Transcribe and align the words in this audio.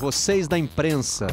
Vocês 0.00 0.46
da 0.46 0.56
imprensa. 0.56 1.26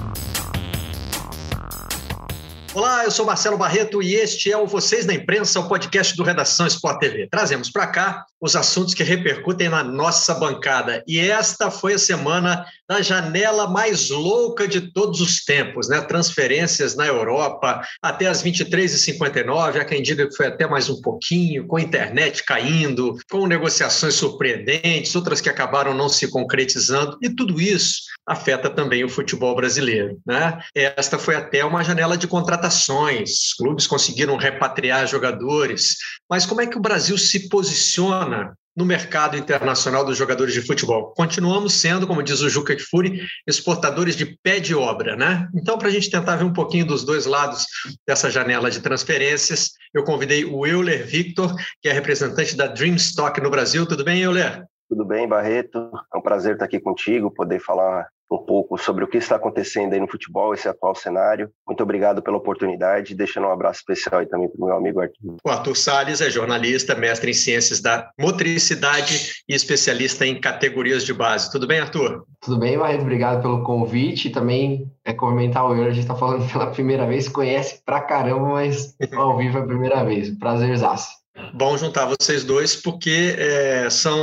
Olá, 2.74 3.04
eu 3.04 3.12
sou 3.12 3.26
Marcelo 3.26 3.60
Barreto 3.60 4.02
e 4.02 4.16
este 4.16 4.52
é 4.52 4.58
o 4.58 4.66
Vocês 4.66 5.06
da 5.06 5.14
Imprensa, 5.14 5.60
o 5.60 5.68
podcast 5.68 6.18
do 6.18 6.24
Redação 6.24 6.66
Sport 6.66 7.00
TV. 7.00 7.28
Trazemos 7.30 7.70
para 7.70 7.86
cá 7.86 8.26
os 8.42 8.56
assuntos 8.56 8.96
que 8.96 9.04
repercutem 9.04 9.70
na 9.70 9.84
nossa 9.84 10.34
bancada. 10.34 11.04
E 11.08 11.20
esta 11.20 11.70
foi 11.70 11.94
a 11.94 12.00
semana 12.00 12.66
da 12.90 13.02
janela 13.02 13.68
mais 13.68 14.10
louca 14.10 14.68
de 14.68 14.92
todos 14.92 15.22
os 15.22 15.44
tempos, 15.44 15.90
né? 15.90 16.02
Transferências 16.02 16.96
na 16.96 17.06
Europa 17.06 17.82
até 18.02 18.28
as 18.28 18.44
23h59, 18.44 19.80
há 19.80 19.86
quem 19.86 20.02
diga 20.02 20.28
que 20.28 20.36
foi 20.36 20.48
até 20.48 20.68
mais 20.68 20.90
um 20.90 21.02
pouquinho, 21.02 21.68
com 21.68 21.78
a 21.78 21.82
internet 21.82 22.44
caindo, 22.44 23.18
com 23.30 23.48
negociações 23.48 24.16
surpreendentes, 24.16 25.16
outras 25.16 25.42
que 25.42 25.50
acabaram 25.50 25.94
não 25.94 26.10
se 26.10 26.30
concretizando, 26.30 27.18
e 27.22 27.30
tudo 27.30 27.60
isso 27.60 28.04
afeta 28.28 28.70
também 28.70 29.04
o 29.04 29.10
futebol 29.10 29.56
brasileiro, 29.56 30.20
né? 30.26 30.60
Esta 30.74 31.18
foi 31.18 31.36
até 31.36 31.64
uma 31.64 31.84
janela 31.84 32.18
de 32.18 32.28
contratações, 32.28 33.54
clubes 33.54 33.88
conseguiram 33.88 34.36
repatriar 34.36 35.08
jogadores, 35.08 35.98
mas 36.30 36.46
como 36.46 36.62
é 36.62 36.68
que 36.68 36.78
o 36.78 36.82
Brasil 36.82 37.18
se 37.18 37.48
posiciona 37.50 38.56
no 38.76 38.86
mercado 38.86 39.38
internacional 39.38 40.04
dos 40.04 40.18
jogadores 40.18 40.54
de 40.54 40.62
futebol. 40.62 41.14
Continuamos 41.16 41.74
sendo, 41.74 42.06
como 42.06 42.22
diz 42.22 42.42
o 42.42 42.50
Juca 42.50 42.76
Kfouri, 42.76 43.26
exportadores 43.48 44.16
de 44.16 44.26
pé 44.44 44.60
de 44.60 44.76
obra, 44.76 45.16
né? 45.16 45.48
Então, 45.56 45.78
para 45.78 45.88
a 45.88 45.92
gente 45.92 46.12
tentar 46.12 46.36
ver 46.36 46.44
um 46.44 46.54
pouquinho 46.54 46.86
dos 46.86 47.04
dois 47.04 47.26
lados 47.26 47.66
dessa 48.06 48.30
janela 48.30 48.70
de 48.70 48.82
transferências, 48.82 49.72
eu 49.94 50.04
convidei 50.04 50.44
o 50.44 50.66
Euler 50.66 51.06
Victor, 51.08 51.56
que 51.82 51.88
é 51.88 51.94
representante 51.94 52.56
da 52.56 52.68
Dreamstock 52.68 53.40
no 53.40 53.50
Brasil. 53.50 53.86
Tudo 53.86 54.04
bem, 54.04 54.22
Euler? 54.22 54.66
Tudo 54.90 55.06
bem, 55.06 55.28
Barreto? 55.28 55.92
É 56.14 56.18
um 56.18 56.22
prazer 56.22 56.54
estar 56.54 56.66
aqui 56.66 56.80
contigo, 56.80 57.32
poder 57.32 57.60
falar 57.60 58.08
um 58.32 58.38
pouco 58.38 58.78
sobre 58.78 59.04
o 59.04 59.08
que 59.08 59.18
está 59.18 59.36
acontecendo 59.36 59.94
aí 59.94 60.00
no 60.00 60.08
futebol, 60.08 60.54
esse 60.54 60.68
atual 60.68 60.96
cenário. 60.96 61.50
Muito 61.68 61.82
obrigado 61.84 62.22
pela 62.22 62.38
oportunidade, 62.38 63.16
deixando 63.16 63.48
um 63.48 63.52
abraço 63.52 63.80
especial 63.80 64.20
aí 64.20 64.26
também 64.26 64.50
para 64.50 64.62
o 64.62 64.66
meu 64.66 64.76
amigo 64.76 65.00
Arthur. 65.00 65.38
O 65.44 65.50
Arthur 65.50 65.76
Salles 65.76 66.22
é 66.22 66.30
jornalista, 66.30 66.96
mestre 66.96 67.32
em 67.32 67.34
ciências 67.34 67.80
da 67.80 68.10
motricidade 68.20 69.44
e 69.48 69.54
especialista 69.54 70.26
em 70.26 70.40
categorias 70.40 71.06
de 71.06 71.14
base. 71.14 71.52
Tudo 71.52 71.68
bem, 71.68 71.80
Arthur? 71.80 72.26
Tudo 72.42 72.60
bem, 72.60 72.78
Barreto, 72.78 73.02
obrigado 73.02 73.42
pelo 73.42 73.64
convite. 73.64 74.30
Também 74.30 74.92
é 75.04 75.14
comentar 75.14 75.66
o 75.66 75.76
Euro, 75.76 75.90
a 75.90 75.94
gente 75.94 76.02
está 76.02 76.16
falando 76.16 76.48
pela 76.52 76.72
primeira 76.72 77.06
vez, 77.06 77.28
conhece 77.28 77.82
pra 77.86 78.02
caramba, 78.02 78.50
mas 78.50 78.96
ao 79.14 79.38
vivo 79.38 79.58
é 79.58 79.62
a 79.62 79.66
primeira 79.66 80.04
vez. 80.04 80.30
Prazerzaço. 80.38 81.25
Bom 81.54 81.78
juntar 81.78 82.06
vocês 82.06 82.46
dois, 82.46 82.78
porque 82.78 83.36
é, 83.38 83.90
são 83.90 84.18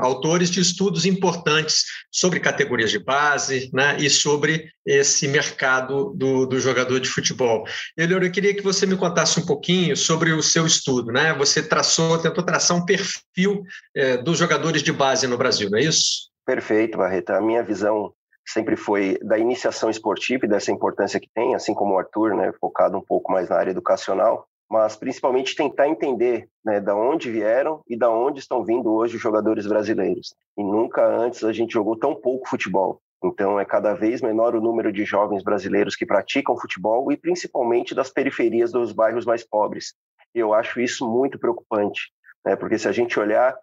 autores 0.00 0.48
de 0.48 0.60
estudos 0.60 1.04
importantes 1.04 1.84
sobre 2.08 2.38
categorias 2.38 2.90
de 2.92 3.00
base 3.00 3.68
né, 3.72 3.96
e 3.98 4.08
sobre 4.08 4.70
esse 4.86 5.26
mercado 5.26 6.14
do, 6.14 6.46
do 6.46 6.60
jogador 6.60 7.00
de 7.00 7.08
futebol. 7.08 7.64
Elior, 7.96 8.22
eu 8.22 8.30
queria 8.30 8.54
que 8.54 8.62
você 8.62 8.86
me 8.86 8.96
contasse 8.96 9.40
um 9.40 9.44
pouquinho 9.44 9.96
sobre 9.96 10.32
o 10.32 10.42
seu 10.42 10.64
estudo. 10.64 11.10
Né? 11.10 11.34
Você 11.34 11.62
traçou, 11.62 12.18
tentou 12.18 12.44
traçar 12.44 12.76
um 12.76 12.84
perfil 12.84 13.64
é, 13.94 14.16
dos 14.16 14.38
jogadores 14.38 14.84
de 14.84 14.92
base 14.92 15.26
no 15.26 15.36
Brasil, 15.36 15.68
não 15.68 15.78
é 15.78 15.82
isso? 15.82 16.30
Perfeito, 16.46 16.96
Barreta. 16.96 17.36
A 17.36 17.40
minha 17.40 17.62
visão 17.62 18.12
sempre 18.46 18.76
foi 18.76 19.18
da 19.20 19.36
iniciação 19.36 19.90
esportiva 19.90 20.46
e 20.46 20.48
dessa 20.48 20.70
importância 20.70 21.18
que 21.18 21.28
tem, 21.34 21.56
assim 21.56 21.74
como 21.74 21.94
o 21.94 21.98
Arthur, 21.98 22.36
né, 22.36 22.52
focado 22.60 22.96
um 22.96 23.04
pouco 23.04 23.32
mais 23.32 23.48
na 23.48 23.56
área 23.56 23.70
educacional 23.72 24.48
mas 24.72 24.96
principalmente 24.96 25.54
tentar 25.54 25.86
entender 25.86 26.48
né, 26.64 26.80
da 26.80 26.96
onde 26.96 27.30
vieram 27.30 27.82
e 27.86 27.94
da 27.94 28.08
onde 28.08 28.38
estão 28.40 28.64
vindo 28.64 28.90
hoje 28.90 29.16
os 29.16 29.22
jogadores 29.22 29.66
brasileiros. 29.66 30.34
E 30.56 30.64
nunca 30.64 31.06
antes 31.06 31.44
a 31.44 31.52
gente 31.52 31.74
jogou 31.74 31.94
tão 31.94 32.14
pouco 32.14 32.48
futebol. 32.48 32.98
Então 33.22 33.60
é 33.60 33.66
cada 33.66 33.92
vez 33.92 34.22
menor 34.22 34.54
o 34.54 34.62
número 34.62 34.90
de 34.90 35.04
jovens 35.04 35.44
brasileiros 35.44 35.94
que 35.94 36.06
praticam 36.06 36.56
futebol 36.56 37.12
e 37.12 37.18
principalmente 37.18 37.94
das 37.94 38.08
periferias 38.08 38.72
dos 38.72 38.92
bairros 38.92 39.26
mais 39.26 39.46
pobres. 39.46 39.92
Eu 40.34 40.54
acho 40.54 40.80
isso 40.80 41.06
muito 41.06 41.38
preocupante, 41.38 42.10
né, 42.42 42.56
porque 42.56 42.78
se 42.78 42.88
a 42.88 42.92
gente 42.92 43.20
olhar 43.20 43.54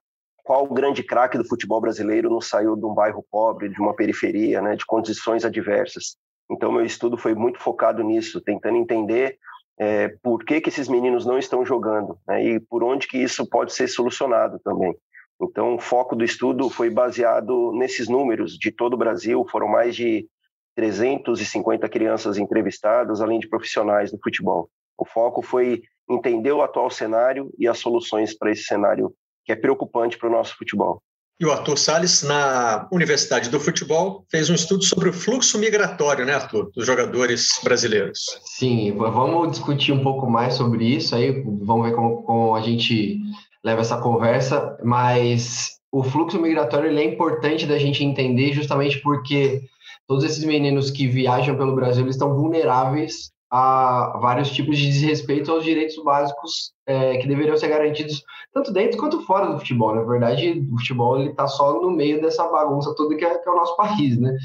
qual 0.44 0.68
grande 0.68 1.02
craque 1.02 1.40
do 1.40 1.48
futebol 1.48 1.82
brasileiro 1.82 2.30
não 2.30 2.40
saiu 2.40 2.76
de 2.76 2.86
um 2.86 2.94
bairro 2.94 3.26
pobre, 3.32 3.70
de 3.70 3.82
uma 3.82 3.96
periferia, 3.96 4.62
né, 4.62 4.76
de 4.76 4.86
condições 4.86 5.44
adversas. 5.44 6.18
Então 6.52 6.72
meu 6.72 6.86
estudo 6.86 7.18
foi 7.18 7.34
muito 7.34 7.58
focado 7.58 8.04
nisso, 8.04 8.40
tentando 8.40 8.78
entender 8.78 9.40
é, 9.80 10.10
por 10.22 10.44
que, 10.44 10.60
que 10.60 10.70
esses 10.70 10.90
meninos 10.90 11.26
não 11.26 11.38
estão 11.38 11.66
jogando 11.66 12.20
né, 12.28 12.44
e 12.44 12.60
por 12.60 12.84
onde 12.84 13.08
que 13.08 13.18
isso 13.18 13.48
pode 13.48 13.74
ser 13.74 13.88
solucionado 13.88 14.60
também. 14.60 14.94
Então, 15.42 15.76
o 15.76 15.80
foco 15.80 16.18
do 16.18 16.24
estudo 16.24 16.70
foi 16.70 16.90
baseado 16.90 17.72
nesses 17.72 18.10
números 18.10 18.58
de 18.58 18.72
todo 18.72 18.96
o 18.96 18.98
Brasil, 18.98 19.46
foram 19.50 19.70
mais 19.70 19.96
de 19.96 20.28
350 20.76 21.88
crianças 21.88 22.38
entrevistadas, 22.38 23.22
além 23.22 23.40
de 23.40 23.48
profissionais 23.48 24.12
do 24.12 24.20
futebol. 24.22 24.70
O 24.98 25.06
foco 25.06 25.42
foi 25.42 25.82
entender 26.10 26.52
o 26.52 26.62
atual 26.62 26.90
cenário 26.90 27.50
e 27.58 27.68
as 27.68 27.80
soluções 27.80 28.38
para 28.38 28.52
esse 28.52 28.64
cenário 28.64 29.14
que 29.46 29.54
é 29.54 29.56
preocupante 29.56 30.18
para 30.18 30.28
o 30.28 30.32
nosso 30.32 30.58
futebol. 30.58 31.02
E 31.40 31.46
o 31.46 31.52
Arthur 31.54 31.78
Salles, 31.78 32.22
na 32.22 32.86
Universidade 32.92 33.50
do 33.50 33.62
Futebol, 33.62 34.26
fez 34.30 34.50
um 34.50 34.56
estudo 34.56 34.84
sobre 34.84 35.08
o 35.08 35.14
fluxo 35.14 35.58
migratório, 35.58 36.26
né, 36.26 36.34
Arthur, 36.34 36.70
dos 36.76 36.86
jogadores 36.86 37.48
brasileiros. 37.64 38.20
Sim, 38.44 38.92
vamos 38.98 39.52
discutir 39.52 39.94
um 39.94 40.04
pouco 40.04 40.30
mais 40.30 40.56
sobre 40.56 40.84
isso 40.84 41.16
aí, 41.16 41.42
vamos 41.62 41.88
ver 41.88 41.96
como, 41.96 42.24
como 42.24 42.56
a 42.56 42.62
gente 42.62 43.20
leva 43.64 43.80
essa 43.80 43.98
conversa, 43.98 44.78
mas 44.84 45.80
o 45.92 46.04
fluxo 46.04 46.42
migratório 46.42 46.98
é 46.98 47.04
importante 47.06 47.66
da 47.66 47.78
gente 47.78 48.04
entender 48.04 48.52
justamente 48.52 49.00
porque 49.00 49.62
todos 50.06 50.26
esses 50.26 50.44
meninos 50.44 50.92
que 50.92 51.08
viajam 51.08 51.56
pelo 51.56 51.74
Brasil 51.74 52.04
eles 52.04 52.16
estão 52.16 52.36
vulneráveis 52.36 53.32
a 53.52 54.18
vários 54.22 54.52
tipos 54.52 54.78
de 54.78 54.88
desrespeito 54.88 55.52
aos 55.52 55.64
direitos 55.64 56.02
básicos 56.04 56.72
é, 56.86 57.18
que 57.18 57.28
deveriam 57.28 57.58
ser 57.58 57.70
garantidos 57.70 58.24
tanto 58.54 58.72
dentro 58.72 58.98
quanto 58.98 59.22
fora 59.22 59.48
do 59.48 59.58
futebol. 59.58 59.96
Na 59.96 60.04
verdade, 60.04 60.68
o 60.72 60.78
futebol 60.78 61.20
ele 61.20 61.32
está 61.32 61.48
só 61.48 61.82
no 61.82 61.92
meio 61.92 62.22
dessa 62.22 62.48
bagunça 62.48 62.94
toda 62.96 63.16
que 63.16 63.26
é, 63.26 63.38
que 63.38 63.50
é 63.50 63.52
o 63.52 63.56
nosso 63.56 63.76
país, 63.76 64.20
né? 64.20 64.36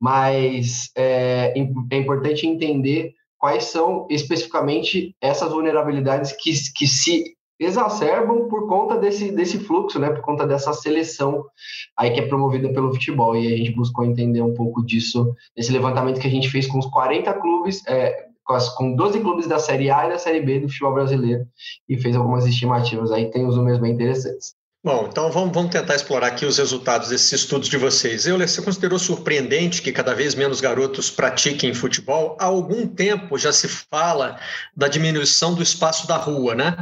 Mas 0.00 0.90
é, 0.96 1.54
é, 1.56 1.96
importante 1.96 2.46
entender 2.46 3.14
quais 3.36 3.64
são 3.64 4.06
especificamente 4.10 5.14
essas 5.20 5.52
vulnerabilidades 5.52 6.32
que, 6.32 6.52
que 6.74 6.86
se 6.86 7.36
exacerbam 7.60 8.48
por 8.48 8.68
conta 8.68 8.96
desse, 8.96 9.32
desse 9.32 9.58
fluxo, 9.58 9.98
né? 9.98 10.10
Por 10.10 10.22
conta 10.22 10.46
dessa 10.46 10.72
seleção 10.72 11.44
aí 11.96 12.10
que 12.12 12.20
é 12.20 12.26
promovida 12.26 12.72
pelo 12.72 12.92
futebol. 12.92 13.36
E 13.36 13.52
a 13.52 13.56
gente 13.56 13.72
buscou 13.72 14.04
entender 14.04 14.40
um 14.40 14.54
pouco 14.54 14.84
disso 14.84 15.34
nesse 15.56 15.72
levantamento 15.72 16.20
que 16.20 16.26
a 16.26 16.30
gente 16.30 16.48
fez 16.48 16.66
com 16.66 16.78
os 16.78 16.86
40 16.86 17.32
clubes, 17.34 17.84
é, 17.86 18.27
com 18.76 18.94
12 18.94 19.20
clubes 19.20 19.46
da 19.46 19.58
Série 19.58 19.90
A 19.90 20.06
e 20.06 20.10
da 20.10 20.18
Série 20.18 20.40
B 20.40 20.60
do 20.60 20.68
futebol 20.68 20.94
brasileiro 20.94 21.46
e 21.88 21.98
fez 21.98 22.16
algumas 22.16 22.46
estimativas 22.46 23.12
aí, 23.12 23.30
tem 23.30 23.46
os 23.46 23.56
números 23.56 23.78
bem 23.78 23.92
interessantes. 23.92 24.56
Bom, 24.82 25.08
então 25.10 25.30
vamos, 25.30 25.52
vamos 25.52 25.72
tentar 25.72 25.96
explorar 25.96 26.28
aqui 26.28 26.46
os 26.46 26.56
resultados 26.56 27.08
desses 27.08 27.32
estudos 27.32 27.68
de 27.68 27.76
vocês. 27.76 28.26
Eu, 28.26 28.38
você 28.38 28.62
considerou 28.62 28.96
surpreendente 28.96 29.82
que 29.82 29.90
cada 29.90 30.14
vez 30.14 30.36
menos 30.36 30.60
garotos 30.60 31.10
pratiquem 31.10 31.74
futebol? 31.74 32.36
Há 32.40 32.44
algum 32.44 32.86
tempo 32.86 33.36
já 33.36 33.52
se 33.52 33.66
fala 33.66 34.38
da 34.76 34.86
diminuição 34.86 35.52
do 35.52 35.64
espaço 35.64 36.06
da 36.06 36.16
rua, 36.16 36.54
né? 36.54 36.76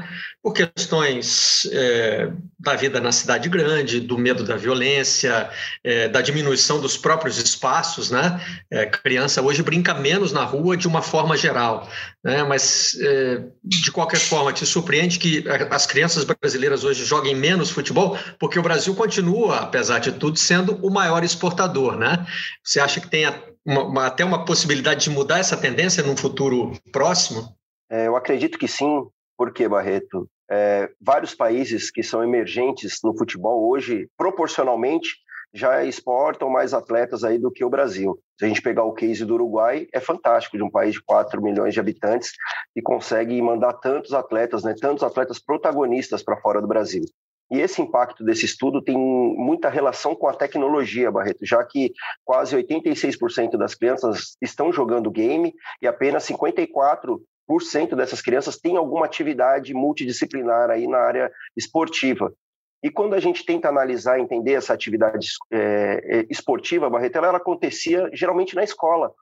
Por 0.47 0.53
questões 0.53 1.69
é, 1.73 2.31
da 2.57 2.77
vida 2.77 3.01
na 3.01 3.11
cidade 3.11 3.49
grande, 3.49 3.99
do 3.99 4.17
medo 4.17 4.45
da 4.45 4.57
violência, 4.57 5.51
é, 5.83 6.07
da 6.07 6.21
diminuição 6.21 6.81
dos 6.81 6.97
próprios 6.97 7.37
espaços, 7.37 8.13
né? 8.13 8.41
É, 8.71 8.87
criança 8.87 9.43
hoje 9.43 9.61
brinca 9.61 9.93
menos 9.93 10.31
na 10.31 10.45
rua 10.45 10.77
de 10.77 10.87
uma 10.87 11.03
forma 11.03 11.37
geral, 11.37 11.91
né? 12.23 12.45
Mas 12.45 12.97
é, 13.01 13.43
de 13.65 13.91
qualquer 13.91 14.21
forma, 14.21 14.53
te 14.53 14.65
surpreende 14.65 15.19
que 15.19 15.45
as 15.69 15.85
crianças 15.85 16.23
brasileiras 16.23 16.85
hoje 16.85 17.05
joguem 17.05 17.35
menos 17.35 17.69
futebol? 17.69 18.17
porque 18.39 18.57
o 18.57 18.63
Brasil 18.63 18.95
continua, 18.95 19.59
apesar 19.63 19.99
de 19.99 20.13
tudo, 20.13 20.39
sendo 20.39 20.77
o 20.77 20.93
maior 20.93 21.25
exportador, 21.25 21.97
né? 21.97 22.25
Você 22.63 22.79
acha 22.79 23.01
que 23.01 23.11
tem 23.11 23.27
uma, 23.65 23.83
uma, 23.83 24.07
até 24.07 24.25
uma 24.25 24.45
possibilidade 24.45 25.03
de 25.03 25.11
mudar 25.11 25.41
essa 25.41 25.57
tendência 25.57 26.05
num 26.05 26.17
futuro 26.17 26.71
próximo? 26.93 27.53
É, 27.91 28.07
eu 28.07 28.15
acredito 28.15 28.57
que 28.57 28.69
sim, 28.69 29.09
porque, 29.37 29.69
Barreto, 29.69 30.29
é, 30.51 30.91
vários 31.01 31.35
países 31.35 31.91
que 31.91 32.03
são 32.03 32.23
emergentes 32.23 32.99
no 33.03 33.17
futebol 33.17 33.69
hoje, 33.69 34.09
proporcionalmente, 34.17 35.09
já 35.53 35.83
exportam 35.85 36.51
mais 36.51 36.75
atletas 36.75 37.25
aí 37.25 37.39
do 37.39 37.51
que 37.51 37.65
o 37.65 37.71
Brasil. 37.71 38.19
Se 38.39 38.45
a 38.45 38.49
gente 38.49 38.61
pegar 38.61 38.85
o 38.85 38.93
case 38.93 39.25
do 39.25 39.35
Uruguai, 39.35 39.87
é 39.93 40.01
fantástico, 40.01 40.57
de 40.57 40.63
um 40.63 40.71
país 40.71 40.95
de 40.95 41.03
4 41.03 41.43
milhões 41.43 41.73
de 41.73 41.81
habitantes, 41.81 42.33
e 42.75 42.83
consegue 42.83 43.41
mandar 43.41 43.73
tantos 43.75 44.13
atletas, 44.13 44.65
né, 44.65 44.75
tantos 44.79 45.03
atletas 45.03 45.39
protagonistas 45.39 46.23
para 46.23 46.37
fora 46.41 46.61
do 46.61 46.69
Brasil. 46.69 47.05
E 47.51 47.61
esse 47.61 47.81
impacto 47.81 48.25
desse 48.25 48.45
estudo 48.45 48.83
tem 48.83 48.99
muita 48.99 49.71
relação 49.71 50.15
com 50.15 50.27
a 50.29 50.35
tecnologia, 50.35 51.13
Barreto, 51.13 51.47
já 51.47 51.65
que 51.65 51.93
quase 52.25 52.57
86% 52.57 53.57
das 53.57 53.75
crianças 53.75 54.37
estão 54.43 54.73
jogando 54.73 55.11
game 55.11 55.55
e 55.81 55.87
apenas 55.87 56.27
54% 56.27 57.21
dessas 57.97 58.21
crianças 58.21 58.57
têm 58.57 58.77
alguma 58.77 59.07
atividade 59.07 59.73
multidisciplinar 59.73 60.71
aí 60.71 60.87
na 60.87 60.99
área 60.99 61.31
esportiva. 61.57 62.33
E 62.83 62.91
quando 62.91 63.15
a 63.15 63.21
gente 63.21 63.45
tenta 63.45 63.69
analisar, 63.69 64.21
entender 64.21 64.53
essa 64.53 64.73
atividade 64.73 65.29
é, 65.51 66.27
esportiva, 66.31 66.91
Barretela, 66.91 67.29
ela 67.29 67.39
acontecia 67.39 68.09
geralmente 68.13 68.55
na 68.55 68.63
escola. 68.63 69.13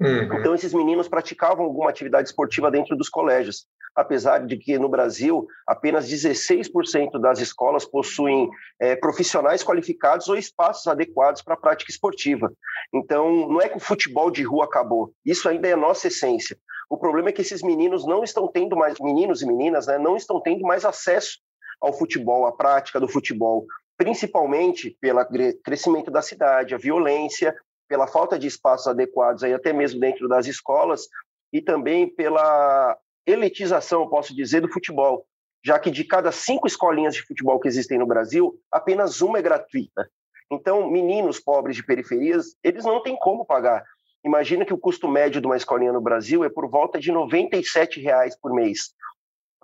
Uhum. 0.00 0.38
Então, 0.38 0.54
esses 0.54 0.74
meninos 0.74 1.08
praticavam 1.08 1.64
alguma 1.64 1.90
atividade 1.90 2.28
esportiva 2.28 2.70
dentro 2.70 2.96
dos 2.96 3.08
colégios, 3.08 3.66
apesar 3.94 4.46
de 4.46 4.56
que 4.56 4.78
no 4.78 4.88
Brasil 4.88 5.46
apenas 5.66 6.08
16% 6.08 7.20
das 7.20 7.40
escolas 7.40 7.84
possuem 7.84 8.48
é, 8.78 8.96
profissionais 8.96 9.62
qualificados 9.62 10.28
ou 10.28 10.36
espaços 10.36 10.86
adequados 10.86 11.42
para 11.42 11.54
a 11.54 11.60
prática 11.60 11.90
esportiva. 11.90 12.52
Então, 12.92 13.48
não 13.48 13.60
é 13.60 13.68
que 13.68 13.76
o 13.76 13.80
futebol 13.80 14.30
de 14.30 14.42
rua 14.42 14.64
acabou, 14.64 15.12
isso 15.24 15.48
ainda 15.48 15.68
é 15.68 15.76
nossa 15.76 16.08
essência. 16.08 16.56
O 16.88 16.96
problema 16.96 17.28
é 17.28 17.32
que 17.32 17.42
esses 17.42 17.62
meninos 17.62 18.04
não 18.04 18.24
estão 18.24 18.48
tendo 18.48 18.76
mais, 18.76 18.98
meninos 19.00 19.42
e 19.42 19.46
meninas, 19.46 19.86
né, 19.86 19.96
não 19.96 20.16
estão 20.16 20.40
tendo 20.40 20.62
mais 20.62 20.84
acesso 20.84 21.38
ao 21.80 21.92
futebol, 21.92 22.46
à 22.46 22.52
prática 22.52 22.98
do 22.98 23.08
futebol, 23.08 23.64
principalmente 23.96 24.96
pelo 25.00 25.24
crescimento 25.62 26.10
da 26.10 26.20
cidade, 26.20 26.74
a 26.74 26.78
violência 26.78 27.54
pela 27.88 28.06
falta 28.06 28.38
de 28.38 28.46
espaços 28.46 28.86
adequados, 28.86 29.42
aí 29.42 29.52
até 29.52 29.72
mesmo 29.72 30.00
dentro 30.00 30.28
das 30.28 30.46
escolas, 30.46 31.08
e 31.52 31.60
também 31.60 32.08
pela 32.08 32.96
elitização, 33.30 34.08
posso 34.08 34.34
dizer, 34.34 34.60
do 34.60 34.72
futebol, 34.72 35.26
já 35.64 35.78
que 35.78 35.90
de 35.90 36.04
cada 36.04 36.32
cinco 36.32 36.66
escolinhas 36.66 37.14
de 37.14 37.22
futebol 37.22 37.60
que 37.60 37.68
existem 37.68 37.98
no 37.98 38.06
Brasil, 38.06 38.58
apenas 38.70 39.20
uma 39.20 39.38
é 39.38 39.42
gratuita. 39.42 40.08
Então, 40.50 40.90
meninos 40.90 41.38
pobres 41.38 41.76
de 41.76 41.84
periferias, 41.84 42.56
eles 42.62 42.84
não 42.84 43.02
têm 43.02 43.16
como 43.16 43.44
pagar. 43.44 43.84
Imagina 44.24 44.64
que 44.64 44.74
o 44.74 44.78
custo 44.78 45.08
médio 45.08 45.40
de 45.40 45.46
uma 45.46 45.56
escolinha 45.56 45.92
no 45.92 46.00
Brasil 46.00 46.44
é 46.44 46.48
por 46.48 46.68
volta 46.68 46.98
de 46.98 47.12
97 47.12 48.00
reais 48.00 48.36
por 48.38 48.52
mês. 48.52 48.92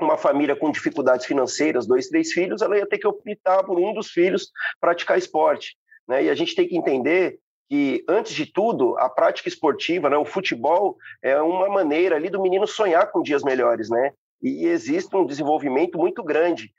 Uma 0.00 0.16
família 0.16 0.54
com 0.54 0.70
dificuldades 0.70 1.26
financeiras, 1.26 1.86
dois, 1.86 2.08
três 2.08 2.32
filhos, 2.32 2.62
ela 2.62 2.76
ia 2.76 2.86
ter 2.86 2.98
que 2.98 3.06
optar 3.06 3.64
por 3.64 3.78
um 3.78 3.92
dos 3.92 4.10
filhos 4.10 4.50
praticar 4.80 5.18
esporte. 5.18 5.76
Né? 6.06 6.24
E 6.24 6.30
a 6.30 6.34
gente 6.34 6.54
tem 6.54 6.68
que 6.68 6.76
entender 6.76 7.38
que, 7.68 8.04
antes 8.08 8.32
de 8.32 8.46
tudo, 8.46 8.96
a 8.98 9.08
prática 9.08 9.48
esportiva, 9.48 10.08
né, 10.08 10.16
o 10.16 10.24
futebol, 10.24 10.96
é 11.22 11.40
uma 11.40 11.68
maneira 11.68 12.16
ali 12.16 12.30
do 12.30 12.40
menino 12.40 12.66
sonhar 12.66 13.10
com 13.10 13.22
dias 13.22 13.42
melhores, 13.42 13.90
né? 13.90 14.12
E 14.42 14.66
existe 14.66 15.14
um 15.16 15.26
desenvolvimento 15.26 15.98
muito 15.98 16.22
grande. 16.22 16.70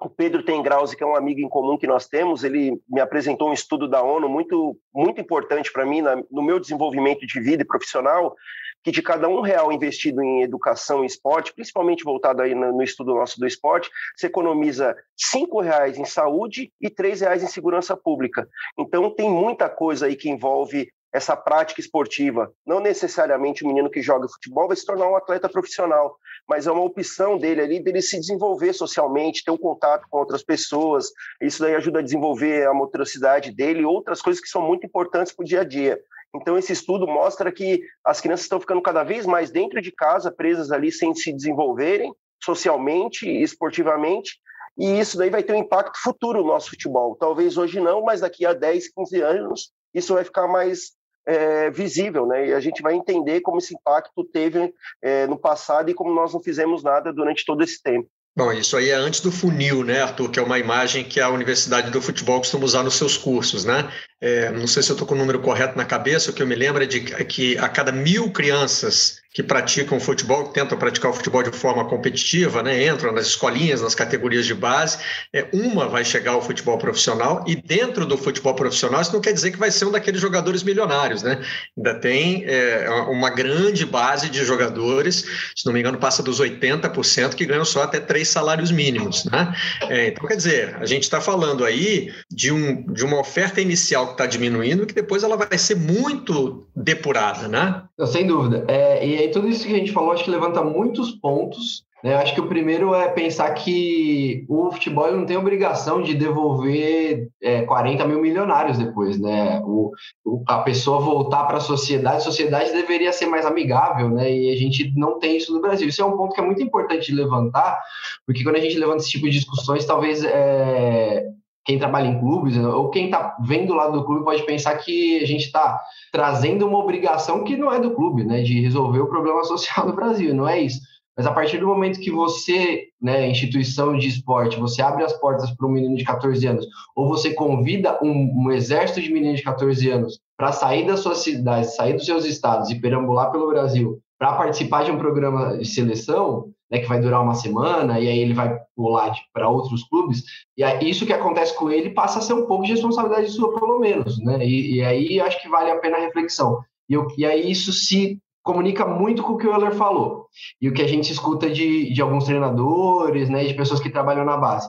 O 0.00 0.08
Pedro 0.08 0.42
Tengrause, 0.42 0.96
que 0.96 1.02
é 1.02 1.06
um 1.06 1.16
amigo 1.16 1.40
em 1.40 1.48
comum 1.48 1.76
que 1.76 1.86
nós 1.86 2.06
temos, 2.06 2.44
ele 2.44 2.80
me 2.88 3.00
apresentou 3.00 3.50
um 3.50 3.52
estudo 3.52 3.88
da 3.88 4.02
ONU 4.02 4.28
muito, 4.28 4.78
muito 4.94 5.20
importante 5.20 5.72
para 5.72 5.84
mim 5.84 6.00
na, 6.00 6.16
no 6.30 6.42
meu 6.42 6.58
desenvolvimento 6.58 7.26
de 7.26 7.40
vida 7.40 7.62
e 7.62 7.66
profissional, 7.66 8.34
que 8.82 8.90
de 8.90 9.02
cada 9.02 9.28
um 9.28 9.40
real 9.40 9.72
investido 9.72 10.22
em 10.22 10.42
educação 10.42 11.02
e 11.02 11.06
esporte, 11.06 11.52
principalmente 11.52 12.04
voltado 12.04 12.42
aí 12.42 12.54
no, 12.54 12.82
estudo 12.82 13.14
nosso 13.14 13.38
do 13.38 13.46
esporte, 13.46 13.90
você 14.16 14.26
economiza 14.26 14.96
cinco 15.16 15.60
reais 15.60 15.98
em 15.98 16.04
saúde 16.04 16.72
e 16.80 16.88
três 16.88 17.20
reais 17.20 17.42
em 17.42 17.46
segurança 17.46 17.96
pública. 17.96 18.48
Então 18.78 19.10
tem 19.14 19.28
muita 19.28 19.68
coisa 19.68 20.06
aí 20.06 20.16
que 20.16 20.30
envolve 20.30 20.90
essa 21.12 21.36
prática 21.36 21.80
esportiva. 21.80 22.52
Não 22.64 22.80
necessariamente 22.80 23.64
o 23.64 23.66
menino 23.66 23.90
que 23.90 24.00
joga 24.00 24.28
futebol 24.28 24.68
vai 24.68 24.76
se 24.76 24.86
tornar 24.86 25.08
um 25.08 25.16
atleta 25.16 25.48
profissional, 25.48 26.16
mas 26.48 26.66
é 26.66 26.72
uma 26.72 26.84
opção 26.84 27.36
dele 27.36 27.60
ali, 27.60 27.82
dele 27.82 28.00
se 28.00 28.18
desenvolver 28.18 28.72
socialmente, 28.72 29.44
ter 29.44 29.50
um 29.50 29.58
contato 29.58 30.06
com 30.08 30.18
outras 30.18 30.42
pessoas. 30.42 31.10
Isso 31.40 31.60
daí 31.60 31.74
ajuda 31.74 31.98
a 31.98 32.02
desenvolver 32.02 32.66
a 32.66 32.74
motricidade 32.74 33.50
dele 33.50 33.80
e 33.80 33.84
outras 33.84 34.22
coisas 34.22 34.40
que 34.40 34.48
são 34.48 34.62
muito 34.62 34.86
importantes 34.86 35.32
para 35.32 35.42
o 35.42 35.46
dia 35.46 35.62
a 35.62 35.64
dia. 35.64 36.00
Então, 36.34 36.56
esse 36.56 36.72
estudo 36.72 37.06
mostra 37.06 37.50
que 37.50 37.82
as 38.04 38.20
crianças 38.20 38.44
estão 38.44 38.60
ficando 38.60 38.80
cada 38.80 39.02
vez 39.02 39.26
mais 39.26 39.50
dentro 39.50 39.80
de 39.82 39.90
casa, 39.90 40.30
presas 40.30 40.70
ali, 40.70 40.92
sem 40.92 41.14
se 41.14 41.32
desenvolverem 41.32 42.12
socialmente 42.42 43.28
esportivamente, 43.28 44.38
e 44.78 44.98
isso 44.98 45.18
daí 45.18 45.28
vai 45.28 45.42
ter 45.42 45.52
um 45.52 45.58
impacto 45.58 46.00
futuro 46.00 46.40
no 46.40 46.48
nosso 46.48 46.70
futebol. 46.70 47.16
Talvez 47.16 47.58
hoje 47.58 47.80
não, 47.80 48.02
mas 48.02 48.20
daqui 48.20 48.46
a 48.46 48.54
10, 48.54 48.92
15 48.94 49.20
anos, 49.20 49.72
isso 49.92 50.14
vai 50.14 50.24
ficar 50.24 50.48
mais 50.48 50.92
é, 51.26 51.70
visível, 51.70 52.26
né? 52.26 52.48
E 52.48 52.54
a 52.54 52.60
gente 52.60 52.80
vai 52.80 52.94
entender 52.94 53.40
como 53.40 53.58
esse 53.58 53.74
impacto 53.74 54.24
teve 54.24 54.72
é, 55.02 55.26
no 55.26 55.38
passado 55.38 55.90
e 55.90 55.94
como 55.94 56.14
nós 56.14 56.32
não 56.32 56.42
fizemos 56.42 56.82
nada 56.82 57.12
durante 57.12 57.44
todo 57.44 57.62
esse 57.62 57.82
tempo. 57.82 58.08
Bom, 58.36 58.52
isso 58.52 58.76
aí 58.76 58.90
é 58.90 58.94
antes 58.94 59.20
do 59.20 59.32
funil, 59.32 59.84
né, 59.84 60.02
Arthur? 60.02 60.30
Que 60.30 60.38
é 60.38 60.42
uma 60.42 60.58
imagem 60.58 61.04
que 61.04 61.20
a 61.20 61.28
Universidade 61.28 61.90
do 61.90 62.00
Futebol 62.00 62.38
costuma 62.38 62.64
usar 62.64 62.82
nos 62.82 62.94
seus 62.94 63.16
cursos, 63.16 63.64
né? 63.64 63.90
É, 64.20 64.50
não 64.50 64.66
sei 64.66 64.82
se 64.82 64.90
eu 64.90 64.94
estou 64.94 65.06
com 65.06 65.14
o 65.14 65.18
número 65.18 65.40
correto 65.40 65.76
na 65.76 65.84
cabeça, 65.84 66.30
o 66.30 66.34
que 66.34 66.42
eu 66.42 66.46
me 66.46 66.54
lembro 66.54 66.82
é 66.82 66.86
de 66.86 67.00
que 67.00 67.56
a 67.58 67.68
cada 67.68 67.90
mil 67.90 68.30
crianças 68.30 69.20
que 69.32 69.42
praticam 69.44 70.00
futebol, 70.00 70.48
que 70.48 70.54
tentam 70.54 70.76
praticar 70.76 71.10
o 71.10 71.14
futebol 71.14 71.42
de 71.42 71.52
forma 71.52 71.84
competitiva, 71.84 72.62
né, 72.64 72.86
entram 72.88 73.12
nas 73.12 73.26
escolinhas, 73.26 73.80
nas 73.80 73.94
categorias 73.94 74.44
de 74.44 74.54
base, 74.54 74.98
é, 75.32 75.46
uma 75.52 75.88
vai 75.88 76.04
chegar 76.04 76.32
ao 76.32 76.42
futebol 76.42 76.76
profissional 76.78 77.44
e 77.46 77.54
dentro 77.54 78.04
do 78.04 78.18
futebol 78.18 78.54
profissional 78.54 79.00
isso 79.00 79.12
não 79.12 79.20
quer 79.20 79.32
dizer 79.32 79.52
que 79.52 79.58
vai 79.58 79.70
ser 79.70 79.84
um 79.84 79.92
daqueles 79.92 80.20
jogadores 80.20 80.64
milionários, 80.64 81.22
né? 81.22 81.40
Ainda 81.76 81.94
tem 81.94 82.44
é, 82.44 82.90
uma 83.08 83.30
grande 83.30 83.86
base 83.86 84.28
de 84.28 84.44
jogadores, 84.44 85.24
se 85.54 85.64
não 85.64 85.72
me 85.72 85.78
engano 85.78 85.98
passa 85.98 86.24
dos 86.24 86.40
80% 86.40 87.34
que 87.34 87.46
ganham 87.46 87.64
só 87.64 87.84
até 87.84 88.00
três 88.00 88.28
salários 88.28 88.72
mínimos, 88.72 89.24
né? 89.26 89.54
É, 89.82 90.08
então 90.08 90.26
quer 90.26 90.36
dizer, 90.36 90.76
a 90.80 90.86
gente 90.86 91.04
está 91.04 91.20
falando 91.20 91.64
aí 91.64 92.12
de, 92.28 92.50
um, 92.50 92.82
de 92.92 93.04
uma 93.04 93.20
oferta 93.20 93.60
inicial 93.60 94.09
que 94.10 94.14
está 94.14 94.26
diminuindo, 94.26 94.86
que 94.86 94.94
depois 94.94 95.22
ela 95.22 95.36
vai 95.36 95.58
ser 95.58 95.76
muito 95.76 96.66
depurada, 96.74 97.48
né? 97.48 97.82
Sem 98.06 98.26
dúvida. 98.26 98.64
É, 98.68 99.06
e 99.06 99.18
aí 99.18 99.30
tudo 99.30 99.48
isso 99.48 99.66
que 99.66 99.74
a 99.74 99.78
gente 99.78 99.92
falou, 99.92 100.12
acho 100.12 100.24
que 100.24 100.30
levanta 100.30 100.62
muitos 100.62 101.12
pontos. 101.12 101.84
Né? 102.02 102.14
Acho 102.14 102.34
que 102.34 102.40
o 102.40 102.48
primeiro 102.48 102.94
é 102.94 103.08
pensar 103.08 103.52
que 103.52 104.44
o 104.48 104.70
futebol 104.72 105.12
não 105.12 105.26
tem 105.26 105.36
obrigação 105.36 106.02
de 106.02 106.14
devolver 106.14 107.28
é, 107.42 107.62
40 107.62 108.06
mil 108.06 108.20
milionários 108.20 108.78
depois, 108.78 109.18
né? 109.20 109.60
O, 109.64 109.92
o 110.24 110.42
a 110.48 110.60
pessoa 110.60 111.00
voltar 111.00 111.44
para 111.44 111.58
a 111.58 111.60
sociedade, 111.60 112.16
a 112.16 112.20
sociedade 112.20 112.72
deveria 112.72 113.12
ser 113.12 113.26
mais 113.26 113.44
amigável, 113.44 114.08
né? 114.08 114.34
E 114.34 114.50
a 114.50 114.56
gente 114.56 114.92
não 114.96 115.18
tem 115.18 115.36
isso 115.36 115.52
no 115.52 115.60
Brasil. 115.60 115.88
Isso 115.88 116.00
é 116.00 116.04
um 116.04 116.16
ponto 116.16 116.34
que 116.34 116.40
é 116.40 116.44
muito 116.44 116.62
importante 116.62 117.06
de 117.06 117.14
levantar, 117.14 117.78
porque 118.26 118.42
quando 118.42 118.56
a 118.56 118.60
gente 118.60 118.78
levanta 118.78 118.98
esse 118.98 119.10
tipo 119.10 119.26
de 119.26 119.38
discussões, 119.38 119.84
talvez 119.84 120.24
é, 120.24 121.26
quem 121.64 121.78
trabalha 121.78 122.08
em 122.08 122.18
clubes 122.18 122.56
ou 122.56 122.90
quem 122.90 123.06
está 123.06 123.36
vendo 123.40 123.74
lá 123.74 123.88
do 123.88 124.04
clube 124.04 124.24
pode 124.24 124.42
pensar 124.44 124.76
que 124.76 125.22
a 125.22 125.26
gente 125.26 125.44
está 125.44 125.80
trazendo 126.12 126.66
uma 126.66 126.78
obrigação 126.78 127.44
que 127.44 127.56
não 127.56 127.72
é 127.72 127.78
do 127.78 127.92
clube, 127.92 128.24
né, 128.24 128.42
de 128.42 128.60
resolver 128.60 129.00
o 129.00 129.08
problema 129.08 129.42
social 129.44 129.86
do 129.86 129.94
Brasil, 129.94 130.34
não 130.34 130.48
é 130.48 130.60
isso. 130.60 130.80
Mas 131.16 131.26
a 131.26 131.32
partir 131.32 131.58
do 131.58 131.66
momento 131.66 132.00
que 132.00 132.10
você, 132.10 132.84
né, 133.00 133.28
instituição 133.28 133.96
de 133.96 134.08
esporte, 134.08 134.58
você 134.58 134.80
abre 134.80 135.04
as 135.04 135.12
portas 135.12 135.50
para 135.50 135.66
um 135.66 135.70
menino 135.70 135.94
de 135.94 136.04
14 136.04 136.46
anos, 136.46 136.66
ou 136.96 137.08
você 137.08 137.34
convida 137.34 137.98
um, 138.02 138.46
um 138.46 138.50
exército 138.50 139.02
de 139.02 139.12
meninos 139.12 139.38
de 139.38 139.44
14 139.44 139.90
anos 139.90 140.18
para 140.36 140.52
sair 140.52 140.86
da 140.86 140.96
sua 140.96 141.14
cidade, 141.14 141.74
sair 141.74 141.92
dos 141.92 142.06
seus 142.06 142.24
estados 142.24 142.70
e 142.70 142.80
perambular 142.80 143.30
pelo 143.30 143.48
Brasil 143.48 144.00
para 144.18 144.34
participar 144.34 144.84
de 144.84 144.90
um 144.90 144.98
programa 144.98 145.58
de 145.58 145.66
seleção, 145.66 146.50
né, 146.70 146.78
que 146.78 146.86
vai 146.86 147.00
durar 147.00 147.22
uma 147.22 147.34
semana, 147.34 147.98
e 147.98 148.08
aí 148.08 148.18
ele 148.18 148.32
vai 148.32 148.58
pular 148.76 149.12
para 149.32 149.48
outros 149.48 149.82
clubes, 149.84 150.22
e 150.56 150.62
aí, 150.62 150.88
isso 150.88 151.04
que 151.04 151.12
acontece 151.12 151.54
com 151.56 151.70
ele 151.70 151.90
passa 151.90 152.20
a 152.20 152.22
ser 152.22 152.34
um 152.34 152.46
pouco 152.46 152.64
de 152.64 152.72
responsabilidade 152.72 153.30
sua, 153.30 153.58
pelo 153.58 153.78
menos, 153.78 154.18
né? 154.20 154.44
E, 154.44 154.76
e 154.76 154.82
aí 154.84 155.20
acho 155.20 155.40
que 155.42 155.48
vale 155.48 155.70
a 155.70 155.78
pena 155.78 155.96
a 155.96 156.00
reflexão. 156.00 156.60
E, 156.88 156.94
eu, 156.94 157.08
e 157.16 157.26
aí 157.26 157.50
isso 157.50 157.72
se 157.72 158.18
comunica 158.42 158.86
muito 158.86 159.22
com 159.22 159.32
o 159.32 159.36
que 159.36 159.46
o 159.46 159.52
Euler 159.52 159.74
falou, 159.74 160.26
e 160.60 160.68
o 160.68 160.72
que 160.72 160.82
a 160.82 160.88
gente 160.88 161.12
escuta 161.12 161.50
de, 161.50 161.92
de 161.92 162.00
alguns 162.00 162.24
treinadores, 162.24 163.28
né, 163.28 163.44
de 163.44 163.54
pessoas 163.54 163.80
que 163.80 163.90
trabalham 163.90 164.24
na 164.24 164.36
base. 164.36 164.68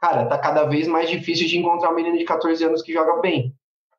Cara, 0.00 0.26
tá 0.26 0.38
cada 0.38 0.64
vez 0.64 0.86
mais 0.86 1.10
difícil 1.10 1.48
de 1.48 1.58
encontrar 1.58 1.90
um 1.90 1.94
menino 1.94 2.16
de 2.16 2.24
14 2.24 2.62
anos 2.64 2.82
que 2.82 2.92
joga 2.92 3.20
bem. 3.20 3.52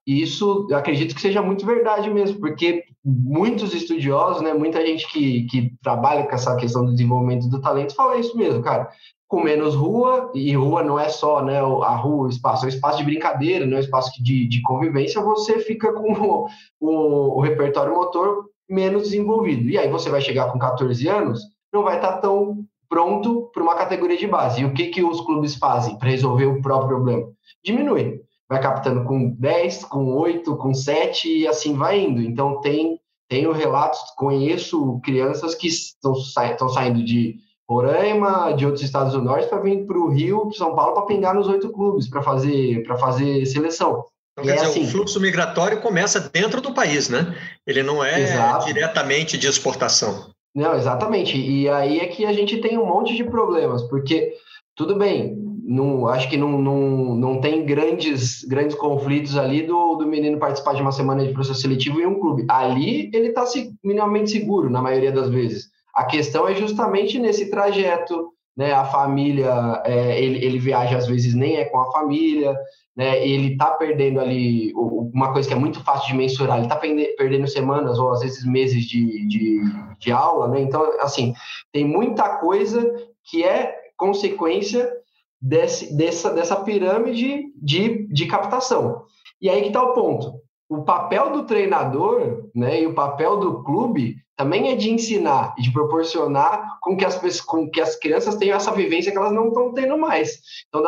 E 0.09 0.23
isso 0.23 0.67
acredito 0.73 1.13
que 1.13 1.21
seja 1.21 1.39
muito 1.39 1.63
verdade 1.67 2.09
mesmo, 2.09 2.39
porque 2.39 2.83
muitos 3.05 3.75
estudiosos, 3.75 4.41
né, 4.41 4.55
muita 4.55 4.83
gente 4.83 5.07
que, 5.07 5.43
que 5.43 5.71
trabalha 5.83 6.25
com 6.25 6.33
essa 6.33 6.55
questão 6.55 6.83
do 6.83 6.93
desenvolvimento 6.93 7.47
do 7.47 7.61
talento 7.61 7.93
fala 7.93 8.17
isso 8.17 8.35
mesmo, 8.35 8.63
cara. 8.63 8.89
Com 9.27 9.43
menos 9.43 9.75
rua, 9.75 10.31
e 10.33 10.51
rua 10.55 10.81
não 10.81 10.99
é 10.99 11.09
só 11.09 11.45
né, 11.45 11.59
a 11.59 11.95
rua, 11.95 12.25
o 12.25 12.27
espaço, 12.27 12.65
é 12.65 12.65
um 12.65 12.69
espaço 12.69 12.97
de 12.97 13.03
brincadeira, 13.03 13.67
não 13.67 13.75
é 13.75 13.81
um 13.81 13.83
espaço 13.83 14.11
de, 14.23 14.47
de 14.47 14.63
convivência, 14.63 15.21
você 15.21 15.59
fica 15.59 15.93
com 15.93 16.11
o, 16.17 16.47
o, 16.79 17.37
o 17.37 17.41
repertório 17.41 17.93
motor 17.93 18.45
menos 18.67 19.03
desenvolvido. 19.03 19.69
E 19.69 19.77
aí 19.77 19.91
você 19.91 20.09
vai 20.09 20.21
chegar 20.21 20.51
com 20.51 20.57
14 20.57 21.07
anos, 21.07 21.39
não 21.71 21.83
vai 21.83 21.97
estar 21.97 22.13
tão 22.13 22.65
pronto 22.89 23.51
para 23.53 23.61
uma 23.61 23.75
categoria 23.75 24.17
de 24.17 24.25
base. 24.25 24.61
E 24.61 24.65
o 24.65 24.73
que, 24.73 24.87
que 24.87 25.03
os 25.03 25.21
clubes 25.21 25.53
fazem 25.53 25.99
para 25.99 26.09
resolver 26.09 26.47
o 26.47 26.63
próprio 26.63 26.95
problema? 26.95 27.27
Diminui 27.63 28.27
vai 28.49 28.59
captando 28.59 29.03
com 29.03 29.29
10, 29.29 29.85
com 29.85 30.13
8, 30.15 30.55
com 30.57 30.73
7 30.73 31.41
e 31.41 31.47
assim 31.47 31.75
vai 31.75 31.99
indo. 31.99 32.21
Então 32.21 32.59
tem 32.59 32.99
tenho 33.29 33.51
relatos, 33.51 33.99
conheço 34.17 34.99
crianças 35.03 35.53
que 35.53 35.67
estão, 35.67 36.13
estão 36.13 36.67
saindo 36.67 37.03
de 37.03 37.37
Roraima, 37.69 38.51
de 38.53 38.65
outros 38.65 38.83
estados 38.83 39.13
do 39.13 39.21
norte, 39.21 39.47
para 39.47 39.59
vir 39.59 39.85
para 39.85 39.99
o 39.99 40.09
Rio, 40.09 40.49
São 40.53 40.75
Paulo, 40.75 40.95
para 40.95 41.05
pingar 41.05 41.35
nos 41.35 41.47
oito 41.47 41.69
clubes, 41.69 42.09
para 42.09 42.23
fazer, 42.23 42.83
fazer 42.99 43.45
seleção. 43.45 44.03
Então, 44.33 44.43
quer 44.43 44.53
é 44.53 44.55
dizer, 44.55 44.67
assim, 44.67 44.83
o 44.83 44.87
fluxo 44.87 45.19
migratório 45.19 45.79
começa 45.79 46.19
dentro 46.33 46.59
do 46.59 46.73
país, 46.73 47.07
né? 47.07 47.35
Ele 47.67 47.83
não 47.83 48.03
é 48.03 48.19
exato. 48.19 48.65
diretamente 48.65 49.37
de 49.37 49.45
exportação. 49.45 50.31
Não, 50.55 50.73
exatamente. 50.75 51.37
E 51.37 51.69
aí 51.69 51.99
é 51.99 52.07
que 52.07 52.25
a 52.25 52.33
gente 52.33 52.57
tem 52.57 52.79
um 52.79 52.85
monte 52.87 53.15
de 53.15 53.23
problemas, 53.23 53.83
porque, 53.83 54.33
tudo 54.75 54.95
bem, 54.95 55.38
não, 55.69 56.07
acho 56.07 56.27
que 56.27 56.35
não, 56.35 56.59
não, 56.59 57.15
não 57.15 57.39
tem 57.39 57.63
grandes, 57.63 58.43
grandes 58.43 58.75
conflitos 58.75 59.37
ali 59.37 59.61
do, 59.61 59.97
do 59.97 60.07
menino 60.07 60.39
participar 60.39 60.73
de 60.73 60.81
uma 60.81 60.91
semana 60.91 61.23
de 61.23 61.31
processo 61.31 61.61
seletivo 61.61 62.01
em 62.01 62.07
um 62.07 62.19
clube. 62.19 62.43
Ali 62.49 63.11
ele 63.13 63.27
está 63.27 63.45
minimamente 63.83 64.31
seguro, 64.31 64.67
na 64.67 64.81
maioria 64.81 65.11
das 65.11 65.29
vezes. 65.29 65.69
A 65.93 66.05
questão 66.05 66.47
é 66.47 66.55
justamente 66.55 67.19
nesse 67.19 67.51
trajeto, 67.51 68.29
né? 68.57 68.73
A 68.73 68.83
família, 68.83 69.79
é, 69.85 70.19
ele, 70.19 70.43
ele 70.43 70.57
viaja 70.57 70.97
às 70.97 71.05
vezes 71.05 71.35
nem 71.35 71.57
é 71.57 71.65
com 71.65 71.77
a 71.77 71.91
família, 71.91 72.57
né? 72.97 73.23
Ele 73.23 73.51
está 73.51 73.67
perdendo 73.69 74.19
ali 74.19 74.73
uma 74.75 75.31
coisa 75.31 75.47
que 75.47 75.53
é 75.53 75.59
muito 75.59 75.83
fácil 75.83 76.07
de 76.07 76.17
mensurar. 76.17 76.57
Ele 76.57 76.65
está 76.65 76.77
perdendo 76.77 77.47
semanas 77.47 77.99
ou 77.99 78.11
às 78.11 78.21
vezes 78.21 78.43
meses 78.43 78.85
de, 78.85 79.27
de, 79.27 79.61
de 79.99 80.11
aula, 80.11 80.47
né? 80.47 80.61
Então, 80.61 80.83
assim, 80.99 81.31
tem 81.71 81.85
muita 81.85 82.37
coisa 82.37 82.91
que 83.29 83.43
é 83.43 83.75
consequência 83.95 84.91
desse, 85.41 85.95
dessa, 85.95 86.33
dessa 86.33 86.55
pirâmide 86.57 87.51
de, 87.55 88.07
de 88.07 88.25
captação. 88.27 89.03
E 89.41 89.49
aí 89.49 89.61
que 89.61 89.67
está 89.67 89.81
o 89.81 89.93
ponto. 89.93 90.41
O 90.69 90.83
papel 90.83 91.31
do 91.31 91.43
treinador 91.45 92.47
né, 92.53 92.81
e 92.81 92.85
o 92.85 92.93
papel 92.93 93.37
do 93.37 93.63
clube 93.63 94.17
também 94.39 94.71
é 94.71 94.75
de 94.75 94.89
ensinar 94.89 95.53
e 95.57 95.61
de 95.63 95.73
proporcionar 95.73 96.77
com 96.79 96.95
que 96.95 97.03
as, 97.03 97.41
com 97.41 97.69
que 97.69 97.81
as 97.81 97.97
crianças 97.97 98.35
tenham 98.35 98.55
essa 98.55 98.71
vivência 98.71 99.11
que 99.11 99.17
elas 99.17 99.33
não 99.33 99.49
estão 99.49 99.73
tendo 99.73 99.97
mais. 99.97 100.39
Então, 100.69 100.81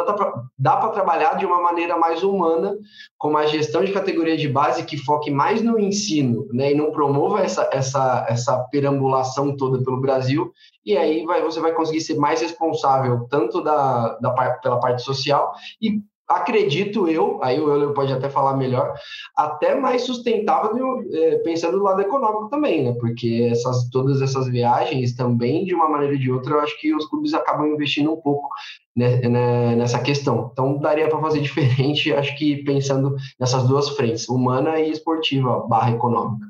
dá 0.58 0.78
para 0.78 0.90
trabalhar 0.92 1.34
de 1.34 1.46
uma 1.46 1.62
maneira 1.62 1.98
mais 1.98 2.24
humana, 2.24 2.78
com 3.18 3.30
uma 3.30 3.46
gestão 3.48 3.84
de 3.84 3.92
categoria 3.92 4.38
de 4.38 4.48
base 4.48 4.86
que 4.86 4.96
foque 4.96 5.30
mais 5.30 5.62
no 5.62 5.78
ensino 5.78 6.48
né, 6.54 6.72
e 6.72 6.76
não 6.76 6.92
promova 6.92 7.42
essa, 7.42 7.70
essa, 7.74 8.26
essa 8.30 8.58
perambulação 8.72 9.58
toda 9.58 9.84
pelo 9.84 10.00
Brasil. 10.00 10.54
E 10.86 10.96
aí 10.96 11.26
vai, 11.26 11.42
você 11.42 11.60
vai 11.60 11.74
conseguir 11.74 12.02
ser 12.02 12.16
mais 12.16 12.40
responsável 12.40 13.28
tanto 13.30 13.62
da, 13.62 14.18
da, 14.20 14.32
pela 14.62 14.80
parte 14.80 15.02
social 15.02 15.52
e 15.82 16.00
acredito 16.36 17.08
eu, 17.08 17.40
aí 17.44 17.60
o 17.60 17.70
Euler 17.70 17.94
pode 17.94 18.12
até 18.12 18.30
falar 18.30 18.56
melhor, 18.56 18.94
até 19.36 19.76
mais 19.76 20.04
sustentável 20.04 21.04
é, 21.12 21.38
pensando 21.40 21.78
do 21.78 21.84
lado 21.84 22.02
econômico 22.02 22.50
também, 22.50 22.84
né? 22.84 22.94
Porque 23.00 23.50
essas, 23.52 23.90
todas 23.90 24.22
essas 24.22 24.48
viagens 24.48 25.16
também, 25.16 25.66
de 25.66 25.74
uma 25.74 25.90
maneira 25.90 26.14
ou 26.14 26.20
de 26.20 26.32
outra, 26.32 26.56
eu 26.56 26.60
acho 26.62 26.80
que 26.80 26.94
os 26.96 27.06
clubes 27.08 27.34
acabam 27.34 27.68
investindo 27.68 28.12
um 28.12 28.22
pouco 28.22 28.50
né, 28.96 29.18
né, 29.22 29.76
nessa 29.76 30.00
questão. 30.00 30.50
Então, 30.52 30.78
daria 30.78 31.08
para 31.08 31.20
fazer 31.20 31.40
diferente, 31.42 32.14
acho 32.14 32.38
que 32.38 32.64
pensando 32.64 33.16
nessas 33.40 33.68
duas 33.68 33.90
frentes, 33.90 34.28
humana 34.30 34.80
e 34.80 34.92
esportiva, 34.92 35.66
barra 35.68 35.92
econômica. 35.92 36.46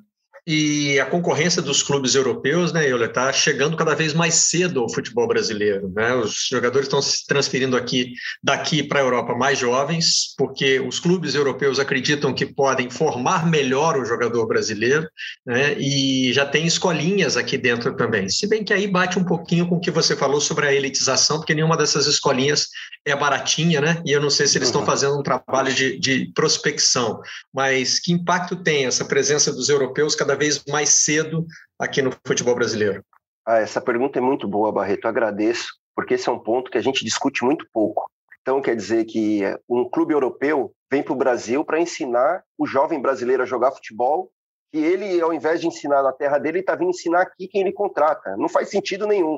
E 0.53 0.99
a 0.99 1.05
concorrência 1.05 1.61
dos 1.61 1.81
clubes 1.81 2.13
europeus, 2.13 2.73
né, 2.73 2.85
Euler, 2.85 3.07
está 3.07 3.31
chegando 3.31 3.77
cada 3.77 3.95
vez 3.95 4.13
mais 4.13 4.33
cedo 4.33 4.81
ao 4.81 4.93
futebol 4.93 5.25
brasileiro. 5.25 5.89
Né? 5.95 6.13
Os 6.13 6.49
jogadores 6.49 6.87
estão 6.87 7.01
se 7.01 7.25
transferindo 7.25 7.77
aqui 7.77 8.11
daqui 8.43 8.83
para 8.83 8.99
a 8.99 9.03
Europa 9.03 9.33
mais 9.33 9.57
jovens, 9.57 10.35
porque 10.37 10.77
os 10.81 10.99
clubes 10.99 11.35
europeus 11.35 11.79
acreditam 11.79 12.33
que 12.33 12.45
podem 12.45 12.89
formar 12.89 13.49
melhor 13.49 13.97
o 13.97 14.03
jogador 14.03 14.45
brasileiro, 14.45 15.07
né? 15.45 15.73
e 15.79 16.33
já 16.33 16.45
tem 16.45 16.65
escolinhas 16.65 17.37
aqui 17.37 17.57
dentro 17.57 17.95
também. 17.95 18.27
Se 18.27 18.45
bem 18.45 18.61
que 18.61 18.73
aí 18.73 18.87
bate 18.87 19.17
um 19.17 19.23
pouquinho 19.23 19.69
com 19.69 19.75
o 19.75 19.79
que 19.79 19.89
você 19.89 20.17
falou 20.17 20.41
sobre 20.41 20.67
a 20.67 20.73
elitização, 20.73 21.37
porque 21.37 21.55
nenhuma 21.55 21.77
dessas 21.77 22.07
escolinhas 22.07 22.67
é 23.05 23.15
baratinha, 23.15 23.81
né? 23.81 24.01
E 24.05 24.11
eu 24.11 24.21
não 24.21 24.29
sei 24.29 24.45
se 24.45 24.57
eles 24.57 24.67
estão 24.67 24.81
uhum. 24.81 24.87
fazendo 24.87 25.17
um 25.17 25.23
trabalho 25.23 25.73
de, 25.73 25.97
de 25.97 26.31
prospecção, 26.35 27.19
mas 27.53 27.99
que 27.99 28.11
impacto 28.11 28.55
tem 28.55 28.85
essa 28.85 29.03
presença 29.03 29.51
dos 29.51 29.69
europeus 29.69 30.13
cada 30.13 30.35
vez 30.41 30.63
mais 30.65 30.89
cedo 30.89 31.45
aqui 31.77 32.01
no 32.01 32.11
futebol 32.25 32.55
brasileiro? 32.55 33.05
Ah, 33.45 33.59
essa 33.59 33.79
pergunta 33.79 34.17
é 34.17 34.21
muito 34.21 34.47
boa, 34.47 34.71
Barreto. 34.71 35.07
Agradeço, 35.07 35.67
porque 35.95 36.15
esse 36.15 36.27
é 36.27 36.31
um 36.31 36.39
ponto 36.39 36.71
que 36.71 36.79
a 36.79 36.81
gente 36.81 37.05
discute 37.05 37.45
muito 37.45 37.67
pouco. 37.71 38.09
Então, 38.41 38.59
quer 38.59 38.75
dizer 38.75 39.05
que 39.05 39.41
um 39.69 39.87
clube 39.87 40.15
europeu 40.15 40.73
vem 40.91 41.03
para 41.03 41.13
o 41.13 41.17
Brasil 41.17 41.63
para 41.63 41.79
ensinar 41.79 42.43
o 42.57 42.65
jovem 42.65 42.99
brasileiro 42.99 43.43
a 43.43 43.45
jogar 43.45 43.71
futebol, 43.71 44.31
e 44.73 44.83
ele, 44.83 45.21
ao 45.21 45.31
invés 45.31 45.61
de 45.61 45.67
ensinar 45.67 46.01
na 46.01 46.11
terra 46.11 46.39
dele, 46.39 46.59
está 46.59 46.75
vindo 46.75 46.89
ensinar 46.89 47.21
aqui 47.21 47.47
quem 47.47 47.61
ele 47.61 47.71
contrata. 47.71 48.35
Não 48.35 48.49
faz 48.49 48.69
sentido 48.69 49.05
nenhum. 49.05 49.37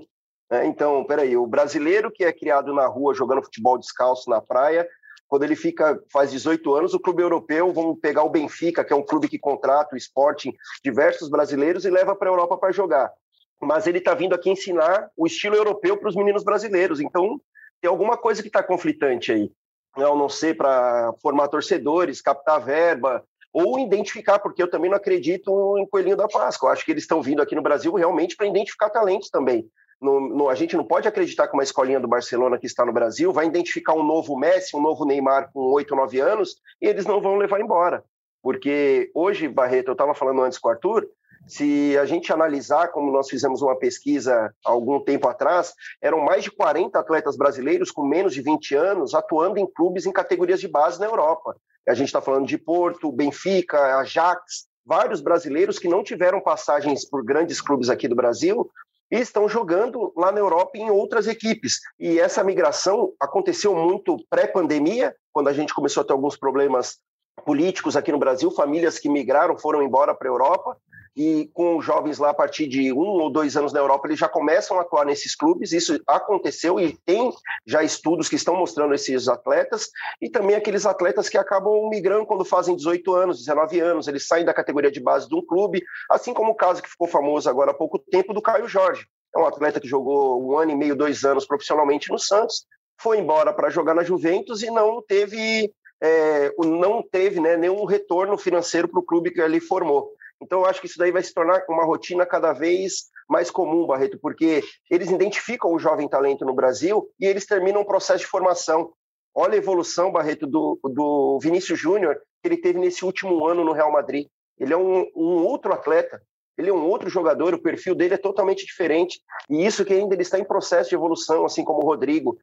Né? 0.49 0.67
Então, 0.67 1.03
peraí, 1.03 1.35
o 1.35 1.45
brasileiro 1.45 2.11
que 2.11 2.23
é 2.23 2.31
criado 2.31 2.73
na 2.73 2.85
rua 2.85 3.13
jogando 3.13 3.43
futebol 3.43 3.77
descalço 3.77 4.29
na 4.29 4.39
praia, 4.39 4.87
quando 5.33 5.45
ele 5.45 5.55
fica 5.55 5.99
faz 6.11 6.29
18 6.29 6.75
anos, 6.75 6.93
o 6.93 6.99
clube 6.99 7.23
europeu, 7.23 7.73
vamos 7.73 7.97
pegar 7.99 8.21
o 8.21 8.29
Benfica, 8.29 8.83
que 8.83 8.93
é 8.93 8.95
um 8.95 9.01
clube 9.01 9.27
que 9.27 9.39
contrata 9.39 9.95
o 9.95 9.97
Sporting, 9.97 10.53
diversos 10.83 11.27
brasileiros 11.27 11.85
e 11.85 11.89
leva 11.89 12.15
para 12.15 12.29
a 12.29 12.31
Europa 12.31 12.55
para 12.55 12.71
jogar. 12.71 13.11
Mas 13.59 13.87
ele 13.87 13.97
está 13.97 14.13
vindo 14.13 14.35
aqui 14.35 14.51
ensinar 14.51 15.09
o 15.17 15.25
estilo 15.25 15.55
europeu 15.55 15.97
para 15.97 16.07
os 16.07 16.15
meninos 16.15 16.43
brasileiros. 16.43 16.99
Então, 16.99 17.41
tem 17.81 17.89
alguma 17.89 18.15
coisa 18.15 18.43
que 18.43 18.47
está 18.47 18.61
conflitante 18.61 19.31
aí. 19.31 19.51
Não, 19.97 20.15
não 20.15 20.29
sei, 20.29 20.53
para 20.53 21.11
formar 21.19 21.47
torcedores, 21.47 22.21
captar 22.21 22.63
verba, 22.63 23.23
ou 23.51 23.79
identificar, 23.79 24.37
porque 24.37 24.61
eu 24.61 24.69
também 24.69 24.91
não 24.91 24.97
acredito 24.97 25.79
em 25.79 25.87
Coelhinho 25.87 26.15
da 26.15 26.27
Páscoa. 26.27 26.69
Eu 26.69 26.73
acho 26.73 26.85
que 26.85 26.91
eles 26.91 27.05
estão 27.05 27.23
vindo 27.23 27.41
aqui 27.41 27.55
no 27.55 27.63
Brasil 27.63 27.91
realmente 27.95 28.35
para 28.35 28.45
identificar 28.45 28.91
talentos 28.91 29.31
também. 29.31 29.67
No, 30.03 30.19
no, 30.19 30.49
a 30.49 30.55
gente 30.55 30.75
não 30.75 30.83
pode 30.83 31.07
acreditar 31.07 31.47
que 31.47 31.53
uma 31.53 31.63
escolinha 31.63 31.99
do 31.99 32.09
Barcelona 32.09 32.57
que 32.57 32.67
está 32.67 32.85
no 32.85 32.91
Brasil 32.91 33.31
vai 33.31 33.45
identificar 33.45 33.93
um 33.93 34.03
novo 34.03 34.37
Messi, 34.37 34.75
um 34.75 34.81
novo 34.81 35.05
Neymar 35.05 35.49
com 35.53 35.61
8, 35.71 35.95
9 35.95 36.19
anos 36.19 36.57
e 36.81 36.87
eles 36.87 37.05
não 37.05 37.21
vão 37.21 37.37
levar 37.37 37.61
embora. 37.61 38.03
Porque 38.41 39.09
hoje, 39.15 39.47
Barreto, 39.47 39.87
eu 39.87 39.93
estava 39.93 40.13
falando 40.13 40.41
antes 40.41 40.59
com 40.59 40.67
o 40.67 40.71
Arthur, 40.71 41.07
se 41.47 41.97
a 41.97 42.05
gente 42.05 42.31
analisar, 42.31 42.89
como 42.89 43.11
nós 43.11 43.29
fizemos 43.29 43.61
uma 43.61 43.77
pesquisa 43.77 44.53
há 44.65 44.69
algum 44.69 44.99
tempo 44.99 45.27
atrás, 45.27 45.73
eram 46.01 46.19
mais 46.19 46.43
de 46.43 46.51
40 46.51 46.99
atletas 46.99 47.37
brasileiros 47.37 47.89
com 47.89 48.05
menos 48.05 48.33
de 48.33 48.41
20 48.41 48.75
anos 48.75 49.13
atuando 49.13 49.57
em 49.57 49.65
clubes 49.65 50.05
em 50.05 50.11
categorias 50.11 50.59
de 50.59 50.67
base 50.67 50.99
na 50.99 51.05
Europa. 51.05 51.55
A 51.87 51.93
gente 51.93 52.07
está 52.07 52.21
falando 52.21 52.47
de 52.47 52.57
Porto, 52.57 53.11
Benfica, 53.11 53.97
Ajax, 53.99 54.67
vários 54.85 55.21
brasileiros 55.21 55.79
que 55.79 55.87
não 55.87 56.03
tiveram 56.03 56.41
passagens 56.41 57.07
por 57.07 57.23
grandes 57.23 57.61
clubes 57.61 57.89
aqui 57.89 58.07
do 58.07 58.15
Brasil, 58.15 58.69
e 59.13 59.19
estão 59.19 59.47
jogando 59.47 60.11
lá 60.17 60.31
na 60.31 60.39
Europa 60.39 60.75
em 60.75 60.89
outras 60.89 61.27
equipes. 61.27 61.79
E 61.99 62.19
essa 62.19 62.43
migração 62.43 63.13
aconteceu 63.19 63.75
muito 63.75 64.17
pré-pandemia, 64.27 65.15
quando 65.31 65.49
a 65.49 65.53
gente 65.53 65.71
começou 65.71 66.01
a 66.01 66.03
ter 66.03 66.13
alguns 66.13 66.35
problemas 66.35 66.97
políticos 67.45 67.95
aqui 67.95 68.11
no 68.11 68.17
Brasil, 68.17 68.49
famílias 68.49 68.97
que 68.97 69.07
migraram, 69.07 69.55
foram 69.55 69.83
embora 69.83 70.15
para 70.15 70.27
a 70.27 70.31
Europa, 70.31 70.75
e 71.15 71.49
com 71.53 71.81
jovens 71.81 72.17
lá 72.17 72.31
a 72.31 72.33
partir 72.33 72.67
de 72.67 72.91
um 72.91 72.97
ou 72.97 73.29
dois 73.29 73.55
anos 73.55 73.71
na 73.71 73.79
Europa, 73.79 74.07
eles 74.07 74.19
já 74.19 74.27
começam 74.27 74.77
a 74.77 74.81
atuar 74.81 75.05
nesses 75.05 75.35
clubes. 75.35 75.71
Isso 75.71 75.99
aconteceu 76.07 76.79
e 76.79 76.97
tem 77.05 77.31
já 77.65 77.83
estudos 77.83 78.27
que 78.27 78.35
estão 78.35 78.55
mostrando 78.55 78.93
esses 78.93 79.27
atletas, 79.27 79.89
e 80.21 80.29
também 80.29 80.55
aqueles 80.55 80.85
atletas 80.85 81.29
que 81.29 81.37
acabam 81.37 81.89
migrando 81.89 82.25
quando 82.25 82.43
fazem 82.43 82.75
18 82.75 83.13
anos, 83.13 83.39
19 83.39 83.79
anos, 83.79 84.07
eles 84.07 84.27
saem 84.27 84.45
da 84.45 84.53
categoria 84.53 84.91
de 84.91 84.99
base 84.99 85.27
de 85.27 85.35
um 85.35 85.45
clube, 85.45 85.83
assim 86.09 86.33
como 86.33 86.51
o 86.51 86.55
caso 86.55 86.81
que 86.81 86.89
ficou 86.89 87.07
famoso 87.07 87.49
agora 87.49 87.71
há 87.71 87.75
pouco 87.75 87.99
tempo 87.99 88.33
do 88.33 88.41
Caio 88.41 88.67
Jorge. 88.67 89.05
É 89.35 89.39
um 89.39 89.45
atleta 89.45 89.79
que 89.79 89.87
jogou 89.87 90.43
um 90.43 90.57
ano 90.57 90.71
e 90.71 90.75
meio, 90.75 90.95
dois 90.95 91.23
anos 91.23 91.45
profissionalmente 91.45 92.11
no 92.11 92.19
Santos, 92.19 92.65
foi 92.99 93.19
embora 93.19 93.53
para 93.53 93.69
jogar 93.69 93.93
na 93.93 94.03
Juventus 94.03 94.61
e 94.63 94.69
não 94.69 95.01
teve 95.01 95.71
é, 96.01 96.53
não 96.57 97.01
teve 97.01 97.39
né, 97.39 97.55
nenhum 97.55 97.85
retorno 97.85 98.37
financeiro 98.37 98.89
para 98.89 98.99
o 98.99 99.05
clube 99.05 99.31
que 99.31 99.39
ele 99.39 99.61
formou. 99.61 100.11
Então, 100.43 100.59
eu 100.59 100.65
acho 100.65 100.81
que 100.81 100.87
isso 100.87 100.97
daí 100.97 101.11
vai 101.11 101.23
se 101.23 101.33
tornar 101.33 101.63
uma 101.69 101.85
rotina 101.85 102.25
cada 102.25 102.51
vez 102.53 103.05
mais 103.29 103.49
comum, 103.49 103.87
Barreto, 103.87 104.19
porque 104.19 104.61
eles 104.91 105.09
identificam 105.09 105.73
o 105.73 105.79
jovem 105.79 106.07
talento 106.07 106.45
no 106.45 106.53
Brasil 106.53 107.09
e 107.19 107.25
eles 107.25 107.45
terminam 107.45 107.81
o 107.81 107.85
processo 107.85 108.19
de 108.19 108.29
formação. 108.29 108.91
Olha 109.33 109.53
a 109.53 109.57
evolução, 109.57 110.11
Barreto, 110.11 110.45
do, 110.45 110.79
do 110.83 111.39
Vinícius 111.41 111.79
Júnior, 111.79 112.19
que 112.41 112.47
ele 112.47 112.57
teve 112.57 112.77
nesse 112.77 113.03
último 113.05 113.47
ano 113.47 113.63
no 113.63 113.71
Real 113.71 113.91
Madrid. 113.91 114.27
Ele 114.59 114.73
é 114.73 114.77
um, 114.77 115.09
um 115.15 115.45
outro 115.45 115.73
atleta, 115.73 116.21
ele 116.57 116.69
é 116.69 116.73
um 116.73 116.85
outro 116.85 117.09
jogador, 117.09 117.53
o 117.53 117.61
perfil 117.61 117.95
dele 117.95 118.13
é 118.13 118.17
totalmente 118.17 118.65
diferente. 118.65 119.19
E 119.49 119.65
isso 119.65 119.83
que 119.83 119.93
ainda 119.93 120.13
ele 120.13 120.21
está 120.21 120.37
em 120.37 120.43
processo 120.43 120.89
de 120.89 120.95
evolução, 120.95 121.45
assim 121.45 121.63
como 121.63 121.79
o 121.79 121.85
Rodrigo. 121.85 122.37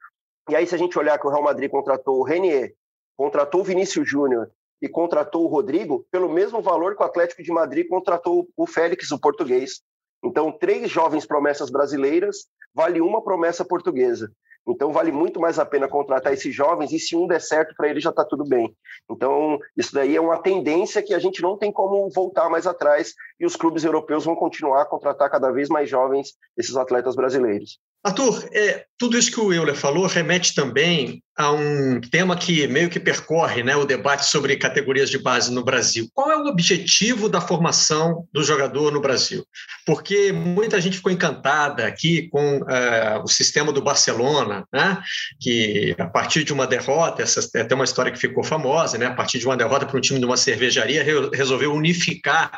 E 0.48 0.56
aí, 0.56 0.66
se 0.66 0.74
a 0.74 0.78
gente 0.78 0.98
olhar 0.98 1.18
que 1.18 1.26
o 1.26 1.30
Real 1.30 1.44
Madrid 1.44 1.70
contratou 1.70 2.18
o 2.18 2.24
Renier, 2.24 2.74
contratou 3.16 3.60
o 3.60 3.64
Vinícius 3.64 4.08
Júnior 4.08 4.50
e 4.80 4.88
contratou 4.88 5.44
o 5.44 5.48
Rodrigo 5.48 6.06
pelo 6.10 6.28
mesmo 6.28 6.62
valor 6.62 6.96
que 6.96 7.02
o 7.02 7.06
Atlético 7.06 7.42
de 7.42 7.52
Madrid 7.52 7.86
contratou 7.88 8.48
o 8.56 8.66
Félix, 8.66 9.10
o 9.10 9.18
português. 9.18 9.82
Então, 10.24 10.52
três 10.52 10.90
jovens 10.90 11.26
promessas 11.26 11.70
brasileiras 11.70 12.46
vale 12.74 13.00
uma 13.00 13.22
promessa 13.22 13.64
portuguesa. 13.64 14.30
Então, 14.68 14.92
vale 14.92 15.10
muito 15.10 15.40
mais 15.40 15.58
a 15.58 15.64
pena 15.64 15.88
contratar 15.88 16.32
esses 16.32 16.54
jovens 16.54 16.92
e 16.92 16.98
se 16.98 17.16
um 17.16 17.26
der 17.26 17.40
certo 17.40 17.74
para 17.74 17.88
ele 17.88 18.00
já 18.00 18.10
está 18.10 18.24
tudo 18.24 18.44
bem. 18.44 18.74
Então, 19.10 19.58
isso 19.76 19.92
daí 19.94 20.14
é 20.14 20.20
uma 20.20 20.40
tendência 20.40 21.02
que 21.02 21.14
a 21.14 21.18
gente 21.18 21.42
não 21.42 21.56
tem 21.56 21.72
como 21.72 22.08
voltar 22.10 22.48
mais 22.48 22.66
atrás 22.66 23.14
e 23.38 23.46
os 23.46 23.56
clubes 23.56 23.84
europeus 23.84 24.24
vão 24.24 24.36
continuar 24.36 24.82
a 24.82 24.86
contratar 24.86 25.30
cada 25.30 25.50
vez 25.50 25.68
mais 25.68 25.88
jovens 25.88 26.34
esses 26.56 26.76
atletas 26.76 27.16
brasileiros. 27.16 27.80
Arthur, 28.02 28.48
é, 28.52 28.84
tudo 28.98 29.18
isso 29.18 29.30
que 29.30 29.40
o 29.40 29.52
Euler 29.52 29.74
falou 29.74 30.06
remete 30.06 30.54
também 30.54 31.22
a 31.36 31.52
um 31.52 32.00
tema 32.00 32.34
que 32.34 32.66
meio 32.66 32.88
que 32.88 32.98
percorre 32.98 33.62
né, 33.62 33.76
o 33.76 33.84
debate 33.84 34.24
sobre 34.24 34.56
categorias 34.56 35.10
de 35.10 35.18
base 35.18 35.52
no 35.52 35.62
Brasil. 35.62 36.08
Qual 36.14 36.30
é 36.30 36.36
o 36.36 36.46
objetivo 36.46 37.28
da 37.28 37.42
formação 37.42 38.26
do 38.32 38.42
jogador 38.42 38.90
no 38.90 39.02
Brasil? 39.02 39.44
Porque 39.84 40.32
muita 40.32 40.80
gente 40.80 40.96
ficou 40.96 41.12
encantada 41.12 41.86
aqui 41.86 42.28
com 42.28 42.58
uh, 42.58 43.22
o 43.22 43.28
sistema 43.28 43.70
do 43.70 43.82
Barcelona, 43.82 44.64
né, 44.72 44.98
que 45.38 45.94
a 45.98 46.06
partir 46.06 46.42
de 46.42 46.52
uma 46.52 46.66
derrota, 46.66 47.22
essa 47.22 47.46
é 47.54 47.60
até 47.60 47.74
uma 47.74 47.84
história 47.84 48.12
que 48.12 48.18
ficou 48.18 48.42
famosa, 48.42 48.96
né, 48.96 49.06
a 49.06 49.14
partir 49.14 49.38
de 49.38 49.46
uma 49.46 49.56
derrota 49.56 49.84
para 49.84 49.96
um 49.96 50.00
time 50.00 50.18
de 50.18 50.26
uma 50.26 50.38
cervejaria, 50.38 51.04
resolveu 51.34 51.72
unificar 51.74 52.50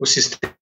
o 0.00 0.06
sistema 0.06 0.54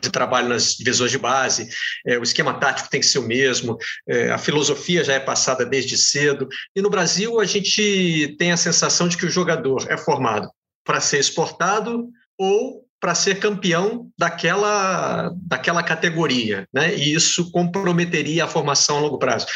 de 0.00 0.10
trabalho 0.10 0.48
nas 0.48 0.74
divisões 0.74 1.10
de 1.10 1.18
base, 1.18 1.68
é, 2.06 2.18
o 2.18 2.22
esquema 2.22 2.54
tático 2.54 2.90
tem 2.90 3.00
que 3.00 3.06
ser 3.06 3.18
o 3.18 3.26
mesmo, 3.26 3.78
é, 4.08 4.30
a 4.30 4.38
filosofia 4.38 5.04
já 5.04 5.14
é 5.14 5.20
passada 5.20 5.64
desde 5.64 5.96
cedo. 5.96 6.48
E 6.74 6.82
no 6.82 6.90
Brasil, 6.90 7.40
a 7.40 7.44
gente 7.44 8.36
tem 8.38 8.52
a 8.52 8.56
sensação 8.56 9.08
de 9.08 9.16
que 9.16 9.26
o 9.26 9.30
jogador 9.30 9.86
é 9.88 9.96
formado 9.96 10.50
para 10.84 11.00
ser 11.00 11.18
exportado 11.18 12.08
ou 12.38 12.84
para 13.00 13.14
ser 13.14 13.38
campeão 13.38 14.10
daquela, 14.18 15.30
daquela 15.36 15.82
categoria, 15.82 16.66
né? 16.72 16.94
E 16.94 17.12
isso 17.12 17.50
comprometeria 17.50 18.44
a 18.44 18.48
formação 18.48 18.96
a 18.96 19.00
longo 19.00 19.18
prazo. 19.18 19.46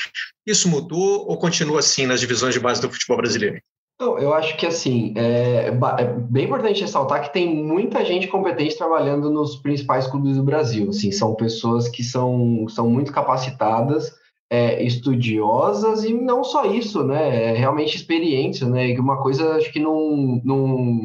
Isso 0.46 0.68
mudou 0.68 1.26
ou 1.26 1.38
continua 1.38 1.80
assim 1.80 2.06
nas 2.06 2.20
divisões 2.20 2.52
de 2.52 2.60
base 2.60 2.80
do 2.80 2.90
futebol 2.90 3.16
brasileiro? 3.16 3.58
Não, 4.00 4.16
eu 4.16 4.32
acho 4.32 4.56
que 4.56 4.64
assim 4.64 5.12
é, 5.16 5.68
é, 5.98 6.04
bem 6.30 6.44
importante 6.44 6.82
ressaltar 6.82 7.22
que 7.22 7.32
tem 7.32 7.52
muita 7.64 8.04
gente 8.04 8.28
competente 8.28 8.78
trabalhando 8.78 9.28
nos 9.28 9.56
principais 9.56 10.06
clubes 10.06 10.36
do 10.36 10.44
Brasil. 10.44 10.90
Assim, 10.90 11.10
são 11.10 11.34
pessoas 11.34 11.88
que 11.88 12.04
são, 12.04 12.66
são 12.68 12.88
muito 12.88 13.12
capacitadas, 13.12 14.12
é, 14.50 14.82
estudiosas 14.82 16.04
e 16.04 16.14
não 16.14 16.44
só 16.44 16.64
isso, 16.64 17.04
né? 17.04 17.52
É 17.52 17.56
realmente 17.56 17.96
experientes, 17.96 18.62
né? 18.62 18.96
Uma 18.98 19.20
coisa 19.20 19.56
acho 19.56 19.72
que 19.72 19.80
não, 19.80 20.40
não, 20.44 20.98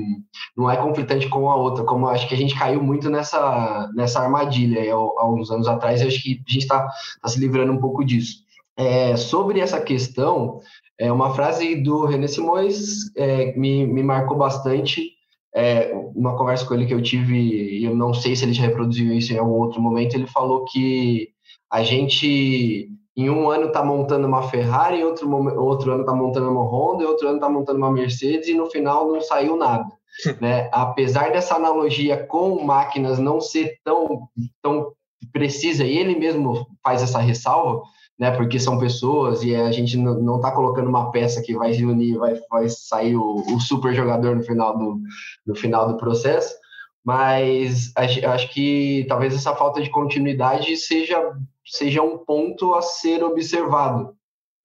não 0.56 0.72
é 0.72 0.78
conflitante 0.78 1.28
com 1.28 1.50
a 1.50 1.56
outra, 1.56 1.84
como 1.84 2.08
acho 2.08 2.28
que 2.28 2.36
a 2.36 2.38
gente 2.38 2.58
caiu 2.58 2.82
muito 2.82 3.10
nessa, 3.10 3.90
nessa 3.96 4.22
armadilha 4.22 4.94
há 4.94 5.30
uns 5.30 5.50
anos 5.52 5.68
atrás, 5.68 6.02
e 6.02 6.08
acho 6.08 6.22
que 6.22 6.42
a 6.48 6.52
gente 6.52 6.64
está 6.64 6.88
tá 7.22 7.28
se 7.28 7.40
livrando 7.40 7.74
um 7.74 7.80
pouco 7.80 8.06
disso. 8.06 8.44
É, 8.78 9.16
sobre 9.18 9.60
essa 9.60 9.80
questão, 9.80 10.60
é 11.00 11.12
uma 11.12 11.34
frase 11.34 11.76
do 11.76 12.06
René 12.06 12.28
Simões 12.28 13.14
é, 13.16 13.56
me, 13.58 13.86
me 13.86 14.04
marcou 14.04 14.38
bastante. 14.38 15.12
É, 15.56 15.94
uma 16.16 16.36
conversa 16.36 16.66
com 16.66 16.74
ele 16.74 16.86
que 16.86 16.94
eu 16.94 17.02
tive, 17.02 17.38
e 17.38 17.86
eu 17.86 17.96
não 17.96 18.14
sei 18.14 18.36
se 18.36 18.44
ele 18.44 18.54
já 18.54 18.64
reproduziu 18.64 19.14
isso 19.14 19.34
em 19.34 19.38
algum 19.38 19.54
outro 19.54 19.80
momento, 19.80 20.16
ele 20.16 20.26
falou 20.26 20.66
que 20.66 21.30
a 21.72 21.84
gente 21.84 22.90
em 23.16 23.30
um 23.30 23.50
ano 23.50 23.68
está 23.68 23.84
montando 23.84 24.28
uma 24.28 24.50
Ferrari, 24.50 25.00
em 25.00 25.04
outro, 25.04 25.32
outro 25.60 25.92
ano 25.92 26.02
está 26.02 26.14
montando 26.14 26.50
uma 26.50 26.64
Honda, 26.64 27.04
em 27.04 27.08
outro 27.08 27.28
ano 27.28 27.38
está 27.38 27.48
montando 27.48 27.78
uma 27.78 27.92
Mercedes, 27.92 28.48
e 28.48 28.54
no 28.54 28.70
final 28.70 29.08
não 29.08 29.22
saiu 29.22 29.56
nada. 29.56 29.86
né? 30.42 30.70
Apesar 30.72 31.32
dessa 31.32 31.56
analogia 31.56 32.26
com 32.26 32.64
máquinas 32.64 33.20
não 33.20 33.40
ser 33.40 33.78
tão, 33.84 34.28
tão 34.62 34.92
precisa, 35.32 35.86
e 35.86 35.98
ele 35.98 36.18
mesmo 36.18 36.68
faz 36.84 37.04
essa 37.04 37.20
ressalva, 37.20 37.84
né? 38.20 38.32
Porque 38.32 38.60
são 38.60 38.78
pessoas 38.78 39.44
e 39.44 39.56
a 39.56 39.72
gente 39.72 39.98
não 39.98 40.36
está 40.38 40.52
colocando 40.52 40.88
uma 40.90 41.12
peça 41.12 41.42
que 41.42 41.56
vai 41.56 41.74
se 41.74 41.86
unir, 41.86 42.18
vai, 42.18 42.40
vai 42.50 42.70
sair 42.70 43.16
o, 43.16 43.36
o, 43.36 43.60
super 43.60 43.94
jogador 43.94 44.36
no 44.36 44.44
final 44.44 44.78
do, 44.78 45.00
no 45.46 45.56
final 45.56 45.88
do 45.88 45.98
processo. 45.98 46.56
Mas 47.04 47.92
acho, 47.98 48.26
acho 48.26 48.54
que 48.54 49.06
talvez 49.10 49.34
essa 49.34 49.56
falta 49.56 49.82
de 49.82 49.90
continuidade 49.90 50.78
seja, 50.78 51.36
seja 51.66 52.02
um 52.02 52.18
ponto 52.18 52.74
a 52.74 52.82
ser 52.82 53.24
observado. 53.24 54.16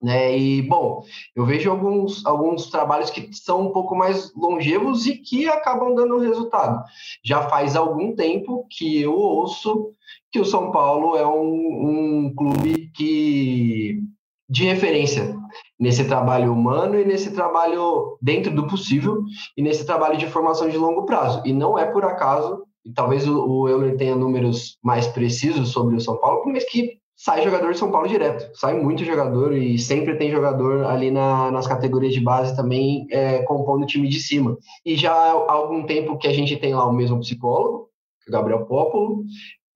Né? 0.00 0.38
E, 0.38 0.62
bom, 0.62 1.02
eu 1.34 1.44
vejo 1.44 1.68
alguns, 1.68 2.24
alguns 2.24 2.70
trabalhos 2.70 3.10
que 3.10 3.28
são 3.32 3.66
um 3.66 3.72
pouco 3.72 3.96
mais 3.96 4.32
longevos 4.36 5.06
e 5.06 5.16
que 5.16 5.48
acabam 5.48 5.94
dando 5.94 6.20
resultado. 6.20 6.84
Já 7.24 7.48
faz 7.48 7.74
algum 7.74 8.14
tempo 8.14 8.64
que 8.70 9.00
eu 9.00 9.14
ouço 9.14 9.92
que 10.30 10.38
o 10.38 10.44
São 10.44 10.70
Paulo 10.70 11.16
é 11.16 11.26
um, 11.26 12.26
um 12.26 12.34
clube 12.34 12.77
que 12.94 14.00
de 14.48 14.64
referência 14.64 15.36
nesse 15.78 16.04
trabalho 16.04 16.52
humano 16.52 16.98
e 16.98 17.04
nesse 17.04 17.32
trabalho 17.32 18.16
dentro 18.20 18.54
do 18.54 18.66
possível 18.66 19.22
e 19.56 19.62
nesse 19.62 19.84
trabalho 19.84 20.16
de 20.16 20.26
formação 20.26 20.68
de 20.68 20.76
longo 20.76 21.04
prazo. 21.04 21.42
E 21.44 21.52
não 21.52 21.78
é 21.78 21.84
por 21.84 22.04
acaso, 22.04 22.62
e 22.84 22.92
talvez 22.92 23.28
o, 23.28 23.46
o 23.46 23.68
Euler 23.68 23.96
tenha 23.96 24.16
números 24.16 24.78
mais 24.82 25.06
precisos 25.06 25.70
sobre 25.70 25.96
o 25.96 26.00
São 26.00 26.16
Paulo, 26.16 26.42
mas 26.46 26.64
que 26.64 26.98
sai 27.18 27.42
jogador 27.42 27.72
de 27.72 27.78
São 27.78 27.90
Paulo 27.90 28.08
direto. 28.08 28.48
Sai 28.56 28.80
muito 28.80 29.04
jogador 29.04 29.52
e 29.52 29.78
sempre 29.78 30.16
tem 30.16 30.30
jogador 30.30 30.84
ali 30.84 31.10
na, 31.10 31.50
nas 31.50 31.66
categorias 31.66 32.14
de 32.14 32.20
base 32.20 32.56
também 32.56 33.06
é, 33.10 33.42
compondo 33.42 33.82
o 33.82 33.86
time 33.86 34.08
de 34.08 34.20
cima. 34.20 34.56
E 34.86 34.96
já 34.96 35.12
há 35.12 35.52
algum 35.52 35.84
tempo 35.84 36.16
que 36.16 36.28
a 36.28 36.32
gente 36.32 36.56
tem 36.56 36.74
lá 36.74 36.86
o 36.86 36.92
mesmo 36.92 37.18
psicólogo, 37.20 37.88
o 38.26 38.30
Gabriel 38.30 38.66
Popolo, 38.66 39.24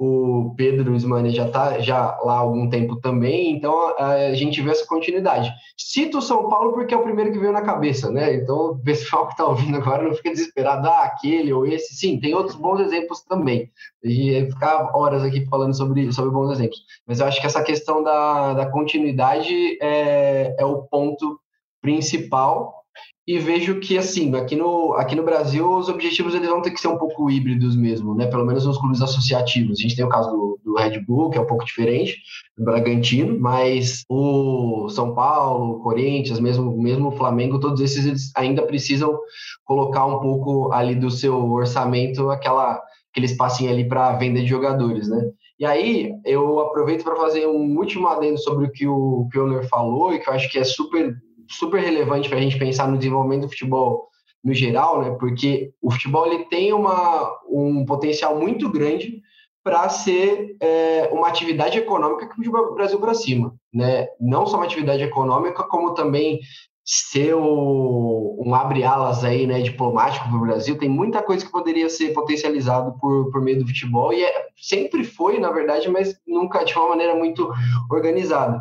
o 0.05 0.53
Pedro 0.57 0.97
Ismani 0.97 1.31
já 1.31 1.47
está 1.47 1.79
já 1.79 2.19
lá 2.25 2.35
há 2.35 2.39
algum 2.39 2.69
tempo 2.69 2.97
também, 2.97 3.53
então 3.53 3.97
a, 3.97 4.35
gente 4.35 4.61
vê 4.61 4.73
essa 4.73 4.85
continuidade. 4.85 5.53
Cito 5.77 6.19
o 6.19 6.23
São 6.23 6.49
Paulo 6.49 6.73
porque 6.73 6.93
é 6.93 6.97
o 6.97 7.05
primeiro 7.05 7.31
que 7.31 7.39
veio 7.39 7.53
na 7.53 7.63
cabeça, 7.63 8.11
né? 8.11 8.35
Então 8.35 8.73
o 8.73 8.79
pessoal 8.79 9.27
que 9.27 9.35
está 9.35 9.47
ouvindo 9.47 9.77
agora 9.77 10.03
não 10.03 10.13
fica 10.13 10.31
desesperado, 10.31 10.89
ah, 10.89 11.05
aquele 11.05 11.53
ou 11.53 11.65
esse. 11.65 11.95
Sim, 11.95 12.19
tem 12.19 12.35
outros 12.35 12.57
bons 12.57 12.81
exemplos 12.81 13.23
também. 13.23 13.71
E 14.03 14.45
ficar 14.51 14.91
horas 14.93 15.23
aqui 15.23 15.47
falando 15.47 15.77
sobre, 15.77 16.13
sobre 16.13 16.33
bons 16.33 16.51
exemplos. 16.51 16.81
Mas 17.07 17.21
eu 17.21 17.27
acho 17.27 17.41
que 17.41 17.47
essa 17.47 17.63
questão 17.63 18.03
da, 18.03 18.55
da 18.55 18.67
continuidade 18.67 19.79
é, 19.81 20.57
é 20.59 20.65
o 20.65 20.83
ponto 20.83 21.39
principal 21.81 22.82
e 23.27 23.39
vejo 23.39 23.79
que 23.79 23.97
assim 23.97 24.35
aqui 24.35 24.57
no 24.57 24.95
aqui 24.95 25.15
no 25.15 25.23
Brasil 25.23 25.69
os 25.71 25.89
objetivos 25.89 26.35
eles 26.35 26.49
vão 26.49 26.61
ter 26.61 26.73
que 26.73 26.81
ser 26.81 26.89
um 26.89 26.99
pouco 26.99 27.31
híbridos 27.31 27.77
mesmo 27.77 28.15
né? 28.15 28.27
Pelo 28.27 28.45
menos 28.45 28.67
nos 28.67 28.79
clubes 28.79 29.01
associativos. 29.01 29.79
A 29.79 29.83
gente 29.83 29.95
tem 29.95 30.05
o 30.05 30.09
caso 30.09 30.31
do, 30.31 30.61
do 30.65 30.75
Red 30.75 31.01
Bull 31.01 31.31
que 31.31 31.39
é 31.39 31.41
um 31.41 31.47
pouco 31.47 31.65
diferente 31.65 32.17
do 32.59 32.65
Bragantino 32.65 33.39
mas 33.39 34.03
o 34.09 34.89
São 34.89 35.15
Paulo 35.15 35.81
Corinthians 35.81 36.41
mesmo 36.41 36.77
mesmo 36.77 37.09
o 37.09 37.17
Flamengo 37.17 37.61
todos 37.61 37.81
esses 37.81 38.05
eles 38.07 38.33
ainda 38.37 38.63
precisam 38.63 39.17
colocar 39.65 40.05
um 40.05 40.19
pouco 40.19 40.73
ali 40.73 40.97
do 40.97 41.11
seu 41.11 41.37
orçamento 41.53 42.29
aquela 42.29 42.83
aquele 43.13 43.27
espacinho 43.27 43.71
ali 43.71 43.87
para 43.87 44.17
venda 44.17 44.41
de 44.41 44.47
jogadores 44.47 45.09
né? 45.09 45.31
E 45.61 45.65
aí 45.65 46.13
eu 46.25 46.59
aproveito 46.59 47.05
para 47.05 47.15
fazer 47.15 47.47
um 47.47 47.79
último 47.79 48.09
adendo 48.09 48.39
sobre 48.39 48.67
o 48.67 48.73
que 48.73 48.85
o 48.85 49.29
Pioner 49.31 49.69
falou 49.69 50.13
e 50.13 50.19
que 50.19 50.29
eu 50.29 50.35
acho 50.35 50.51
que 50.51 50.59
é 50.59 50.65
super 50.65 51.15
super 51.49 51.81
relevante 51.81 52.29
para 52.29 52.39
a 52.39 52.41
gente 52.41 52.59
pensar 52.59 52.89
no 52.89 52.99
desenvolvimento 52.99 53.43
do 53.43 53.49
futebol 53.49 54.09
no 54.43 54.53
geral, 54.53 55.03
né? 55.03 55.11
Porque 55.19 55.73
o 55.81 55.91
futebol 55.91 56.27
ele 56.27 56.45
tem 56.47 56.73
uma, 56.73 57.31
um 57.49 57.85
potencial 57.85 58.39
muito 58.39 58.69
grande 58.69 59.23
para 59.63 59.89
ser 59.89 60.57
é, 60.61 61.09
uma 61.13 61.29
atividade 61.29 61.79
econômica 61.79 62.29
que 62.29 62.49
o 62.49 62.75
Brasil 62.75 62.99
para 62.99 63.15
cima, 63.15 63.55
né? 63.73 64.09
Não 64.21 64.47
só 64.47 64.57
uma 64.57 64.65
atividade 64.65 65.03
econômica, 65.03 65.63
como 65.63 65.95
também 65.95 66.41
ser 66.85 67.35
o, 67.35 68.43
um 68.45 68.55
abre-alas 68.55 69.23
aí, 69.23 69.47
né, 69.47 69.61
diplomático 69.61 70.29
para 70.29 70.37
o 70.37 70.41
Brasil. 70.41 70.77
Tem 70.77 70.89
muita 70.89 71.23
coisa 71.23 71.45
que 71.45 71.53
poderia 71.53 71.89
ser 71.89 72.13
potencializado 72.13 72.99
por, 72.99 73.31
por 73.31 73.41
meio 73.41 73.61
do 73.61 73.67
futebol 73.67 74.13
e 74.13 74.23
é, 74.23 74.47
sempre 74.57 75.05
foi, 75.05 75.39
na 75.39 75.53
verdade, 75.53 75.89
mas 75.89 76.19
nunca 76.27 76.65
de 76.65 76.75
uma 76.75 76.89
maneira 76.89 77.15
muito 77.15 77.53
organizada. 77.89 78.61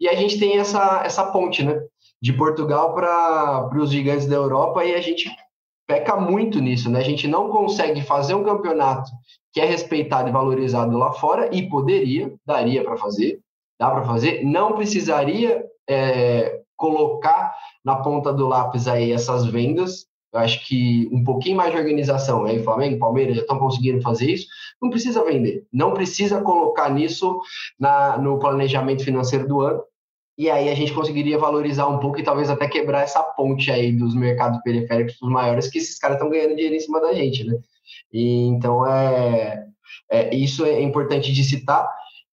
E 0.00 0.08
a 0.08 0.14
gente 0.14 0.38
tem 0.38 0.58
essa, 0.58 1.02
essa 1.04 1.24
ponte, 1.30 1.62
né? 1.62 1.80
De 2.22 2.32
Portugal 2.32 2.94
para 2.94 3.70
os 3.76 3.90
gigantes 3.90 4.26
da 4.26 4.36
Europa 4.36 4.84
e 4.84 4.94
a 4.94 5.00
gente 5.00 5.30
peca 5.86 6.16
muito 6.16 6.60
nisso, 6.60 6.90
né? 6.90 7.00
A 7.00 7.04
gente 7.04 7.26
não 7.26 7.48
consegue 7.48 8.02
fazer 8.02 8.34
um 8.34 8.44
campeonato 8.44 9.10
que 9.52 9.60
é 9.60 9.64
respeitado 9.64 10.28
e 10.28 10.32
valorizado 10.32 10.96
lá 10.96 11.12
fora 11.12 11.48
e 11.52 11.68
poderia, 11.68 12.32
daria 12.46 12.84
para 12.84 12.96
fazer, 12.96 13.40
dá 13.78 13.90
para 13.90 14.04
fazer, 14.04 14.44
não 14.44 14.74
precisaria 14.74 15.64
é, 15.88 16.60
colocar 16.76 17.52
na 17.84 17.96
ponta 17.96 18.32
do 18.32 18.46
lápis 18.46 18.86
aí 18.86 19.10
essas 19.10 19.46
vendas. 19.46 20.06
Eu 20.32 20.38
acho 20.38 20.64
que 20.64 21.08
um 21.10 21.24
pouquinho 21.24 21.56
mais 21.56 21.72
de 21.72 21.78
organização, 21.78 22.44
aí 22.44 22.62
Flamengo, 22.62 23.00
Palmeiras 23.00 23.34
já 23.34 23.42
estão 23.42 23.58
conseguindo 23.58 24.00
fazer 24.00 24.30
isso. 24.30 24.46
Não 24.80 24.88
precisa 24.88 25.24
vender, 25.24 25.66
não 25.72 25.92
precisa 25.92 26.40
colocar 26.40 26.88
nisso 26.88 27.40
na, 27.78 28.16
no 28.16 28.38
planejamento 28.38 29.04
financeiro 29.04 29.48
do 29.48 29.60
ano 29.60 29.82
e 30.40 30.48
aí 30.48 30.70
a 30.70 30.74
gente 30.74 30.94
conseguiria 30.94 31.38
valorizar 31.38 31.86
um 31.86 31.98
pouco 31.98 32.18
e 32.18 32.22
talvez 32.22 32.48
até 32.48 32.66
quebrar 32.66 33.02
essa 33.02 33.22
ponte 33.22 33.70
aí 33.70 33.92
dos 33.92 34.14
mercados 34.14 34.58
periféricos 34.62 35.18
dos 35.20 35.30
maiores, 35.30 35.68
que 35.68 35.76
esses 35.76 35.98
caras 35.98 36.16
estão 36.16 36.30
ganhando 36.30 36.56
dinheiro 36.56 36.74
em 36.74 36.80
cima 36.80 36.98
da 36.98 37.12
gente, 37.12 37.44
né? 37.44 37.58
E, 38.10 38.46
então, 38.46 38.86
é, 38.86 39.66
é, 40.10 40.34
isso 40.34 40.64
é 40.64 40.80
importante 40.80 41.30
de 41.30 41.44
citar. 41.44 41.86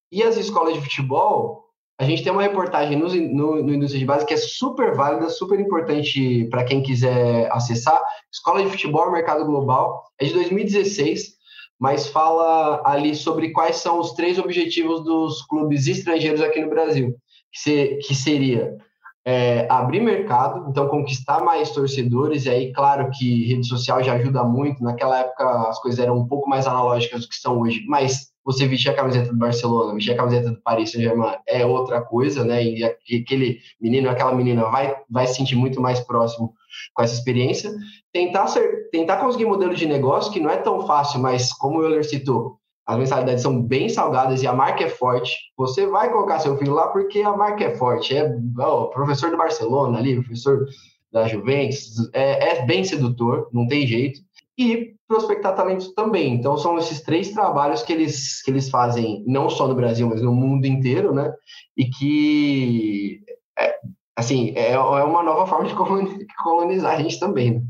E 0.10 0.24
as 0.24 0.38
escolas 0.38 0.74
de 0.74 0.80
futebol, 0.80 1.66
a 2.00 2.06
gente 2.06 2.24
tem 2.24 2.32
uma 2.32 2.44
reportagem 2.44 2.98
no, 2.98 3.10
no, 3.10 3.62
no 3.62 3.74
Indústria 3.74 4.00
de 4.00 4.06
Base 4.06 4.26
que 4.26 4.36
é 4.36 4.38
super 4.38 4.96
válida, 4.96 5.30
super 5.30 5.60
importante 5.60 6.48
para 6.50 6.64
quem 6.64 6.82
quiser 6.82 7.52
acessar. 7.52 8.02
Escola 8.32 8.64
de 8.64 8.70
Futebol 8.70 9.12
Mercado 9.12 9.44
Global, 9.44 10.02
é 10.18 10.24
de 10.24 10.34
2016, 10.34 11.34
mas 11.78 12.08
fala 12.08 12.82
ali 12.86 13.14
sobre 13.14 13.52
quais 13.52 13.76
são 13.76 14.00
os 14.00 14.14
três 14.14 14.40
objetivos 14.40 15.04
dos 15.04 15.42
clubes 15.42 15.88
estrangeiros 15.88 16.40
aqui 16.40 16.62
no 16.62 16.70
Brasil, 16.70 17.14
que, 17.52 17.60
se, 17.60 18.00
que 18.06 18.16
seria 18.16 18.78
é, 19.26 19.68
abrir 19.70 20.00
mercado, 20.00 20.70
então 20.70 20.88
conquistar 20.88 21.44
mais 21.44 21.72
torcedores, 21.72 22.46
e 22.46 22.50
aí, 22.50 22.72
claro 22.72 23.10
que 23.12 23.46
rede 23.46 23.68
social 23.68 24.02
já 24.02 24.14
ajuda 24.14 24.42
muito, 24.44 24.82
naquela 24.82 25.20
época 25.20 25.70
as 25.70 25.82
coisas 25.82 26.00
eram 26.00 26.18
um 26.18 26.26
pouco 26.26 26.50
mais 26.50 26.66
analógicas 26.66 27.22
do 27.22 27.28
que 27.28 27.36
são 27.36 27.60
hoje, 27.60 27.84
mas 27.88 28.32
você 28.48 28.66
vestir 28.66 28.90
a 28.90 28.94
camiseta 28.94 29.30
do 29.30 29.38
Barcelona, 29.38 29.94
vestir 29.94 30.14
a 30.14 30.16
camiseta 30.16 30.52
do 30.52 30.62
Paris 30.62 30.92
Saint-Germain 30.92 31.36
é 31.46 31.66
outra 31.66 32.00
coisa, 32.02 32.46
né? 32.46 32.64
E 32.64 32.82
aquele 32.82 33.60
menino, 33.82 34.10
aquela 34.10 34.34
menina 34.34 34.64
vai, 34.70 34.96
vai 35.10 35.28
se 35.28 35.36
sentir 35.36 35.58
muito 35.58 35.82
mais 35.82 36.00
próximo 36.00 36.54
com 36.94 37.04
essa 37.04 37.14
experiência. 37.14 37.70
Tentar, 38.14 38.48
ser, 38.48 38.90
tentar 38.90 39.18
conseguir 39.18 39.46
modelo 39.46 39.76
de 39.76 39.86
negócio 39.86 40.32
que 40.32 40.40
não 40.40 40.50
é 40.50 40.56
tão 40.56 40.88
fácil, 40.88 41.20
mas 41.20 41.52
como 41.52 41.80
o 41.80 41.84
Euler 41.84 42.06
citou, 42.06 42.58
as 42.88 42.98
mensalidades 42.98 43.44
são 43.44 43.62
bem 43.62 43.90
salgadas 43.90 44.42
e 44.42 44.48
a 44.48 44.54
marca 44.54 44.86
é 44.86 44.90
forte. 44.90 45.36
Você 45.58 45.86
vai 45.86 46.10
colocar 46.10 46.40
seu 46.40 46.58
filho 46.58 46.74
lá 46.74 46.88
porque 46.88 47.22
a 47.22 47.36
marca 47.36 47.66
é 47.66 47.76
forte. 47.76 48.16
É 48.16 48.34
o 48.58 48.88
professor 48.88 49.30
do 49.30 49.38
Barcelona 49.38 50.00
ali, 50.00 50.16
professor 50.16 50.66
da 51.12 51.28
Juventus, 51.28 52.10
é, 52.14 52.58
é 52.58 52.66
bem 52.66 52.84
sedutor, 52.84 53.50
não 53.52 53.68
tem 53.68 53.86
jeito 53.86 54.22
e 54.58 54.96
prospectar 55.08 55.56
talentos 55.56 55.94
também. 55.94 56.34
Então 56.34 56.58
são 56.58 56.78
esses 56.78 57.02
três 57.02 57.32
trabalhos 57.32 57.84
que 57.84 57.92
eles, 57.92 58.42
que 58.42 58.52
eles 58.52 58.70
fazem 58.70 59.24
não 59.28 59.50
só 59.50 59.68
no 59.68 59.76
Brasil, 59.76 60.08
mas 60.08 60.22
no 60.22 60.34
mundo 60.34 60.66
inteiro, 60.66 61.14
né? 61.14 61.32
E 61.76 61.86
que 61.86 63.20
é, 63.58 63.76
assim 64.16 64.54
é, 64.56 64.72
é 64.72 64.80
uma 64.80 65.24
nova 65.24 65.46
forma 65.46 65.68
de 65.68 65.76
colonizar 66.42 66.96
a 66.96 67.02
gente 67.02 67.20
também. 67.20 67.56
Né? 67.56 67.62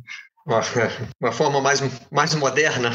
Uma, 1.19 1.31
forma 1.33 1.59
mais, 1.59 1.83
mais 2.09 2.33
moderna. 2.35 2.89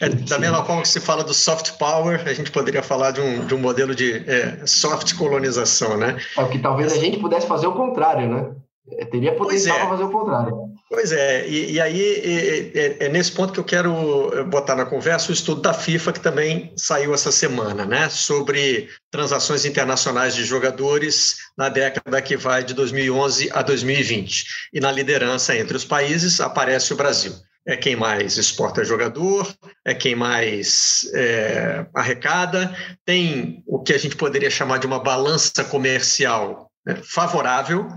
É, 0.00 0.08
da 0.08 0.38
mesma 0.40 0.64
forma 0.64 0.82
que 0.82 0.88
se 0.88 1.00
fala 1.00 1.22
do 1.22 1.32
soft 1.32 1.78
power, 1.78 2.20
a 2.26 2.32
gente 2.32 2.50
poderia 2.50 2.82
falar 2.82 3.12
de 3.12 3.20
um, 3.20 3.46
de 3.46 3.54
um 3.54 3.58
modelo 3.58 3.94
de 3.94 4.28
é, 4.28 4.66
soft 4.66 5.14
colonização, 5.14 5.96
né? 5.96 6.16
É 6.36 6.44
que 6.46 6.58
talvez 6.58 6.92
a 6.92 6.96
gente 6.96 7.20
pudesse 7.20 7.46
fazer 7.46 7.68
o 7.68 7.72
contrário, 7.72 8.28
né? 8.28 8.50
É, 8.92 9.04
teria 9.06 9.34
potencial 9.34 9.76
é. 9.76 9.80
para 9.80 9.88
fazer 9.88 10.04
o 10.04 10.10
contrário. 10.10 10.74
Pois 10.90 11.10
é, 11.10 11.48
e, 11.48 11.72
e 11.72 11.80
aí 11.80 12.72
é, 12.74 13.06
é, 13.06 13.08
nesse 13.08 13.32
ponto 13.32 13.52
que 13.52 13.60
eu 13.60 13.64
quero 13.64 14.44
botar 14.44 14.76
na 14.76 14.84
conversa 14.84 15.30
o 15.30 15.32
estudo 15.32 15.62
da 15.62 15.72
FIFA, 15.72 16.12
que 16.12 16.20
também 16.20 16.72
saiu 16.76 17.14
essa 17.14 17.32
semana, 17.32 17.86
né, 17.86 18.08
sobre 18.10 18.90
transações 19.10 19.64
internacionais 19.64 20.34
de 20.34 20.44
jogadores 20.44 21.38
na 21.56 21.68
década 21.68 22.20
que 22.20 22.36
vai 22.36 22.62
de 22.62 22.74
2011 22.74 23.50
a 23.52 23.62
2020. 23.62 24.44
E 24.72 24.80
na 24.80 24.92
liderança 24.92 25.56
entre 25.56 25.76
os 25.76 25.84
países 25.84 26.38
aparece 26.40 26.92
o 26.92 26.96
Brasil. 26.96 27.32
É 27.66 27.78
quem 27.78 27.96
mais 27.96 28.36
exporta 28.36 28.84
jogador, 28.84 29.50
é 29.86 29.94
quem 29.94 30.14
mais 30.14 31.10
é, 31.14 31.86
arrecada, 31.94 32.76
tem 33.06 33.62
o 33.66 33.82
que 33.82 33.94
a 33.94 33.98
gente 33.98 34.16
poderia 34.16 34.50
chamar 34.50 34.78
de 34.78 34.86
uma 34.86 34.98
balança 34.98 35.64
comercial 35.64 36.70
né, 36.86 36.98
favorável, 37.02 37.88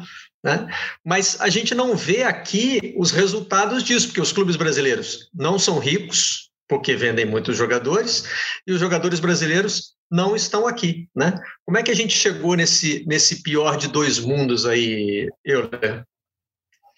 né? 0.48 0.66
Mas 1.04 1.42
a 1.42 1.50
gente 1.50 1.76
não 1.76 1.94
vê 1.94 2.24
aqui 2.24 2.96
os 2.98 3.12
resultados 3.12 3.84
disso, 3.84 4.08
porque 4.08 4.22
os 4.22 4.32
clubes 4.32 4.56
brasileiros 4.56 5.30
não 5.36 5.60
são 5.60 5.78
ricos, 5.78 6.50
porque 6.70 6.96
vendem 6.96 7.26
muitos 7.26 7.58
jogadores, 7.58 8.24
e 8.66 8.72
os 8.72 8.80
jogadores 8.80 9.20
brasileiros 9.20 9.98
não 10.10 10.38
estão 10.38 10.66
aqui. 10.66 11.10
Né? 11.14 11.38
Como 11.66 11.78
é 11.78 11.84
que 11.84 11.92
a 11.92 11.96
gente 11.96 12.18
chegou 12.18 12.56
nesse, 12.56 13.06
nesse 13.06 13.44
pior 13.44 13.76
de 13.76 13.90
dois 13.90 14.20
mundos 14.20 14.66
aí, 14.66 15.30
Euler? 15.44 16.06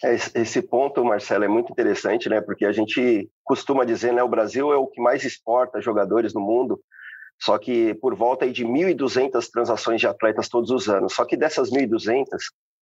É, 0.03 0.13
esse 0.13 0.61
ponto, 0.61 1.03
Marcelo, 1.03 1.43
é 1.43 1.47
muito 1.47 1.71
interessante, 1.71 2.29
né? 2.29 2.39
Porque 2.39 2.65
a 2.65 2.71
gente 2.71 3.27
costuma 3.43 3.83
dizer, 3.83 4.13
né, 4.13 4.23
o 4.23 4.29
Brasil 4.29 4.71
é 4.71 4.77
o 4.77 4.87
que 4.87 5.01
mais 5.01 5.25
exporta 5.25 5.81
jogadores 5.81 6.33
no 6.33 6.39
mundo, 6.39 6.79
só 7.37 7.57
que 7.57 7.93
por 7.95 8.15
volta 8.15 8.49
de 8.49 8.63
1.200 8.63 9.49
transações 9.51 9.99
de 9.99 10.07
atletas 10.07 10.47
todos 10.47 10.69
os 10.71 10.87
anos. 10.87 11.13
Só 11.13 11.25
que 11.25 11.35
dessas 11.35 11.69
1.200, 11.69 12.25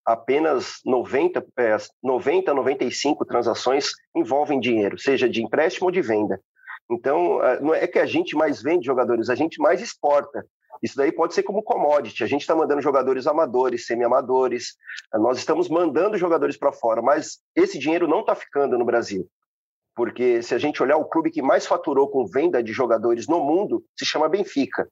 apenas 0.08 0.80
90, 0.86 1.46
é, 1.58 1.76
90, 2.02 2.54
95 2.54 3.26
transações 3.26 3.92
envolvem 4.16 4.58
dinheiro, 4.58 4.98
seja 4.98 5.28
de 5.28 5.44
empréstimo 5.44 5.88
ou 5.88 5.92
de 5.92 6.02
venda. 6.02 6.40
Então, 6.90 7.44
é, 7.44 7.60
não 7.60 7.76
é 7.76 7.86
que 7.86 8.00
a 8.00 8.06
gente 8.06 8.34
mais 8.34 8.64
vende 8.64 8.86
jogadores, 8.86 9.30
a 9.30 9.36
gente 9.36 9.62
mais 9.62 9.82
exporta. 9.82 10.46
Isso 10.82 10.96
daí 10.96 11.12
pode 11.12 11.34
ser 11.34 11.44
como 11.44 11.62
commodity. 11.62 12.24
A 12.24 12.28
gente 12.28 12.42
está 12.42 12.56
mandando 12.56 12.82
jogadores 12.82 13.28
amadores, 13.28 13.86
semi-amadores, 13.86 14.78
nós 15.14 15.38
estamos 15.40 15.68
mandando 15.68 16.18
jogadores 16.18 16.56
para 16.56 16.72
fora, 16.72 17.02
mas 17.02 17.40
esse 17.54 17.78
dinheiro 17.78 18.08
não 18.08 18.22
está 18.22 18.34
ficando 18.34 18.78
no 18.78 18.86
Brasil. 18.86 19.28
Porque 19.94 20.42
se 20.42 20.56
a 20.56 20.58
gente 20.58 20.82
olhar 20.82 20.96
o 20.96 21.06
clube 21.10 21.32
que 21.32 21.42
mais 21.42 21.66
faturou 21.66 22.08
com 22.10 22.26
venda 22.28 22.64
de 22.64 22.72
jogadores 22.72 23.28
no 23.28 23.44
mundo, 23.44 23.84
se 23.98 24.06
chama 24.06 24.30
Benfica. 24.30 24.88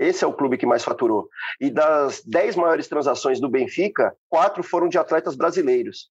Esse 0.00 0.24
é 0.24 0.26
o 0.26 0.32
clube 0.32 0.56
que 0.56 0.64
mais 0.64 0.82
faturou. 0.82 1.28
E 1.60 1.70
das 1.70 2.22
dez 2.24 2.56
maiores 2.56 2.88
transações 2.88 3.38
do 3.38 3.50
Benfica, 3.50 4.16
quatro 4.30 4.62
foram 4.62 4.88
de 4.88 4.96
atletas 4.96 5.36
brasileiros. 5.36 6.08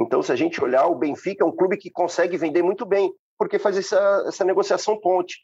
Então, 0.00 0.22
se 0.22 0.32
a 0.32 0.36
gente 0.36 0.62
olhar, 0.62 0.86
o 0.86 0.94
Benfica 0.94 1.44
é 1.44 1.46
um 1.46 1.54
clube 1.54 1.76
que 1.76 1.90
consegue 1.90 2.38
vender 2.38 2.62
muito 2.62 2.86
bem, 2.86 3.12
porque 3.38 3.58
faz 3.58 3.76
essa, 3.76 4.24
essa 4.26 4.42
negociação 4.42 4.98
ponte. 4.98 5.36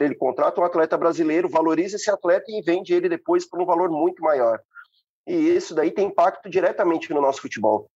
Ele 0.00 0.14
contrata 0.14 0.58
um 0.58 0.64
atleta 0.64 0.96
brasileiro, 0.96 1.48
valoriza 1.48 1.96
esse 1.96 2.10
atleta 2.10 2.46
e 2.48 2.62
vende 2.62 2.94
ele 2.94 3.10
depois 3.10 3.46
por 3.46 3.60
um 3.60 3.66
valor 3.66 3.90
muito 3.90 4.22
maior. 4.22 4.58
E 5.26 5.34
isso 5.34 5.74
daí 5.74 5.90
tem 5.90 6.06
impacto 6.06 6.48
diretamente 6.48 7.12
no 7.12 7.20
nosso 7.20 7.42
futebol. 7.42 7.90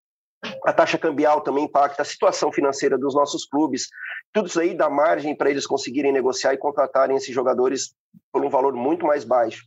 A 0.64 0.72
taxa 0.72 0.98
cambial 0.98 1.40
também 1.40 1.64
impacta 1.64 2.02
a 2.02 2.04
situação 2.04 2.52
financeira 2.52 2.96
dos 2.96 3.14
nossos 3.14 3.44
clubes. 3.44 3.88
Tudo 4.32 4.48
isso 4.48 4.60
aí 4.60 4.76
dá 4.76 4.88
margem 4.88 5.36
para 5.36 5.50
eles 5.50 5.66
conseguirem 5.66 6.12
negociar 6.12 6.54
e 6.54 6.58
contratarem 6.58 7.16
esses 7.16 7.34
jogadores 7.34 7.94
por 8.32 8.44
um 8.44 8.50
valor 8.50 8.72
muito 8.74 9.04
mais 9.04 9.24
baixo. 9.24 9.64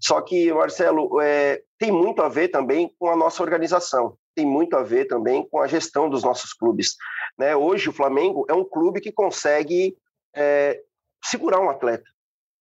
Só 0.00 0.20
que, 0.20 0.52
Marcelo, 0.52 1.20
é, 1.20 1.62
tem 1.78 1.90
muito 1.90 2.22
a 2.22 2.28
ver 2.28 2.48
também 2.48 2.94
com 2.98 3.08
a 3.08 3.16
nossa 3.16 3.42
organização, 3.42 4.16
tem 4.34 4.44
muito 4.44 4.76
a 4.76 4.82
ver 4.82 5.06
também 5.06 5.46
com 5.48 5.60
a 5.60 5.66
gestão 5.66 6.08
dos 6.08 6.22
nossos 6.22 6.52
clubes. 6.52 6.96
Né? 7.38 7.54
Hoje, 7.54 7.88
o 7.88 7.92
Flamengo 7.92 8.44
é 8.48 8.54
um 8.54 8.64
clube 8.64 9.00
que 9.00 9.12
consegue 9.12 9.96
é, 10.34 10.80
segurar 11.24 11.60
um 11.60 11.70
atleta. 11.70 12.04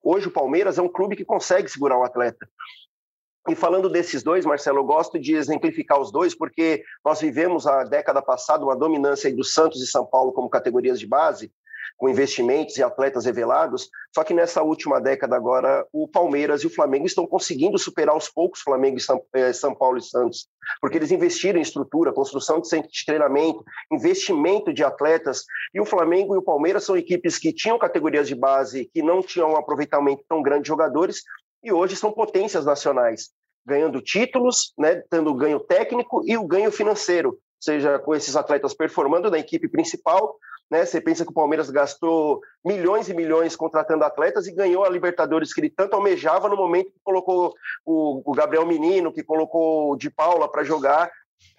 Hoje, 0.02 0.28
o 0.28 0.32
Palmeiras 0.32 0.78
é 0.78 0.82
um 0.82 0.90
clube 0.90 1.16
que 1.16 1.26
consegue 1.26 1.70
segurar 1.70 1.98
um 1.98 2.04
atleta. 2.04 2.48
E 3.50 3.56
falando 3.56 3.90
desses 3.90 4.24
dois, 4.24 4.46
Marcelo, 4.46 4.80
eu 4.80 4.86
gosto 4.86 5.20
de 5.20 5.36
exemplificar 5.36 6.00
os 6.00 6.12
dois, 6.12 6.34
porque 6.34 6.84
nós 7.04 7.20
vivemos 7.20 7.68
a 7.68 7.84
década 7.84 8.22
passada 8.22 8.64
uma 8.64 8.76
dominância 8.76 9.34
do 9.36 9.44
Santos 9.44 9.82
e 9.82 9.88
São 9.88 10.06
Paulo 10.06 10.32
como 10.32 10.50
categorias 10.50 10.98
de 10.98 11.06
base, 11.06 11.52
com 11.98 12.10
investimentos 12.10 12.78
e 12.78 12.84
atletas 12.84 13.26
revelados. 13.26 13.90
Só 14.16 14.24
que 14.24 14.34
nessa 14.34 14.64
última 14.64 15.02
década 15.02 15.36
agora, 15.36 15.86
o 15.92 16.08
Palmeiras 16.08 16.62
e 16.62 16.68
o 16.68 16.70
Flamengo 16.70 17.06
estão 17.06 17.28
conseguindo 17.28 17.78
superar 17.78 18.14
aos 18.14 18.30
poucos 18.30 18.62
Flamengo 18.62 19.00
São, 19.00 19.22
eh, 19.34 19.52
São 19.52 19.76
Paulo 19.76 19.98
e 19.98 20.02
Santos, 20.02 20.48
porque 20.80 20.98
eles 20.98 21.12
investiram 21.12 21.60
em 21.60 21.64
estrutura, 21.64 22.14
construção 22.14 22.62
de 22.62 22.68
centro 22.70 22.90
de 22.90 23.06
treinamento, 23.06 23.64
investimento 23.92 24.74
de 24.74 24.84
atletas. 24.84 25.44
E 25.74 25.82
o 25.82 25.86
Flamengo 25.86 26.34
e 26.34 26.38
o 26.38 26.44
Palmeiras 26.44 26.86
são 26.86 26.96
equipes 26.96 27.38
que 27.38 27.52
tinham 27.52 27.78
categorias 27.78 28.28
de 28.28 28.36
base 28.36 28.90
que 28.94 29.02
não 29.02 29.22
tinham 29.22 29.52
um 29.52 29.58
aproveitamento 29.58 30.24
tão 30.30 30.42
grande 30.42 30.64
de 30.64 30.70
jogadores 30.70 31.24
e 31.64 31.72
hoje 31.72 31.96
são 31.96 32.12
potências 32.12 32.66
nacionais, 32.66 33.30
ganhando 33.66 34.02
títulos, 34.02 34.74
né, 34.78 35.02
tendo 35.10 35.34
ganho 35.34 35.60
técnico 35.60 36.22
e 36.26 36.38
o 36.38 36.46
ganho 36.46 36.72
financeiro, 36.72 37.40
seja 37.60 37.98
com 37.98 38.14
esses 38.14 38.36
atletas 38.36 38.74
performando 38.74 39.32
na 39.32 39.40
equipe 39.40 39.70
principal. 39.70 40.36
Né, 40.70 40.86
você 40.86 41.00
pensa 41.00 41.24
que 41.24 41.32
o 41.32 41.36
Palmeiras 41.36 41.70
gastou 41.70 42.42
milhões 42.66 43.08
e 43.08 43.14
milhões 43.14 43.56
contratando 43.56 44.04
atletas 44.04 44.48
e 44.48 44.56
ganhou 44.56 44.84
a 44.84 44.90
Libertadores 44.90 45.54
que 45.54 45.62
ele 45.62 45.70
tanto 45.70 45.94
almejava 45.94 46.50
no 46.50 46.58
momento 46.58 46.92
que 46.92 47.00
colocou 47.04 47.54
o, 47.86 48.22
o 48.26 48.34
Gabriel 48.34 48.66
Menino, 48.66 49.14
que 49.14 49.24
colocou 49.24 49.92
o 49.92 49.96
Di 49.96 50.10
Paula 50.10 50.52
para 50.52 50.64
jogar, 50.64 51.12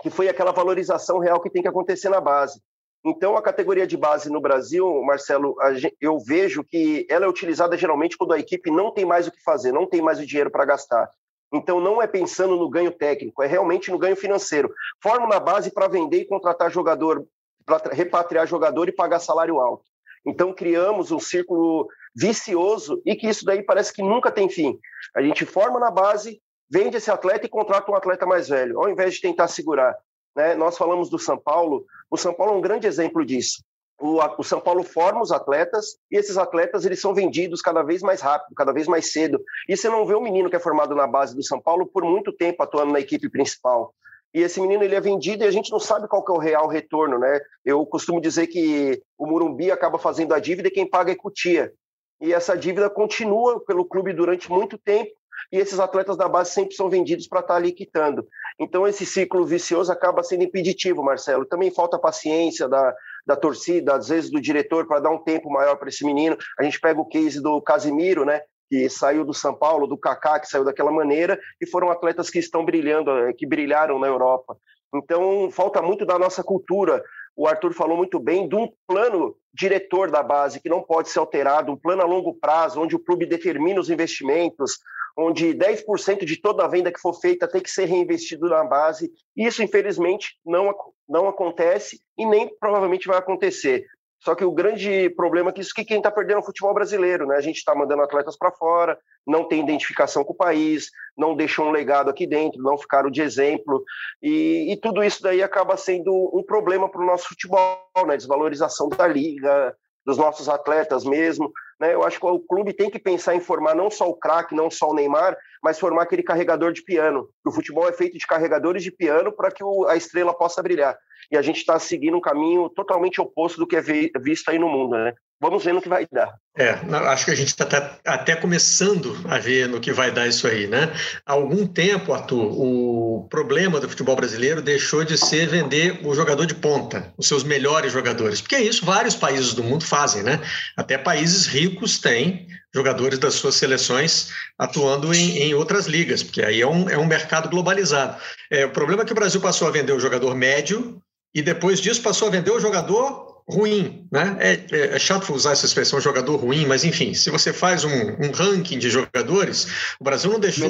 que 0.03 0.11
foi 0.11 0.29
aquela 0.29 0.53
valorização 0.53 1.19
real 1.19 1.41
que 1.41 1.51
tem 1.51 1.63
que 1.63 1.69
acontecer 1.69 2.09
na 2.09 2.21
base. 2.21 2.61
Então, 3.05 3.37
a 3.37 3.43
categoria 3.43 3.87
de 3.87 3.99
base 3.99 4.31
no 4.31 4.41
Brasil, 4.41 5.03
Marcelo, 5.03 5.55
eu 6.01 6.19
vejo 6.19 6.65
que 6.65 7.07
ela 7.11 7.27
é 7.27 7.29
utilizada 7.29 7.77
geralmente 7.77 8.17
quando 8.17 8.33
a 8.33 8.39
equipe 8.39 8.71
não 8.71 8.91
tem 8.91 9.05
mais 9.05 9.27
o 9.27 9.31
que 9.31 9.43
fazer, 9.43 9.73
não 9.73 9.87
tem 9.87 10.01
mais 10.01 10.19
o 10.19 10.27
dinheiro 10.27 10.51
para 10.51 10.65
gastar. 10.65 11.11
Então, 11.53 11.81
não 11.81 12.01
é 12.01 12.07
pensando 12.07 12.57
no 12.57 12.69
ganho 12.69 12.91
técnico, 12.91 13.43
é 13.43 13.47
realmente 13.47 13.91
no 13.91 13.99
ganho 13.99 14.17
financeiro. 14.17 14.73
Forma 15.03 15.27
na 15.27 15.39
base 15.39 15.71
para 15.71 15.87
vender 15.87 16.23
e 16.23 16.25
contratar 16.27 16.71
jogador, 16.71 17.27
para 17.67 17.93
repatriar 17.93 18.47
jogador 18.47 18.89
e 18.89 18.93
pagar 18.93 19.21
salário 19.21 19.61
alto. 19.61 19.85
Então, 20.27 20.55
criamos 20.55 21.13
um 21.13 21.21
círculo 21.21 21.87
vicioso 22.17 23.03
e 23.05 23.15
que 23.15 23.29
isso 23.29 23.45
daí 23.45 23.63
parece 23.63 23.93
que 23.93 24.03
nunca 24.03 24.31
tem 24.31 24.49
fim. 24.49 24.79
A 25.15 25.21
gente 25.21 25.45
forma 25.45 25.79
na 25.79 25.91
base, 25.91 26.41
vende 26.71 26.97
esse 26.97 27.11
atleta 27.11 27.45
e 27.45 27.51
contrata 27.51 27.91
um 27.91 27.95
atleta 27.95 28.25
mais 28.25 28.49
velho, 28.49 28.79
ao 28.79 28.89
invés 28.89 29.15
de 29.15 29.21
tentar 29.21 29.49
segurar. 29.49 29.95
Né? 30.35 30.55
Nós 30.55 30.77
falamos 30.77 31.09
do 31.09 31.19
São 31.19 31.39
Paulo, 31.39 31.85
o 32.11 32.17
São 32.17 32.35
Paulo 32.35 32.53
é 32.53 32.57
um 32.57 32.61
grande 32.61 32.87
exemplo 32.87 33.25
disso. 33.25 33.63
O, 33.99 34.19
o, 34.39 34.43
São 34.43 34.61
Paulo 34.61 34.83
forma 34.83 35.23
os 35.23 35.31
atletas 35.31 35.97
e 36.11 36.17
esses 36.17 36.37
atletas 36.37 36.85
eles 36.85 37.01
são 37.01 37.15
vendidos 37.15 37.63
cada 37.63 37.83
vez 37.83 38.03
mais 38.03 38.21
rápido, 38.21 38.55
cada 38.55 38.73
vez 38.73 38.89
mais 38.89 39.13
cedo. 39.13 39.41
E 39.69 39.77
você 39.77 39.89
não 39.89 40.05
vê 40.05 40.15
um 40.15 40.21
menino 40.21 40.51
que 40.51 40.57
é 40.57 40.61
formado 40.61 40.95
na 40.95 41.07
base 41.07 41.35
do 41.35 41.45
São 41.45 41.61
Paulo 41.61 41.87
por 41.87 42.05
muito 42.05 42.33
tempo 42.33 42.63
atuando 42.63 42.93
na 42.93 43.01
equipe 43.01 43.29
principal. 43.29 43.95
E 44.35 44.41
esse 44.41 44.61
menino 44.61 44.83
ele 44.83 44.97
é 44.97 45.01
vendido 45.01 45.45
e 45.45 45.47
a 45.47 45.51
gente 45.51 45.71
não 45.71 45.79
sabe 45.79 46.09
qual 46.09 46.25
é 46.27 46.33
o 46.33 46.39
real 46.39 46.67
retorno, 46.67 47.21
né? 47.21 47.41
Eu 47.65 47.87
costumo 47.87 48.21
dizer 48.21 48.49
que 48.49 49.01
o 49.17 49.27
Murumbi 49.27 49.71
acaba 49.71 49.97
fazendo 49.97 50.35
a 50.35 50.41
dívida 50.41 50.67
e 50.67 50.73
quem 50.73 50.91
paga 50.91 51.13
é 51.13 51.15
Cutia. 51.15 51.73
e 52.21 52.33
essa 52.33 52.57
dívida 52.57 52.91
continua 52.91 53.61
pelo 53.65 53.85
clube 53.85 54.13
durante 54.13 54.51
muito 54.51 54.77
tempo 54.77 55.13
e 55.53 55.59
esses 55.59 55.79
atletas 55.79 56.17
da 56.17 56.29
base 56.29 56.53
sempre 56.53 56.75
são 56.75 56.89
vendidos 56.89 57.27
para 57.27 57.41
estar 57.41 57.55
tá 57.55 57.59
ali 57.59 57.73
quitando. 57.73 58.27
Então 58.59 58.87
esse 58.87 59.05
ciclo 59.05 59.45
vicioso 59.45 59.91
acaba 59.91 60.23
sendo 60.23 60.45
impeditivo, 60.45 61.03
Marcelo. 61.03 61.45
Também 61.45 61.71
falta 61.71 61.99
paciência 61.99 62.69
da, 62.69 62.95
da 63.27 63.37
torcida, 63.37 63.95
às 63.97 64.09
vezes 64.09 64.31
do 64.31 64.41
diretor, 64.41 64.87
para 64.87 65.01
dar 65.01 65.11
um 65.11 65.23
tempo 65.23 65.51
maior 65.51 65.77
para 65.77 65.89
esse 65.89 66.05
menino. 66.05 66.37
A 66.59 66.63
gente 66.63 66.81
pega 66.81 67.01
o 67.01 67.07
case 67.07 67.41
do 67.41 67.61
Casimiro, 67.61 68.25
né? 68.25 68.43
que 68.69 68.89
saiu 68.89 69.25
do 69.25 69.35
São 69.35 69.55
Paulo, 69.55 69.87
do 69.87 69.97
Kaká, 69.97 70.41
que 70.41 70.49
saiu 70.49 70.65
daquela 70.65 70.91
maneira, 70.91 71.39
e 71.61 71.67
foram 71.67 71.91
atletas 71.91 72.31
que 72.31 72.39
estão 72.39 72.65
brilhando, 72.65 73.11
eh, 73.11 73.33
que 73.33 73.47
brilharam 73.47 73.99
na 73.99 74.07
Europa. 74.07 74.57
Então, 74.95 75.51
falta 75.51 75.83
muito 75.83 76.07
da 76.07 76.19
nossa 76.19 76.43
cultura. 76.43 77.03
O 77.37 77.49
Arthur 77.49 77.73
falou 77.73 77.97
muito 77.97 78.21
bem 78.21 78.49
de 78.49 78.55
um 78.55 78.69
plano 78.87 79.37
diretor 79.53 80.11
da 80.11 80.23
base 80.23 80.61
que 80.61 80.69
não 80.69 80.83
pode 80.83 81.09
ser 81.09 81.19
alterado, 81.19 81.73
um 81.73 81.77
plano 81.77 82.03
a 82.03 82.07
longo 82.07 82.35
prazo, 82.35 82.81
onde 82.81 82.95
o 82.95 82.99
clube 82.99 83.27
determina 83.27 83.81
os 83.81 83.91
investimentos, 83.91 84.79
onde 85.17 85.55
10% 85.55 86.25
de 86.25 86.41
toda 86.41 86.65
a 86.65 86.69
venda 86.69 86.93
que 86.93 87.01
for 87.01 87.15
feita 87.15 87.49
tem 87.49 87.63
que 87.63 87.71
ser 87.71 87.87
reinvestido 87.87 88.49
na 88.49 88.65
base. 88.65 89.11
Isso, 89.37 89.63
infelizmente, 89.63 90.39
não, 90.45 90.75
não 91.09 91.29
acontece 91.29 92.01
e 92.19 92.27
nem 92.27 92.51
provavelmente 92.59 93.07
vai 93.07 93.19
acontecer. 93.19 93.85
Só 94.25 94.35
que 94.35 94.45
o 94.45 94.53
grande 94.53 95.11
problema 95.11 95.51
é 95.51 95.53
que 95.53 95.61
isso 95.61 95.75
que 95.75 95.85
quem 95.85 95.99
está 95.99 96.11
perdendo 96.11 96.39
é 96.39 96.41
o 96.41 96.45
futebol 96.45 96.73
brasileiro, 96.73 97.27
né? 97.27 97.37
A 97.37 97.43
gente 97.43 97.59
está 97.59 97.75
mandando 97.75 98.03
atletas 98.03 98.39
para 98.39 98.51
fora, 98.51 98.99
não 99.27 99.47
tem 99.47 99.63
identificação 99.63 100.25
com 100.25 100.33
o 100.33 100.37
país, 100.37 100.89
não 101.15 101.37
deixam 101.37 101.67
um 101.67 101.71
legado 101.71 102.09
aqui 102.09 102.27
dentro, 102.27 102.63
não 102.63 102.79
ficaram 102.79 103.11
de 103.11 103.21
exemplo. 103.21 103.85
E, 104.23 104.73
e 104.73 104.77
tudo 104.79 105.05
isso 105.05 105.23
daí 105.23 105.43
acaba 105.43 105.77
sendo 105.77 106.31
um 106.33 106.43
problema 106.43 106.89
para 106.89 107.03
o 107.03 107.07
nosso 107.07 107.29
futebol, 107.29 107.79
né? 108.07 108.17
Desvalorização 108.17 108.89
da 108.89 109.07
liga, 109.07 109.77
dos 110.05 110.19
nossos 110.19 110.49
atletas 110.49 111.05
mesmo. 111.05 111.53
Né? 111.81 111.95
Eu 111.95 112.05
acho 112.05 112.19
que 112.19 112.27
o 112.27 112.39
clube 112.39 112.73
tem 112.73 112.91
que 112.91 112.99
pensar 112.99 113.35
em 113.35 113.41
formar 113.41 113.75
não 113.75 113.91
só 113.91 114.09
o 114.09 114.17
craque, 114.17 114.55
não 114.55 114.71
só 114.71 114.91
o 114.91 114.95
Neymar, 114.95 115.37
mas 115.63 115.79
formar 115.79 116.03
aquele 116.03 116.23
carregador 116.23 116.73
de 116.73 116.83
piano. 116.83 117.29
O 117.45 117.51
futebol 117.51 117.89
é 117.89 117.93
feito 117.93 118.19
de 118.19 118.27
carregadores 118.27 118.83
de 118.83 118.91
piano 118.91 119.33
para 119.33 119.51
que 119.51 119.63
a 119.89 119.97
estrela 119.97 120.35
possa 120.35 120.63
brilhar 120.63 120.97
e 121.31 121.37
a 121.37 121.43
gente 121.43 121.59
está 121.59 121.79
seguindo 121.79 122.17
um 122.17 122.21
caminho 122.21 122.69
totalmente 122.69 123.21
oposto 123.21 123.59
do 123.59 123.67
que 123.67 123.77
é 123.77 123.83
visto 123.83 124.49
aí 124.49 124.59
no 124.59 124.69
mundo, 124.69 124.97
né? 124.97 125.15
Vamos 125.45 125.63
ver 125.63 125.75
no 125.75 125.83
que 125.83 125.91
vai 125.91 126.07
dar. 126.11 126.33
É, 126.57 126.71
acho 127.11 127.27
que 127.27 127.31
a 127.31 127.35
gente 127.35 127.49
está 127.49 127.99
até 128.03 128.35
começando 128.35 129.15
a 129.29 129.39
ver 129.39 129.69
no 129.69 129.79
que 129.79 129.93
vai 129.93 130.11
dar 130.11 130.27
isso 130.27 130.47
aí, 130.47 130.67
né? 130.67 130.91
Há 131.27 131.35
algum 131.35 131.67
tempo, 131.67 132.15
Arthur, 132.15 132.47
o 132.51 133.29
problema 133.29 133.79
do 133.79 133.87
futebol 133.87 134.17
brasileiro 134.17 134.63
deixou 134.63 135.05
de 135.05 135.19
ser 135.19 135.47
vender 135.47 136.01
o 136.03 136.15
jogador 136.15 136.47
de 136.47 136.55
ponta, 136.55 137.13
os 137.19 137.29
seus 137.29 137.45
melhores 137.45 137.93
jogadores, 137.93 138.41
porque 138.41 138.55
é 138.55 138.63
isso 138.63 138.87
vários 138.87 139.15
países 139.15 139.53
do 139.53 139.63
mundo 139.63 139.85
fazem, 139.85 140.23
né? 140.23 140.41
Até 140.79 140.97
países 140.97 141.47
ricos 141.47 141.99
têm 141.99 142.47
jogadores 142.75 143.19
das 143.19 143.35
suas 143.35 143.55
seleções 143.57 144.31
atuando 144.59 145.13
em, 145.13 145.37
em 145.41 145.53
outras 145.53 145.85
ligas, 145.85 146.23
porque 146.23 146.43
aí 146.43 146.63
é 146.63 146.67
um, 146.67 146.89
é 146.89 146.97
um 146.97 147.05
mercado 147.05 147.51
globalizado. 147.51 148.17
É, 148.51 148.65
o 148.65 148.71
problema 148.71 149.03
é 149.03 149.05
que 149.05 149.13
o 149.13 149.17
Brasil 149.17 149.43
passou 149.43 149.69
a 149.69 149.71
vender 149.71 149.93
o 149.93 150.01
jogador 150.01 150.35
médio 150.35 151.03
e 151.35 151.43
depois 151.43 151.83
disso 151.83 152.01
passou 152.01 152.29
a 152.29 152.31
vender 152.31 152.51
o 152.51 152.61
jogador 152.61 153.34
ruim, 153.49 154.07
né? 154.11 154.37
É, 154.41 154.53
é, 154.53 154.97
é, 154.97 154.99
chato 154.99 155.33
usar 155.35 155.53
essa 155.53 155.67
expressão 155.67 156.01
jogador 156.01 156.37
ruim, 156.37 156.67
mas 156.67 156.85
enfim, 156.85 157.13
se 157.15 157.31
você 157.31 157.53
faz 157.53 157.85
um, 157.85 157.91
um 157.91 158.31
ranking 158.33 158.79
de 158.79 158.91
jogadores, 158.91 159.95
o 160.01 160.05
Brasil 160.05 160.31
não 160.31 160.41
deixou. 160.41 160.69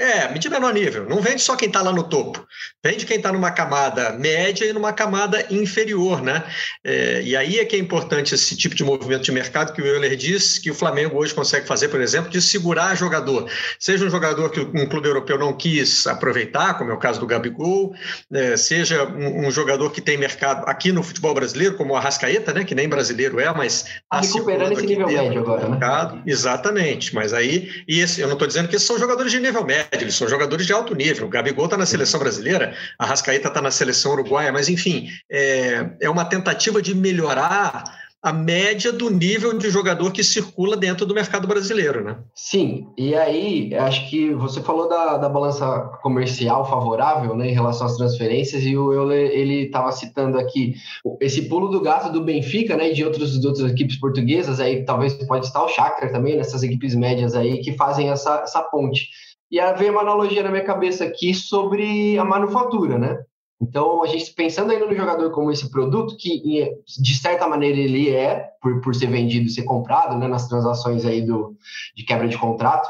Menor 0.00 0.32
nível. 0.32 0.48
É, 0.48 0.50
menor 0.50 0.72
nível. 0.72 1.08
Não 1.08 1.20
vende 1.20 1.42
só 1.42 1.54
quem 1.54 1.68
está 1.68 1.82
lá 1.82 1.92
no 1.92 2.02
topo. 2.02 2.44
Vende 2.82 3.04
quem 3.04 3.18
está 3.18 3.30
numa 3.30 3.50
camada 3.50 4.12
média 4.12 4.64
e 4.64 4.72
numa 4.72 4.92
camada 4.92 5.46
inferior, 5.50 6.22
né? 6.22 6.42
É, 6.82 7.20
e 7.22 7.36
aí 7.36 7.58
é 7.58 7.64
que 7.64 7.76
é 7.76 7.78
importante 7.78 8.34
esse 8.34 8.56
tipo 8.56 8.74
de 8.74 8.82
movimento 8.82 9.22
de 9.22 9.32
mercado 9.32 9.74
que 9.74 9.82
o 9.82 9.86
Euler 9.86 10.16
diz 10.16 10.58
que 10.58 10.70
o 10.70 10.74
Flamengo 10.74 11.18
hoje 11.18 11.34
consegue 11.34 11.66
fazer, 11.66 11.88
por 11.88 12.00
exemplo, 12.00 12.30
de 12.30 12.40
segurar 12.40 12.96
jogador. 12.96 13.50
Seja 13.78 14.04
um 14.06 14.10
jogador 14.10 14.48
que 14.50 14.60
um 14.60 14.86
clube 14.88 15.06
europeu 15.06 15.38
não 15.38 15.52
quis 15.52 16.06
aproveitar, 16.06 16.78
como 16.78 16.90
é 16.90 16.94
o 16.94 16.98
caso 16.98 17.20
do 17.20 17.26
Gabigol, 17.26 17.92
é, 18.32 18.56
seja 18.56 19.04
um, 19.04 19.46
um, 19.46 19.50
jogador 19.50 19.90
que 19.90 20.00
tem 20.00 20.16
mercado 20.16 20.64
aqui 20.66 20.90
no 20.90 21.02
futebol 21.02 21.34
brasileiro, 21.34 21.76
como 21.76 21.92
o 21.92 21.96
Arrascaeta, 21.96 22.54
né? 22.54 22.64
Que 22.64 22.74
nem 22.74 22.88
brasileiro 22.88 23.38
é, 23.38 23.52
mas 23.52 23.84
está 23.84 24.20
recuperando 24.20 24.72
esse 24.72 24.86
nível 24.86 25.06
médio 25.06 25.40
agora, 25.40 25.68
né? 25.68 26.22
Exatamente. 26.26 27.14
Mas 27.14 27.34
aí, 27.34 27.68
e 27.86 28.00
esse, 28.00 28.20
eu 28.20 28.26
não 28.26 28.34
estou 28.34 28.48
dizendo 28.48 28.68
que 28.68 28.76
esses 28.76 28.86
são 28.86 28.98
jogadores 28.98 29.30
de 29.30 29.38
nível 29.38 29.64
médio 29.64 29.89
eles 29.92 30.14
são 30.14 30.28
jogadores 30.28 30.66
de 30.66 30.72
alto 30.72 30.94
nível. 30.94 31.26
O 31.26 31.30
Gabigol 31.30 31.64
está 31.64 31.76
na 31.76 31.86
seleção 31.86 32.20
brasileira, 32.20 32.74
a 32.98 33.06
Rascaeta 33.06 33.48
está 33.48 33.60
na 33.60 33.70
seleção 33.70 34.12
uruguaia, 34.12 34.52
mas 34.52 34.68
enfim, 34.68 35.08
é, 35.30 35.90
é 36.00 36.10
uma 36.10 36.24
tentativa 36.24 36.80
de 36.80 36.94
melhorar 36.94 37.84
a 38.22 38.32
média 38.34 38.92
do 38.92 39.08
nível 39.08 39.56
de 39.56 39.70
jogador 39.70 40.12
que 40.12 40.22
circula 40.22 40.76
dentro 40.76 41.06
do 41.06 41.14
mercado 41.14 41.48
brasileiro, 41.48 42.04
né? 42.04 42.18
Sim, 42.34 42.86
e 42.96 43.14
aí 43.14 43.74
acho 43.74 44.10
que 44.10 44.34
você 44.34 44.60
falou 44.60 44.88
da, 44.88 45.16
da 45.16 45.28
balança 45.28 45.66
comercial 46.02 46.68
favorável 46.68 47.34
né, 47.34 47.48
em 47.48 47.54
relação 47.54 47.86
às 47.86 47.96
transferências, 47.96 48.62
e 48.62 48.76
o 48.76 48.92
Euler 48.92 49.30
ele 49.30 49.64
estava 49.64 49.90
citando 49.90 50.38
aqui 50.38 50.74
esse 51.18 51.48
pulo 51.48 51.68
do 51.68 51.80
gato 51.80 52.12
do 52.12 52.22
Benfica 52.22 52.76
né, 52.76 52.90
e 52.90 52.94
de, 52.94 53.04
outros, 53.04 53.40
de 53.40 53.46
outras 53.46 53.72
equipes 53.72 53.98
portuguesas, 53.98 54.60
aí 54.60 54.84
talvez 54.84 55.14
pode 55.26 55.46
estar 55.46 55.62
o 55.62 55.68
Shakhtar 55.68 56.12
também, 56.12 56.36
nessas 56.36 56.62
equipes 56.62 56.94
médias 56.94 57.34
aí 57.34 57.62
que 57.62 57.72
fazem 57.72 58.10
essa, 58.10 58.40
essa 58.42 58.62
ponte. 58.64 59.08
E 59.50 59.58
aí 59.58 59.74
veio 59.76 59.92
uma 59.92 60.02
analogia 60.02 60.42
na 60.42 60.50
minha 60.50 60.64
cabeça 60.64 61.04
aqui 61.04 61.34
sobre 61.34 62.18
a 62.18 62.24
manufatura, 62.24 62.98
né? 62.98 63.18
Então, 63.60 64.02
a 64.02 64.06
gente 64.06 64.32
pensando 64.32 64.72
ainda 64.72 64.86
no 64.86 64.96
jogador 64.96 65.30
como 65.32 65.50
esse 65.50 65.70
produto, 65.70 66.16
que 66.16 66.70
de 66.98 67.14
certa 67.14 67.46
maneira 67.46 67.78
ele 67.78 68.08
é, 68.08 68.48
por, 68.60 68.80
por 68.80 68.94
ser 68.94 69.08
vendido 69.08 69.46
e 69.46 69.50
ser 69.50 69.64
comprado, 69.64 70.16
né, 70.16 70.26
nas 70.26 70.48
transações 70.48 71.04
aí 71.04 71.20
do, 71.20 71.54
de 71.94 72.04
quebra 72.04 72.26
de 72.26 72.38
contrato, 72.38 72.88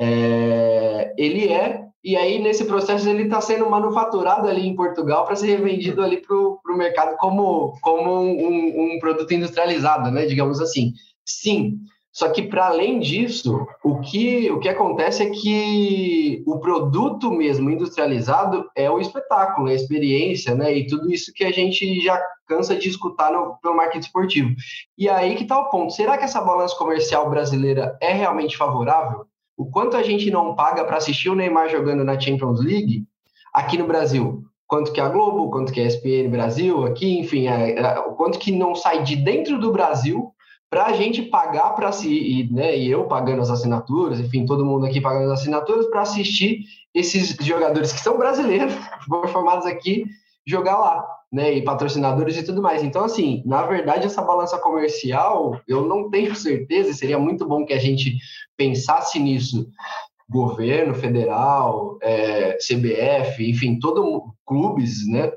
é, 0.00 1.14
ele 1.16 1.52
é, 1.52 1.84
e 2.02 2.16
aí 2.16 2.40
nesse 2.40 2.64
processo 2.64 3.08
ele 3.08 3.24
está 3.24 3.40
sendo 3.40 3.70
manufaturado 3.70 4.48
ali 4.48 4.66
em 4.66 4.74
Portugal 4.74 5.24
para 5.24 5.36
ser 5.36 5.46
revendido 5.46 6.02
ali 6.02 6.16
para 6.16 6.36
o 6.36 6.76
mercado 6.76 7.16
como, 7.18 7.78
como 7.80 8.22
um, 8.22 8.94
um 8.94 8.98
produto 8.98 9.32
industrializado, 9.32 10.10
né, 10.10 10.26
digamos 10.26 10.60
assim. 10.60 10.94
Sim, 11.24 11.78
só 12.12 12.28
que, 12.28 12.42
para 12.42 12.66
além 12.66 13.00
disso, 13.00 13.66
o 13.82 13.98
que, 14.00 14.50
o 14.50 14.60
que 14.60 14.68
acontece 14.68 15.22
é 15.22 15.30
que 15.30 16.42
o 16.46 16.58
produto 16.58 17.30
mesmo 17.30 17.70
industrializado 17.70 18.70
é 18.76 18.90
o 18.90 19.00
espetáculo, 19.00 19.68
é 19.68 19.72
a 19.72 19.76
experiência, 19.76 20.54
né? 20.54 20.76
E 20.76 20.86
tudo 20.86 21.10
isso 21.10 21.32
que 21.34 21.42
a 21.42 21.50
gente 21.50 22.00
já 22.02 22.22
cansa 22.46 22.76
de 22.76 22.86
escutar 22.86 23.32
no, 23.32 23.56
pelo 23.62 23.74
marketing 23.74 24.06
esportivo. 24.06 24.54
E 24.98 25.08
aí 25.08 25.34
que 25.34 25.44
está 25.44 25.58
o 25.58 25.70
ponto. 25.70 25.94
Será 25.94 26.18
que 26.18 26.24
essa 26.24 26.42
balança 26.42 26.76
comercial 26.76 27.30
brasileira 27.30 27.96
é 27.98 28.12
realmente 28.12 28.58
favorável? 28.58 29.24
O 29.56 29.70
quanto 29.70 29.96
a 29.96 30.02
gente 30.02 30.30
não 30.30 30.54
paga 30.54 30.84
para 30.84 30.98
assistir 30.98 31.30
o 31.30 31.34
Neymar 31.34 31.70
jogando 31.70 32.04
na 32.04 32.20
Champions 32.20 32.62
League 32.62 33.06
aqui 33.54 33.78
no 33.78 33.86
Brasil? 33.86 34.44
Quanto 34.66 34.92
que 34.92 35.00
a 35.00 35.08
Globo, 35.08 35.50
quanto 35.50 35.72
que 35.72 35.80
a 35.80 35.84
ESPN 35.84 36.30
Brasil 36.30 36.84
aqui, 36.84 37.18
enfim, 37.18 37.48
é, 37.48 37.78
é, 37.78 37.98
o 38.00 38.12
quanto 38.12 38.38
que 38.38 38.52
não 38.52 38.74
sai 38.74 39.02
de 39.02 39.16
dentro 39.16 39.58
do 39.58 39.72
Brasil 39.72 40.30
para 40.72 40.86
a 40.86 40.92
gente 40.94 41.20
pagar 41.20 41.74
para 41.74 41.92
si, 41.92 42.08
e, 42.08 42.50
né, 42.50 42.74
e 42.74 42.90
eu 42.90 43.04
pagando 43.04 43.42
as 43.42 43.50
assinaturas, 43.50 44.18
enfim, 44.18 44.46
todo 44.46 44.64
mundo 44.64 44.86
aqui 44.86 45.02
pagando 45.02 45.30
as 45.30 45.40
assinaturas 45.40 45.84
para 45.88 46.00
assistir 46.00 46.64
esses 46.94 47.36
jogadores 47.44 47.92
que 47.92 48.00
são 48.00 48.16
brasileiros, 48.16 48.72
formados 49.30 49.66
aqui, 49.66 50.06
jogar 50.46 50.78
lá, 50.78 51.06
né, 51.30 51.52
e 51.52 51.62
patrocinadores 51.62 52.38
e 52.38 52.42
tudo 52.42 52.62
mais. 52.62 52.82
Então, 52.82 53.04
assim, 53.04 53.42
na 53.44 53.64
verdade, 53.64 54.06
essa 54.06 54.22
balança 54.22 54.56
comercial, 54.56 55.60
eu 55.68 55.84
não 55.84 56.08
tenho 56.08 56.34
certeza, 56.34 56.94
seria 56.94 57.18
muito 57.18 57.46
bom 57.46 57.66
que 57.66 57.74
a 57.74 57.78
gente 57.78 58.16
pensasse 58.56 59.18
nisso, 59.18 59.68
governo 60.26 60.94
federal, 60.94 61.98
é, 62.00 62.56
CBF, 62.56 63.46
enfim, 63.46 63.78
todo 63.78 64.32
clubes, 64.46 65.06
né, 65.06 65.30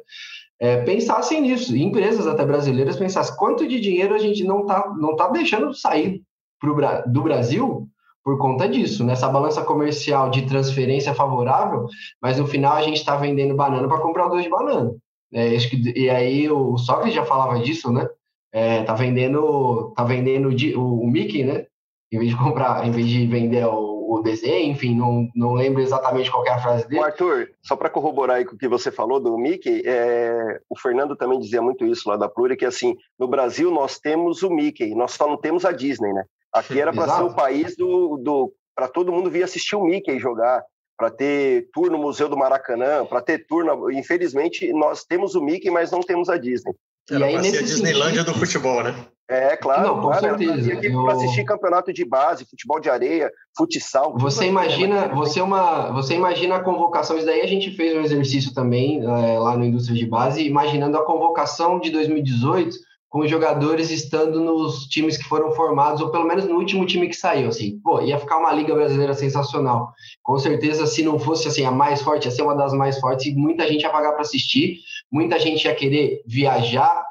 é, 0.60 0.82
pensassem 0.84 1.42
nisso, 1.42 1.76
empresas 1.76 2.28
até 2.28 2.46
brasileiras 2.46 2.96
pensassem 2.96 3.36
quanto 3.36 3.68
de 3.68 3.80
dinheiro 3.80 4.16
a 4.16 4.18
gente 4.18 4.44
não 4.44 4.62
está 4.62 4.94
não 4.98 5.16
tá 5.16 5.28
deixando 5.28 5.74
sair 5.74 6.22
pro, 6.60 6.76
do 7.08 7.22
Brasil 7.22 7.88
por 8.24 8.40
conta 8.40 8.68
disso, 8.68 9.04
nessa 9.04 9.30
balança 9.30 9.64
comercial 9.64 10.32
de 10.32 10.48
transferência 10.48 11.14
favorável, 11.14 11.86
mas 12.20 12.40
no 12.40 12.48
final 12.48 12.76
a 12.76 12.82
gente 12.82 12.98
está 12.98 13.16
vendendo 13.16 13.56
banana 13.56 13.88
para 13.88 14.02
comprar 14.02 14.28
dois 14.28 14.44
de 14.44 14.50
banana. 14.50 14.92
É, 15.32 15.50
e 15.96 16.10
aí 16.10 16.50
o 16.50 16.76
Sócrates 16.78 17.14
já 17.14 17.24
falava 17.24 17.60
disso, 17.60 17.92
né? 17.92 18.08
É, 18.52 18.84
tá 18.84 18.96
vendendo, 18.96 19.94
tá 19.96 20.04
vendendo 20.04 20.50
o, 20.80 21.02
o 21.02 21.08
Mickey, 21.08 21.44
né? 21.44 21.66
Em 22.12 22.18
vez 22.18 22.32
de 22.32 22.38
comprar, 22.38 22.88
em 22.88 22.92
vez 22.92 23.08
de 23.08 23.28
vender 23.28 23.66
o 23.66 23.95
o 24.08 24.22
desenho, 24.22 24.72
enfim, 24.72 24.96
não, 24.96 25.28
não 25.36 25.54
lembro 25.54 25.82
exatamente 25.82 26.30
qual 26.32 26.46
é 26.46 26.50
a 26.50 26.60
frase 26.60 26.88
dele. 26.88 27.02
O 27.02 27.04
Arthur, 27.04 27.50
só 27.64 27.76
para 27.76 27.90
corroborar 27.90 28.38
aí 28.38 28.46
com 28.46 28.56
o 28.56 28.58
que 28.58 28.68
você 28.68 28.92
falou 28.92 29.20
do 29.20 29.38
Mickey, 29.38 29.82
é, 29.86 30.60
o 30.70 30.78
Fernando 30.80 31.16
também 31.16 31.40
dizia 31.40 31.62
muito 31.62 31.86
isso 31.86 32.08
lá 32.08 32.16
da 32.16 32.30
Pluri, 32.30 32.56
que 32.56 32.66
assim, 32.66 32.96
no 33.18 33.28
Brasil 33.28 33.72
nós 33.72 34.00
temos 34.00 34.44
o 34.44 34.50
Mickey, 34.50 34.94
nós 34.96 35.14
só 35.14 35.28
não 35.28 35.38
temos 35.38 35.66
a 35.66 35.72
Disney, 35.72 36.14
né? 36.14 36.24
Aqui 36.54 36.80
era 36.80 36.94
para 36.94 37.16
ser 37.16 37.24
o 37.24 37.36
país 37.36 37.76
do, 37.76 38.18
do 38.18 38.54
para 38.76 38.88
todo 38.88 39.12
mundo 39.12 39.30
vir 39.30 39.44
assistir 39.44 39.76
o 39.76 39.84
Mickey 39.84 40.20
jogar, 40.20 40.64
para 40.98 41.10
ter 41.10 41.70
tour 41.74 41.92
no 41.92 41.98
Museu 41.98 42.30
do 42.30 42.38
Maracanã, 42.38 43.06
para 43.06 43.22
ter 43.22 43.46
tour, 43.46 43.64
na... 43.66 43.74
infelizmente 43.94 44.72
nós 44.72 45.04
temos 45.04 45.36
o 45.36 45.42
Mickey, 45.42 45.70
mas 45.70 45.92
não 45.92 46.00
temos 46.00 46.30
a 46.30 46.38
Disney. 46.38 46.74
Era 47.10 47.20
e 47.20 47.36
aí, 47.36 47.42
nesse 47.42 47.58
a 47.58 47.62
Disneylândia 47.62 48.22
sentido... 48.22 48.34
do 48.34 48.40
futebol, 48.40 48.84
né? 48.84 48.96
É, 49.28 49.58
claro. 49.58 49.82
Não, 49.82 49.96
com 49.96 50.08
claro, 50.08 50.38
certeza. 50.38 50.74
aqui 50.74 50.88
eu... 50.88 51.04
para 51.04 51.14
assistir 51.14 51.44
campeonato 51.44 51.92
de 51.92 52.06
base, 52.06 52.46
futebol 52.46 52.80
de 52.80 52.90
areia, 52.90 53.32
futsal. 53.58 54.16
Você 54.20 54.46
imagina, 54.46 55.08
você 55.08 55.40
é 55.40 55.44
uma, 55.44 55.92
você 55.92 56.14
imagina 56.14 56.56
a 56.56 56.64
convocação. 56.64 57.18
Isso 57.18 57.26
daí 57.26 57.42
a 57.42 57.48
gente 57.48 57.72
fez 57.72 57.96
um 57.96 58.02
exercício 58.02 58.54
também 58.54 59.02
é, 59.04 59.40
lá 59.40 59.58
no 59.58 59.66
Indústria 59.66 59.98
de 59.98 60.06
Base, 60.06 60.46
imaginando 60.46 60.98
a 60.98 61.06
convocação 61.06 61.80
de 61.80 61.90
2018 61.90 62.76
com 63.16 63.22
os 63.22 63.30
jogadores 63.30 63.92
estando 63.92 64.42
nos 64.42 64.88
times 64.88 65.16
que 65.16 65.24
foram 65.24 65.54
formados, 65.54 66.02
ou 66.02 66.12
pelo 66.12 66.26
menos 66.26 66.44
no 66.44 66.58
último 66.58 66.86
time 66.86 67.08
que 67.08 67.16
saiu, 67.16 67.48
assim. 67.48 67.80
Pô, 67.80 68.02
ia 68.02 68.20
ficar 68.20 68.38
uma 68.38 68.52
Liga 68.52 68.76
Brasileira 68.76 69.14
sensacional. 69.14 69.94
Com 70.22 70.38
certeza, 70.38 70.86
se 70.86 71.02
não 71.02 71.18
fosse, 71.18 71.48
assim, 71.48 71.64
a 71.64 71.72
mais 71.72 72.02
forte, 72.02 72.26
ia 72.26 72.32
ser 72.32 72.42
uma 72.42 72.58
das 72.58 72.74
mais 72.74 73.00
fortes, 73.00 73.28
e 73.28 73.34
muita 73.34 73.66
gente 73.70 73.84
ia 73.84 73.90
pagar 73.90 74.12
para 74.12 74.20
assistir, 74.20 74.80
muita 75.10 75.40
gente 75.40 75.64
ia 75.64 75.74
querer 75.74 76.24
viajar 76.28 77.06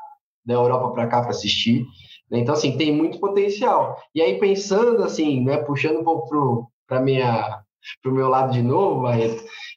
da 0.45 0.53
Europa 0.53 0.91
para 0.91 1.07
cá 1.07 1.23
para 1.23 1.31
assistir. 1.31 1.87
Né? 2.31 2.41
Então, 2.41 2.53
assim, 2.53 2.77
tem 2.77 2.93
muito 2.93 3.19
potencial. 3.19 3.97
E 4.15 4.21
aí, 4.21 4.39
pensando, 4.39 5.03
assim, 5.05 5.43
né, 5.43 5.57
puxando 5.57 6.01
um 6.01 6.05
pouco 6.05 6.71
para 6.87 7.01
minha 7.01 7.63
para 8.03 8.13
o 8.13 8.15
meu 8.15 8.29
lado 8.29 8.53
de 8.53 8.63
novo, 8.63 9.07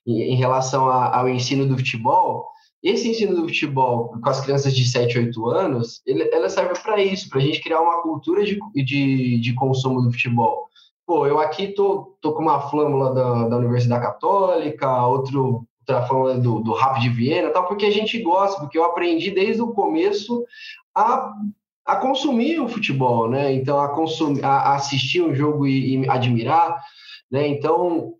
em, 0.06 0.36
relação 0.36 0.90
ao 0.90 1.30
ensino 1.30 1.66
do 1.66 1.78
futebol, 1.78 2.48
esse 2.84 3.10
ensino 3.10 3.36
do 3.36 3.48
futebol 3.48 4.10
com 4.22 4.30
as 4.30 4.42
crianças 4.42 4.76
de 4.76 4.86
7, 4.86 5.18
8 5.18 5.50
anos, 5.50 6.02
ele, 6.06 6.30
ela 6.32 6.50
serve 6.50 6.80
para 6.80 7.02
isso, 7.02 7.30
para 7.30 7.40
a 7.40 7.42
gente 7.42 7.62
criar 7.62 7.82
uma 7.82 8.02
cultura 8.02 8.44
de, 8.44 8.60
de, 8.76 9.40
de 9.40 9.54
consumo 9.54 10.02
do 10.02 10.12
futebol. 10.12 10.68
Pô, 11.06 11.26
eu 11.26 11.40
aqui 11.40 11.70
tô, 11.70 12.18
tô 12.22 12.34
com 12.34 12.44
uma 12.44 12.70
flâmula 12.70 13.13
da, 13.13 13.48
da 13.48 13.58
Universidade 13.58 14.06
Católica, 14.06 15.06
outro 15.08 15.66
outra 15.88 16.06
flâmula 16.06 16.38
do, 16.38 16.60
do 16.60 16.74
Rap 16.74 17.00
de 17.00 17.10
Viena, 17.10 17.50
tal, 17.50 17.66
porque 17.66 17.86
a 17.86 17.92
gente 17.92 18.22
gosta, 18.22 18.60
porque 18.60 18.78
eu 18.78 18.84
aprendi 18.84 19.32
desde 19.32 19.62
o 19.62 19.72
começo 19.72 20.46
a, 20.94 21.34
a 21.86 21.96
consumir 21.96 22.60
o 22.60 22.68
futebol, 22.68 23.30
né? 23.30 23.54
Então, 23.54 23.80
a, 23.80 23.88
consumir, 23.88 24.44
a, 24.44 24.50
a 24.50 24.76
assistir 24.76 25.22
um 25.22 25.34
jogo 25.34 25.66
e, 25.66 26.04
e 26.04 26.10
admirar, 26.10 26.78
né? 27.32 27.48
Então, 27.48 28.16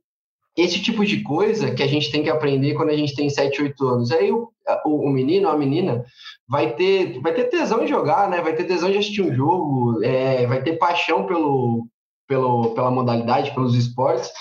esse 0.58 0.82
tipo 0.82 1.06
de 1.06 1.22
coisa 1.22 1.72
que 1.72 1.84
a 1.84 1.88
gente 1.88 2.12
tem 2.12 2.24
que 2.24 2.30
aprender 2.30 2.74
quando 2.74 2.89
a 2.89 2.96
gente 2.96 3.15
tem 3.15 3.30
7, 3.30 3.62
8 3.62 3.88
anos. 3.88 4.12
Aí 4.12 4.32
o, 4.32 4.52
o, 4.86 5.08
menino 5.08 5.48
a 5.48 5.56
menina 5.56 6.04
vai 6.50 6.74
ter, 6.74 7.22
vai 7.22 7.32
ter 7.34 7.46
tesão 7.46 7.84
em 7.84 7.88
jogar, 7.88 8.28
né? 8.28 8.41
Vai 8.41 8.56
ter 8.56 8.63
tesão 8.63 8.89
de 8.89 8.98
assistir 8.98 9.22
um 9.22 9.34
jogo, 9.34 10.04
é, 10.04 10.48
vai 10.48 10.63
ter 10.63 10.78
paixão 10.80 11.28
pelo, 11.28 11.88
pelo, 12.28 12.74
pela 12.74 12.89
modalidade, 12.89 13.54
pelos 13.54 13.76
esportes. 13.76 14.32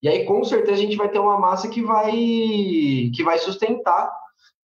E 0.00 0.08
aí, 0.08 0.24
com 0.24 0.44
certeza, 0.44 0.74
a 0.74 0.84
gente 0.84 0.96
vai 0.96 1.08
ter 1.08 1.18
uma 1.18 1.40
massa 1.40 1.66
que 1.66 1.82
vai, 1.82 2.12
que 2.12 3.24
vai 3.24 3.38
sustentar 3.38 4.12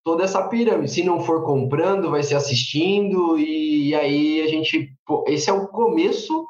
toda 0.05 0.23
essa 0.23 0.47
pirâmide. 0.47 0.93
Se 0.93 1.03
não 1.03 1.19
for 1.19 1.45
comprando, 1.45 2.11
vai 2.11 2.23
ser 2.23 2.37
assistindo, 2.37 3.37
e, 3.37 3.89
e 3.89 3.95
aí 3.97 4.43
a 4.43 4.47
gente. 4.47 4.93
Esse 5.27 5.51
é 5.51 5.53
o 5.53 5.67
começo 5.67 6.47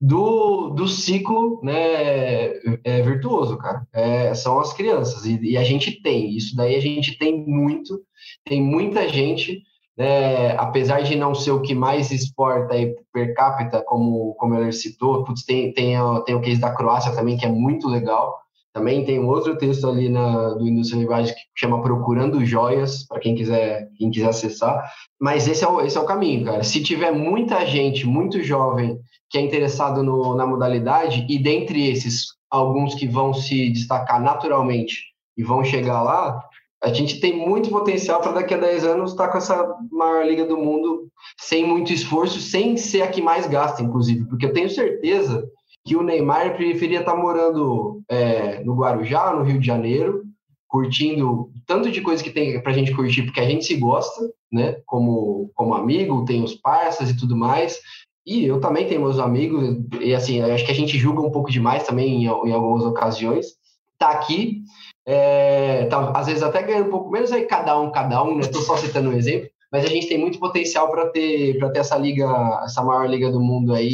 do, 0.00 0.70
do 0.70 0.88
ciclo 0.88 1.60
né, 1.62 2.54
é, 2.84 3.02
virtuoso, 3.02 3.58
cara. 3.58 3.86
É, 3.92 4.32
são 4.34 4.58
as 4.58 4.72
crianças. 4.72 5.26
E, 5.26 5.38
e, 5.42 5.56
a 5.58 5.62
gente 5.62 6.00
tem, 6.02 6.34
isso 6.34 6.56
daí 6.56 6.74
a 6.74 6.80
gente 6.80 7.18
tem 7.18 7.44
muito, 7.46 8.00
tem 8.44 8.62
muita 8.62 9.06
gente, 9.08 9.62
né, 9.96 10.52
apesar 10.56 11.02
de 11.02 11.14
não 11.16 11.34
ser 11.34 11.50
o 11.50 11.60
que 11.60 11.74
mais 11.74 12.10
exporta 12.10 12.74
aí 12.74 12.94
per 13.12 13.34
capita, 13.34 13.82
como, 13.84 14.34
como 14.34 14.54
ele 14.54 14.72
citou, 14.72 15.22
putz, 15.24 15.44
tem, 15.44 15.72
tem, 15.74 15.96
tem 16.24 16.34
o 16.34 16.40
case 16.40 16.60
da 16.60 16.74
Croácia 16.74 17.12
também, 17.12 17.36
que 17.36 17.44
é 17.44 17.50
muito 17.50 17.86
legal. 17.86 18.40
Também 18.72 19.04
tem 19.04 19.18
um 19.18 19.26
outro 19.26 19.58
texto 19.58 19.88
ali 19.88 20.08
na, 20.08 20.54
do 20.54 20.66
Indústria 20.66 21.00
Linguagem 21.00 21.34
que 21.34 21.40
chama 21.56 21.82
Procurando 21.82 22.44
Joias, 22.44 23.04
para 23.04 23.18
quem 23.18 23.34
quiser, 23.34 23.88
quem 23.98 24.10
quiser 24.10 24.28
acessar. 24.28 24.88
Mas 25.20 25.48
esse 25.48 25.64
é, 25.64 25.68
o, 25.68 25.80
esse 25.80 25.98
é 25.98 26.00
o 26.00 26.06
caminho, 26.06 26.44
cara. 26.44 26.62
Se 26.62 26.80
tiver 26.80 27.10
muita 27.10 27.66
gente, 27.66 28.06
muito 28.06 28.42
jovem, 28.44 28.96
que 29.30 29.38
é 29.38 29.40
interessado 29.40 30.02
no, 30.02 30.34
na 30.34 30.46
modalidade, 30.46 31.24
e 31.28 31.38
dentre 31.38 31.88
esses, 31.88 32.26
alguns 32.50 32.94
que 32.94 33.06
vão 33.06 33.32
se 33.32 33.70
destacar 33.70 34.20
naturalmente 34.20 35.04
e 35.36 35.44
vão 35.44 35.62
chegar 35.62 36.02
lá, 36.02 36.42
a 36.82 36.92
gente 36.92 37.20
tem 37.20 37.36
muito 37.36 37.70
potencial 37.70 38.20
para 38.20 38.32
daqui 38.32 38.54
a 38.54 38.58
10 38.58 38.84
anos 38.84 39.10
estar 39.12 39.26
tá 39.26 39.32
com 39.32 39.38
essa 39.38 39.76
maior 39.92 40.26
liga 40.26 40.46
do 40.46 40.56
mundo 40.56 41.08
sem 41.38 41.66
muito 41.66 41.92
esforço, 41.92 42.40
sem 42.40 42.76
ser 42.76 43.02
a 43.02 43.08
que 43.08 43.22
mais 43.22 43.46
gasta, 43.46 43.82
inclusive, 43.82 44.26
porque 44.26 44.46
eu 44.46 44.52
tenho 44.52 44.68
certeza 44.68 45.46
que 45.84 45.94
o 45.94 46.02
Neymar 46.02 46.56
preferia 46.56 47.00
estar 47.00 47.12
tá 47.12 47.18
morando 47.18 48.02
é, 48.08 48.64
no 48.64 48.74
Guarujá, 48.74 49.32
no 49.32 49.44
Rio 49.44 49.60
de 49.60 49.66
Janeiro, 49.66 50.22
curtindo 50.66 51.50
tanto 51.66 51.90
de 51.90 52.00
coisa 52.00 52.22
que 52.22 52.30
tem 52.30 52.60
para 52.62 52.72
a 52.72 52.74
gente 52.74 52.94
curtir, 52.94 53.22
porque 53.22 53.40
a 53.40 53.48
gente 53.48 53.64
se 53.64 53.76
gosta, 53.76 54.20
né? 54.52 54.76
Como, 54.86 55.50
como 55.54 55.74
amigo, 55.74 56.24
tem 56.24 56.42
os 56.42 56.54
parceiros 56.54 57.14
e 57.14 57.18
tudo 57.18 57.36
mais, 57.36 57.78
e 58.26 58.44
eu 58.44 58.60
também 58.60 58.86
tenho 58.86 59.00
meus 59.00 59.18
amigos, 59.18 59.78
e 60.00 60.14
assim, 60.14 60.40
acho 60.40 60.64
que 60.64 60.72
a 60.72 60.74
gente 60.74 60.98
julga 60.98 61.20
um 61.22 61.30
pouco 61.30 61.50
demais 61.50 61.84
também 61.84 62.24
em, 62.24 62.24
em 62.24 62.52
algumas 62.52 62.84
ocasiões. 62.84 63.58
Tá 63.98 64.10
aqui, 64.10 64.62
é, 65.06 65.86
tá, 65.86 66.12
às 66.14 66.26
vezes 66.26 66.42
até 66.42 66.62
ganhando 66.62 66.88
um 66.88 66.90
pouco 66.90 67.10
menos, 67.10 67.32
aí 67.32 67.44
cada 67.44 67.78
um, 67.78 67.90
cada 67.90 68.22
um, 68.22 68.36
né? 68.36 68.40
Estou 68.40 68.62
só 68.62 68.76
citando 68.76 69.10
um 69.10 69.14
exemplo, 69.14 69.48
mas 69.72 69.84
a 69.84 69.88
gente 69.88 70.08
tem 70.08 70.18
muito 70.18 70.38
potencial 70.38 70.90
para 70.90 71.08
ter, 71.08 71.58
ter 71.72 71.78
essa 71.78 71.96
liga, 71.96 72.26
essa 72.64 72.82
maior 72.82 73.08
liga 73.08 73.30
do 73.30 73.40
mundo 73.40 73.74
aí 73.74 73.88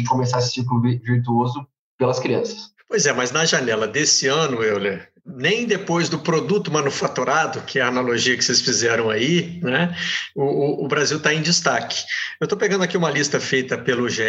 e 0.00 0.04
começar 0.04 0.38
esse 0.38 0.52
ciclo 0.52 0.80
virtuoso 0.80 1.66
pelas 1.98 2.18
crianças. 2.18 2.74
Pois 2.88 3.06
é, 3.06 3.12
mas 3.12 3.32
na 3.32 3.44
janela 3.44 3.86
desse 3.88 4.28
ano, 4.28 4.62
Euler, 4.62 5.10
nem 5.26 5.66
depois 5.66 6.08
do 6.08 6.18
produto 6.18 6.70
manufaturado, 6.70 7.60
que 7.62 7.78
é 7.78 7.82
a 7.82 7.88
analogia 7.88 8.36
que 8.36 8.44
vocês 8.44 8.60
fizeram 8.60 9.10
aí, 9.10 9.58
né, 9.62 9.96
o, 10.34 10.84
o 10.84 10.88
Brasil 10.88 11.16
está 11.16 11.34
em 11.34 11.42
destaque. 11.42 12.04
Eu 12.40 12.44
estou 12.44 12.58
pegando 12.58 12.84
aqui 12.84 12.96
uma 12.96 13.10
lista 13.10 13.40
feita 13.40 13.76
pelo 13.76 14.08
GE. 14.08 14.24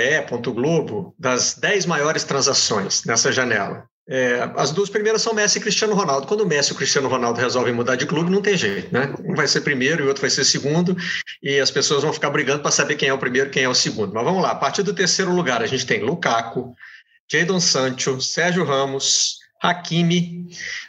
Globo 0.47 1.13
das 1.19 1.55
10 1.55 1.85
maiores 1.85 2.23
transações 2.23 3.03
nessa 3.05 3.31
janela. 3.31 3.85
É, 4.09 4.49
as 4.55 4.71
duas 4.71 4.89
primeiras 4.89 5.21
são 5.21 5.33
Messi 5.33 5.57
e 5.57 5.61
Cristiano 5.61 5.93
Ronaldo. 5.93 6.27
Quando 6.27 6.41
o 6.41 6.47
Messi 6.47 6.71
e 6.71 6.73
o 6.73 6.77
Cristiano 6.77 7.09
Ronaldo 7.09 7.41
resolvem 7.41 7.73
mudar 7.73 7.97
de 7.97 8.05
clube, 8.05 8.31
não 8.31 8.41
tem 8.41 8.55
jeito, 8.55 8.93
né? 8.93 9.13
Um 9.25 9.35
vai 9.35 9.47
ser 9.47 9.61
primeiro 9.61 10.01
e 10.01 10.05
o 10.05 10.07
outro 10.07 10.21
vai 10.21 10.29
ser 10.29 10.45
segundo, 10.45 10.95
e 11.43 11.59
as 11.59 11.69
pessoas 11.69 12.03
vão 12.03 12.13
ficar 12.13 12.29
brigando 12.29 12.61
para 12.61 12.71
saber 12.71 12.95
quem 12.95 13.09
é 13.09 13.13
o 13.13 13.17
primeiro 13.17 13.49
e 13.49 13.51
quem 13.51 13.63
é 13.63 13.69
o 13.69 13.75
segundo. 13.75 14.13
Mas 14.13 14.23
vamos 14.23 14.41
lá, 14.41 14.51
a 14.51 14.55
partir 14.55 14.81
do 14.81 14.93
terceiro 14.93 15.33
lugar, 15.33 15.61
a 15.61 15.67
gente 15.67 15.85
tem 15.85 16.01
Lukaku, 16.01 16.73
Jadon 17.29 17.59
Sancho, 17.59 18.21
Sérgio 18.21 18.63
Ramos, 18.63 19.39
Hakimi, 19.61 20.47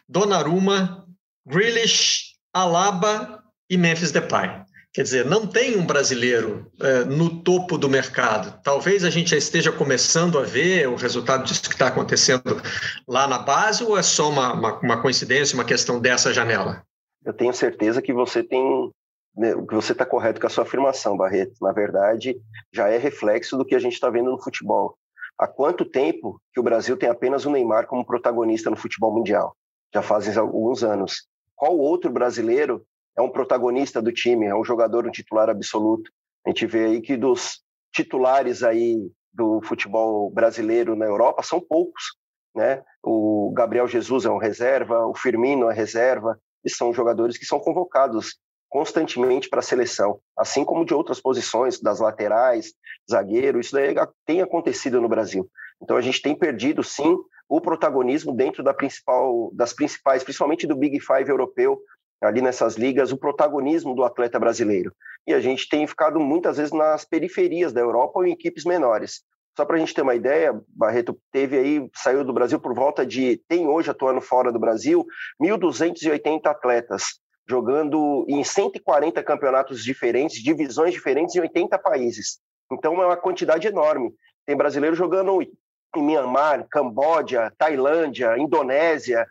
Donnarumma, 0.08 1.06
Grealish, 1.46 2.34
Alaba 2.52 3.42
e 3.70 3.76
Memphis 3.76 4.10
Depay. 4.10 4.68
Quer 4.92 5.02
dizer, 5.02 5.24
não 5.26 5.46
tem 5.46 5.78
um 5.78 5.86
brasileiro 5.86 6.66
é, 6.80 7.04
no 7.04 7.42
topo 7.42 7.76
do 7.76 7.88
mercado. 7.88 8.58
Talvez 8.62 9.04
a 9.04 9.10
gente 9.10 9.30
já 9.30 9.36
esteja 9.36 9.70
começando 9.70 10.38
a 10.38 10.42
ver 10.42 10.88
o 10.88 10.96
resultado 10.96 11.44
disso 11.44 11.62
que 11.62 11.74
está 11.74 11.88
acontecendo 11.88 12.60
lá 13.06 13.28
na 13.28 13.38
base, 13.38 13.84
ou 13.84 13.98
é 13.98 14.02
só 14.02 14.28
uma, 14.28 14.52
uma, 14.54 14.78
uma, 14.80 15.00
coincidência, 15.00 15.54
uma 15.54 15.64
questão 15.64 16.00
dessa 16.00 16.32
janela? 16.32 16.82
Eu 17.24 17.32
tenho 17.32 17.52
certeza 17.52 18.02
que 18.02 18.12
você 18.12 18.42
tem. 18.42 18.90
Né, 19.36 19.54
que 19.54 19.74
você 19.74 19.92
está 19.92 20.04
correto 20.04 20.40
com 20.40 20.48
a 20.48 20.50
sua 20.50 20.64
afirmação, 20.64 21.16
Barreto. 21.16 21.54
Na 21.60 21.70
verdade, 21.70 22.36
já 22.72 22.88
é 22.88 22.98
reflexo 22.98 23.56
do 23.56 23.64
que 23.64 23.74
a 23.74 23.78
gente 23.78 23.92
está 23.92 24.10
vendo 24.10 24.32
no 24.32 24.42
futebol. 24.42 24.96
Há 25.38 25.46
quanto 25.46 25.84
tempo 25.84 26.40
que 26.52 26.58
o 26.58 26.62
Brasil 26.62 26.96
tem 26.96 27.08
apenas 27.08 27.44
o 27.44 27.50
Neymar 27.50 27.86
como 27.86 28.04
protagonista 28.04 28.70
no 28.70 28.76
futebol 28.76 29.14
mundial? 29.14 29.56
Já 29.94 30.02
fazem 30.02 30.36
alguns 30.36 30.82
anos. 30.82 31.28
Qual 31.54 31.78
outro 31.78 32.10
brasileiro 32.10 32.84
é 33.16 33.22
um 33.22 33.30
protagonista 33.30 34.02
do 34.02 34.12
time, 34.12 34.46
é 34.46 34.54
um 34.54 34.64
jogador, 34.64 35.06
um 35.06 35.10
titular 35.10 35.48
absoluto? 35.48 36.10
A 36.44 36.50
gente 36.50 36.66
vê 36.66 36.86
aí 36.86 37.00
que 37.00 37.16
dos 37.16 37.62
titulares 37.92 38.62
aí 38.62 38.96
do 39.32 39.60
futebol 39.62 40.28
brasileiro 40.30 40.96
na 40.96 41.06
Europa 41.06 41.42
são 41.42 41.60
poucos, 41.60 42.16
né? 42.54 42.82
O 43.02 43.52
Gabriel 43.54 43.86
Jesus 43.86 44.24
é 44.24 44.30
um 44.30 44.38
reserva, 44.38 45.06
o 45.06 45.14
Firmino 45.14 45.70
é 45.70 45.74
reserva, 45.74 46.38
e 46.64 46.70
são 46.70 46.92
jogadores 46.92 47.38
que 47.38 47.46
são 47.46 47.60
convocados 47.60 48.36
constantemente 48.68 49.48
para 49.48 49.60
a 49.60 49.62
seleção, 49.62 50.20
assim 50.36 50.64
como 50.64 50.84
de 50.84 50.92
outras 50.92 51.20
posições, 51.20 51.80
das 51.80 52.00
laterais, 52.00 52.74
zagueiro, 53.10 53.60
isso 53.60 53.72
daí 53.72 53.94
tem 54.26 54.42
acontecido 54.42 55.00
no 55.00 55.08
Brasil. 55.08 55.48
Então 55.82 55.96
a 55.96 56.00
gente 56.00 56.20
tem 56.20 56.34
perdido, 56.34 56.82
sim, 56.82 57.16
o 57.48 57.60
protagonismo 57.60 58.34
dentro 58.34 58.62
da 58.62 58.74
principal, 58.74 59.50
das 59.54 59.72
principais, 59.72 60.22
principalmente 60.22 60.66
do 60.66 60.76
Big 60.76 61.00
Five 61.00 61.30
europeu, 61.30 61.80
ali 62.20 62.42
nessas 62.42 62.76
ligas, 62.76 63.12
o 63.12 63.16
protagonismo 63.16 63.94
do 63.94 64.04
atleta 64.04 64.38
brasileiro. 64.38 64.92
E 65.26 65.32
a 65.32 65.40
gente 65.40 65.68
tem 65.68 65.86
ficado 65.86 66.20
muitas 66.20 66.56
vezes 66.56 66.72
nas 66.72 67.04
periferias 67.04 67.72
da 67.72 67.80
Europa 67.80 68.18
ou 68.18 68.26
em 68.26 68.32
equipes 68.32 68.64
menores. 68.64 69.22
Só 69.56 69.64
para 69.64 69.76
a 69.76 69.78
gente 69.78 69.94
ter 69.94 70.02
uma 70.02 70.14
ideia, 70.14 70.60
Barreto 70.68 71.18
teve 71.32 71.58
aí, 71.58 71.90
saiu 71.94 72.24
do 72.24 72.32
Brasil 72.32 72.60
por 72.60 72.74
volta 72.74 73.04
de, 73.04 73.42
tem 73.48 73.66
hoje 73.66 73.90
atuando 73.90 74.20
fora 74.20 74.52
do 74.52 74.58
Brasil, 74.58 75.04
1.280 75.40 76.46
atletas 76.46 77.20
jogando 77.48 78.24
em 78.28 78.44
140 78.44 79.22
campeonatos 79.22 79.82
diferentes, 79.82 80.42
divisões 80.42 80.92
diferentes 80.92 81.34
em 81.34 81.40
80 81.40 81.78
países. 81.78 82.40
Então 82.70 83.02
é 83.02 83.06
uma 83.06 83.16
quantidade 83.16 83.66
enorme. 83.66 84.14
Tem 84.44 84.56
brasileiro 84.56 84.94
jogando 84.94 85.40
em 85.42 86.02
Myanmar, 86.02 86.66
Camboja, 86.70 87.52
Tailândia, 87.56 88.36
Indonésia, 88.38 89.26